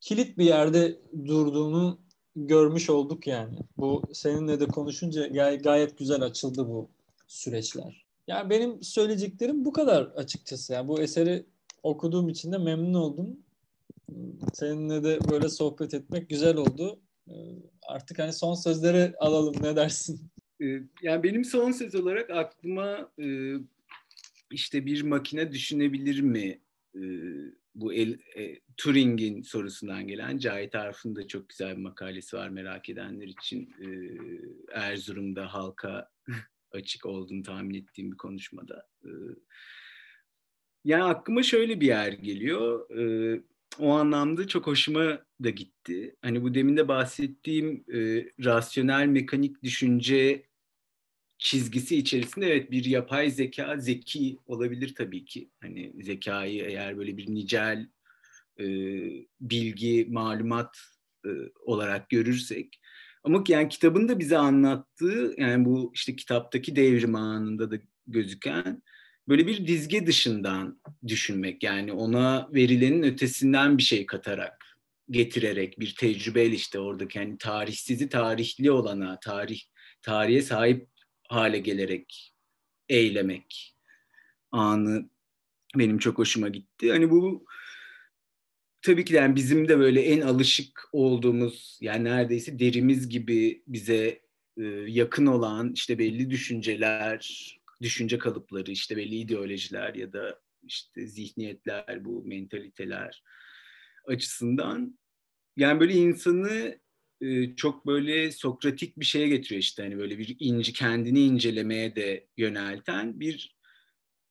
kilit 0.00 0.38
bir 0.38 0.44
yerde 0.44 1.00
durduğunu 1.26 1.98
görmüş 2.36 2.90
olduk 2.90 3.26
yani. 3.26 3.58
Bu 3.76 4.02
seninle 4.12 4.60
de 4.60 4.66
konuşunca 4.66 5.26
gay- 5.26 5.58
gayet 5.58 5.98
güzel 5.98 6.22
açıldı 6.22 6.68
bu 6.68 6.90
süreçler. 7.30 8.06
Yani 8.26 8.50
benim 8.50 8.82
söyleyeceklerim 8.82 9.64
bu 9.64 9.72
kadar 9.72 10.02
açıkçası. 10.02 10.72
Yani 10.72 10.88
bu 10.88 11.00
eseri 11.00 11.46
okuduğum 11.82 12.28
için 12.28 12.52
de 12.52 12.58
memnun 12.58 12.94
oldum. 12.94 13.38
Seninle 14.54 15.04
de 15.04 15.18
böyle 15.30 15.48
sohbet 15.48 15.94
etmek 15.94 16.28
güzel 16.28 16.56
oldu. 16.56 17.00
Ee, 17.28 17.32
artık 17.82 18.18
hani 18.18 18.32
son 18.32 18.54
sözleri 18.54 19.14
alalım 19.18 19.54
ne 19.62 19.76
dersin? 19.76 20.20
Ee, 20.62 20.80
yani 21.02 21.22
benim 21.22 21.44
son 21.44 21.72
söz 21.72 21.94
olarak 21.94 22.30
aklıma 22.30 23.10
e, 23.18 23.54
işte 24.50 24.86
bir 24.86 25.02
makine 25.02 25.52
düşünebilir 25.52 26.20
mi 26.20 26.60
e, 26.94 27.00
bu 27.74 27.92
el, 27.92 28.18
e, 28.36 28.60
Turing'in 28.76 29.42
sorusundan 29.42 30.06
gelen 30.06 30.38
Cahit 30.38 30.74
Arif'in 30.74 31.16
de 31.16 31.26
çok 31.26 31.48
güzel 31.48 31.76
bir 31.76 31.82
makalesi 31.82 32.36
var 32.36 32.48
merak 32.48 32.88
edenler 32.88 33.28
için. 33.28 33.74
Erzurum'da 34.72 35.54
halka 35.54 36.10
açık 36.72 37.06
olduğunu 37.06 37.42
tahmin 37.42 37.74
ettiğim 37.74 38.12
bir 38.12 38.16
konuşmada. 38.16 38.88
Yani 40.84 41.02
aklıma 41.02 41.42
şöyle 41.42 41.80
bir 41.80 41.86
yer 41.86 42.12
geliyor. 42.12 42.90
O 43.78 43.90
anlamda 43.90 44.48
çok 44.48 44.66
hoşuma 44.66 45.24
da 45.42 45.50
gitti. 45.50 46.16
Hani 46.22 46.42
bu 46.42 46.54
demin 46.54 46.76
de 46.76 46.88
bahsettiğim 46.88 47.84
rasyonel 48.44 49.06
mekanik 49.06 49.62
düşünce 49.62 50.46
çizgisi 51.38 51.96
içerisinde 51.96 52.46
evet 52.46 52.70
bir 52.70 52.84
yapay 52.84 53.30
zeka 53.30 53.78
zeki 53.78 54.36
olabilir 54.46 54.94
tabii 54.94 55.24
ki. 55.24 55.50
Hani 55.60 55.92
zekayı 56.02 56.64
eğer 56.64 56.98
böyle 56.98 57.16
bir 57.16 57.34
nicel 57.34 57.88
bilgi, 59.40 60.06
malumat 60.10 60.78
olarak 61.60 62.10
görürsek. 62.10 62.79
Ama 63.24 63.44
yani 63.48 63.68
kitabın 63.68 64.08
da 64.08 64.18
bize 64.18 64.38
anlattığı 64.38 65.34
yani 65.38 65.64
bu 65.64 65.92
işte 65.94 66.16
kitaptaki 66.16 66.76
devrim 66.76 67.14
anında 67.14 67.70
da 67.70 67.76
gözüken 68.06 68.82
böyle 69.28 69.46
bir 69.46 69.66
dizge 69.66 70.06
dışından 70.06 70.80
düşünmek 71.06 71.62
yani 71.62 71.92
ona 71.92 72.48
verilenin 72.54 73.02
ötesinden 73.02 73.78
bir 73.78 73.82
şey 73.82 74.06
katarak 74.06 74.66
getirerek 75.10 75.80
bir 75.80 75.94
tecrübeyle 75.94 76.54
işte 76.54 76.78
oradaki 76.78 77.18
yani 77.18 77.38
tarihsizi 77.38 78.08
tarihli 78.08 78.70
olana 78.70 79.20
tarih 79.20 79.60
tarihe 80.02 80.42
sahip 80.42 80.88
hale 81.28 81.58
gelerek 81.58 82.34
eylemek 82.88 83.76
anı 84.52 85.10
benim 85.76 85.98
çok 85.98 86.18
hoşuma 86.18 86.48
gitti. 86.48 86.90
Hani 86.90 87.10
bu 87.10 87.44
tabii 88.82 89.04
ki 89.04 89.14
yani 89.14 89.36
bizim 89.36 89.68
de 89.68 89.78
böyle 89.78 90.02
en 90.02 90.20
alışık 90.20 90.88
olduğumuz 90.92 91.78
yani 91.80 92.04
neredeyse 92.04 92.58
derimiz 92.58 93.08
gibi 93.08 93.62
bize 93.66 94.22
e, 94.56 94.64
yakın 94.86 95.26
olan 95.26 95.72
işte 95.74 95.98
belli 95.98 96.30
düşünceler, 96.30 97.50
düşünce 97.82 98.18
kalıpları, 98.18 98.70
işte 98.70 98.96
belli 98.96 99.16
ideolojiler 99.16 99.94
ya 99.94 100.12
da 100.12 100.40
işte 100.62 101.06
zihniyetler, 101.06 102.04
bu 102.04 102.24
mentaliteler 102.24 103.22
açısından 104.06 104.98
yani 105.56 105.80
böyle 105.80 105.92
insanı 105.92 106.78
e, 107.20 107.56
çok 107.56 107.86
böyle 107.86 108.32
sokratik 108.32 109.00
bir 109.00 109.04
şeye 109.04 109.28
getiriyor 109.28 109.60
işte. 109.60 109.82
Hani 109.82 109.98
böyle 109.98 110.18
bir 110.18 110.36
inci 110.38 110.72
kendini 110.72 111.20
incelemeye 111.20 111.96
de 111.96 112.26
yönelten 112.36 113.20
bir 113.20 113.56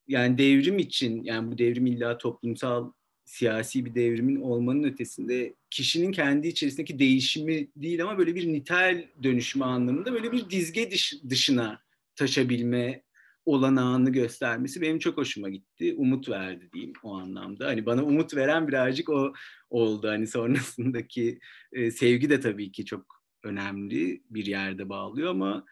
yani 0.07 0.37
devrim 0.37 0.79
için 0.79 1.23
yani 1.23 1.51
bu 1.51 1.57
devrim 1.57 1.85
illa 1.85 2.17
toplumsal 2.17 2.91
siyasi 3.29 3.85
bir 3.85 3.95
devrimin 3.95 4.41
olmanın 4.41 4.83
ötesinde 4.83 5.53
kişinin 5.69 6.11
kendi 6.11 6.47
içerisindeki 6.47 6.99
değişimi 6.99 7.67
değil 7.75 8.03
ama 8.03 8.17
böyle 8.17 8.35
bir 8.35 8.53
nitel 8.53 9.05
dönüşme 9.23 9.65
anlamında 9.65 10.13
böyle 10.13 10.31
bir 10.31 10.49
dizge 10.49 10.91
dış, 10.91 11.13
dışına 11.29 11.81
taşabilme 12.15 13.03
olanağını 13.45 14.09
göstermesi 14.09 14.81
benim 14.81 14.99
çok 14.99 15.17
hoşuma 15.17 15.49
gitti. 15.49 15.95
Umut 15.97 16.29
verdi 16.29 16.69
diyeyim 16.73 16.93
o 17.03 17.17
anlamda. 17.17 17.67
Hani 17.67 17.85
bana 17.85 18.03
umut 18.03 18.35
veren 18.35 18.67
birazcık 18.67 19.09
o 19.09 19.33
oldu. 19.69 20.07
Hani 20.07 20.27
sonrasındaki 20.27 21.39
e, 21.71 21.91
sevgi 21.91 22.29
de 22.29 22.39
tabii 22.39 22.71
ki 22.71 22.85
çok 22.85 23.05
önemli 23.43 24.23
bir 24.29 24.45
yerde 24.45 24.89
bağlıyor 24.89 25.29
ama 25.29 25.65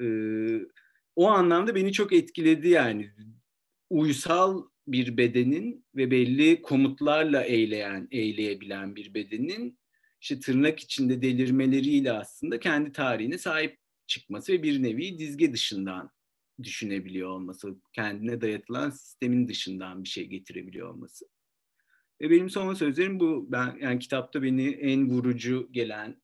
e, 0.00 0.06
o 1.16 1.28
anlamda 1.28 1.74
beni 1.74 1.92
çok 1.92 2.12
etkiledi 2.12 2.68
yani. 2.68 3.10
Uysal 3.90 4.62
bir 4.86 5.16
bedenin 5.16 5.84
ve 5.96 6.10
belli 6.10 6.62
komutlarla 6.62 7.44
eyleyen, 7.44 8.08
eyleyebilen 8.10 8.96
bir 8.96 9.14
bedenin 9.14 9.78
işte 10.20 10.40
tırnak 10.40 10.80
içinde 10.80 11.22
delirmeleriyle 11.22 12.12
aslında 12.12 12.60
kendi 12.60 12.92
tarihine 12.92 13.38
sahip 13.38 13.78
çıkması 14.06 14.52
ve 14.52 14.62
bir 14.62 14.82
nevi 14.82 15.18
dizge 15.18 15.52
dışından 15.52 16.10
düşünebiliyor 16.62 17.28
olması, 17.28 17.76
kendine 17.92 18.40
dayatılan 18.40 18.90
sistemin 18.90 19.48
dışından 19.48 20.04
bir 20.04 20.08
şey 20.08 20.26
getirebiliyor 20.26 20.88
olması. 20.88 21.26
Ve 22.20 22.30
benim 22.30 22.50
son 22.50 22.74
sözlerim 22.74 23.20
bu. 23.20 23.52
Ben 23.52 23.78
yani 23.80 23.98
kitapta 23.98 24.42
beni 24.42 24.68
en 24.68 25.10
vurucu 25.10 25.68
gelen 25.72 26.22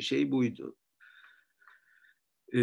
şey 0.00 0.30
buydu. 0.30 0.76
E, 2.56 2.62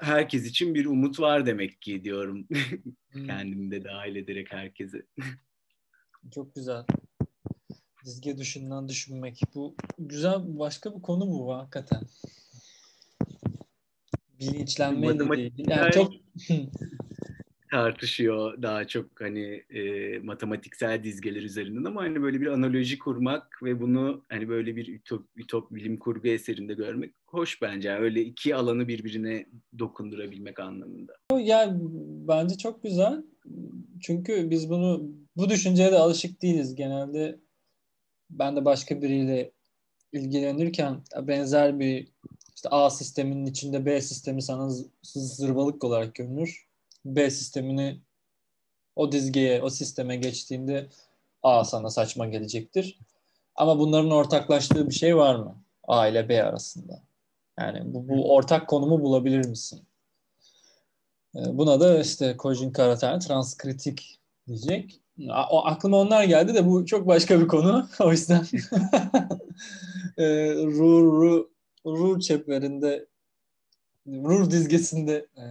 herkes 0.00 0.46
için 0.46 0.74
bir 0.74 0.86
umut 0.86 1.20
var 1.20 1.46
demek 1.46 1.82
ki 1.82 2.04
diyorum. 2.04 2.48
Hmm. 3.10 3.26
Kendimi 3.26 3.70
de 3.70 3.84
dahil 3.84 4.16
ederek 4.16 4.52
herkese. 4.52 5.06
Çok 6.34 6.54
güzel. 6.54 6.84
Dizge 8.04 8.38
düşünden 8.38 8.88
düşünmek. 8.88 9.40
Bu 9.54 9.76
güzel 9.98 10.58
başka 10.58 10.96
bir 10.96 11.02
konu 11.02 11.28
bu 11.28 11.54
hakikaten. 11.54 12.02
Bilinçlenme 14.40 15.18
de 15.18 15.28
değil. 15.30 15.52
Yani 15.68 15.92
çok 15.92 16.12
tartışıyor 17.70 18.62
daha 18.62 18.86
çok 18.86 19.20
hani 19.20 19.64
e, 19.70 20.18
matematiksel 20.18 21.04
dizgeler 21.04 21.42
üzerinden 21.42 21.84
ama 21.84 22.02
hani 22.02 22.22
böyle 22.22 22.40
bir 22.40 22.46
analoji 22.46 22.98
kurmak 22.98 23.62
ve 23.62 23.80
bunu 23.80 24.24
hani 24.28 24.48
böyle 24.48 24.76
bir 24.76 24.88
ütop, 24.88 25.26
ütop 25.36 25.70
bilim 25.70 25.98
kurgu 25.98 26.28
eserinde 26.28 26.74
görmek 26.74 27.12
hoş 27.26 27.62
bence. 27.62 27.88
Yani 27.88 28.00
öyle 28.00 28.20
iki 28.20 28.54
alanı 28.54 28.88
birbirine 28.88 29.46
dokundurabilmek 29.78 30.60
anlamında. 30.60 31.12
Yani 31.38 31.78
bence 32.28 32.58
çok 32.58 32.82
güzel. 32.82 33.22
Çünkü 34.00 34.50
biz 34.50 34.70
bunu 34.70 35.10
bu 35.36 35.48
düşünceye 35.50 35.92
de 35.92 35.98
alışık 35.98 36.42
değiliz. 36.42 36.74
Genelde 36.74 37.40
ben 38.30 38.56
de 38.56 38.64
başka 38.64 39.02
biriyle 39.02 39.52
ilgilenirken 40.12 41.02
benzer 41.22 41.80
bir 41.80 42.08
işte 42.56 42.68
A 42.68 42.90
sisteminin 42.90 43.46
içinde 43.46 43.86
B 43.86 44.00
sistemi 44.00 44.42
sana 44.42 44.68
zırvalık 45.02 45.84
olarak 45.84 46.14
görünür. 46.14 46.65
B 47.06 47.30
sistemini 47.30 48.00
o 48.96 49.12
dizgeye, 49.12 49.62
o 49.62 49.70
sisteme 49.70 50.16
geçtiğinde 50.16 50.88
A 51.42 51.64
sana 51.64 51.90
saçma 51.90 52.26
gelecektir. 52.26 52.98
Ama 53.54 53.78
bunların 53.78 54.10
ortaklaştığı 54.10 54.88
bir 54.88 54.94
şey 54.94 55.16
var 55.16 55.34
mı? 55.34 55.56
A 55.88 56.06
ile 56.08 56.28
B 56.28 56.44
arasında. 56.44 57.02
Yani 57.58 57.94
bu, 57.94 58.08
bu 58.08 58.34
ortak 58.34 58.68
konumu 58.68 59.02
bulabilir 59.02 59.46
misin? 59.46 59.82
Ee, 61.36 61.58
buna 61.58 61.80
da 61.80 62.00
işte 62.00 62.36
Kojin 62.36 62.70
Karatani 62.70 63.20
transkritik 63.20 64.20
diyecek. 64.46 65.00
O, 65.50 65.66
aklıma 65.66 65.96
onlar 65.96 66.24
geldi 66.24 66.54
de 66.54 66.66
bu 66.66 66.86
çok 66.86 67.06
başka 67.06 67.40
bir 67.40 67.48
konu. 67.48 67.88
O 68.00 68.12
yüzden 68.12 68.40
e, 70.18 70.24
Ru, 70.54 71.02
Ru, 71.02 71.50
Ru 71.86 72.20
çeplerinde 72.20 73.06
Rur 74.06 74.50
dizgesinde 74.50 75.26
e, 75.36 75.42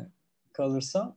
kalırsam 0.51 1.15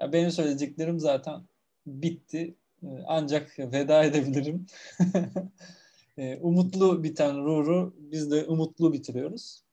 ya 0.00 0.12
benim 0.12 0.30
söyleyeceklerim 0.30 1.00
zaten 1.00 1.40
bitti. 1.86 2.54
E, 2.82 2.88
ancak 3.06 3.58
veda 3.58 4.04
edebilirim. 4.04 4.66
E, 6.18 6.36
umutlu 6.36 7.02
biten 7.02 7.44
Rur'u 7.44 7.94
biz 7.98 8.30
de 8.30 8.44
umutlu 8.44 8.92
bitiriyoruz. 8.92 9.64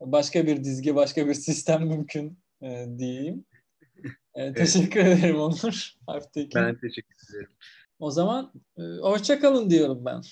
Başka 0.00 0.46
bir 0.46 0.64
dizge, 0.64 0.94
başka 0.94 1.28
bir 1.28 1.34
sistem 1.34 1.86
mümkün 1.86 2.38
e, 2.62 2.86
diyeyim. 2.98 3.44
evet. 4.34 4.56
Teşekkür 4.56 5.00
ederim 5.00 5.40
Onur. 5.40 5.94
Ben 6.60 6.80
teşekkür 6.80 7.16
ederim. 7.30 7.50
O 7.98 8.10
zaman 8.10 8.52
hoşçakalın 9.00 9.70
diyorum 9.70 10.04
ben. 10.04 10.22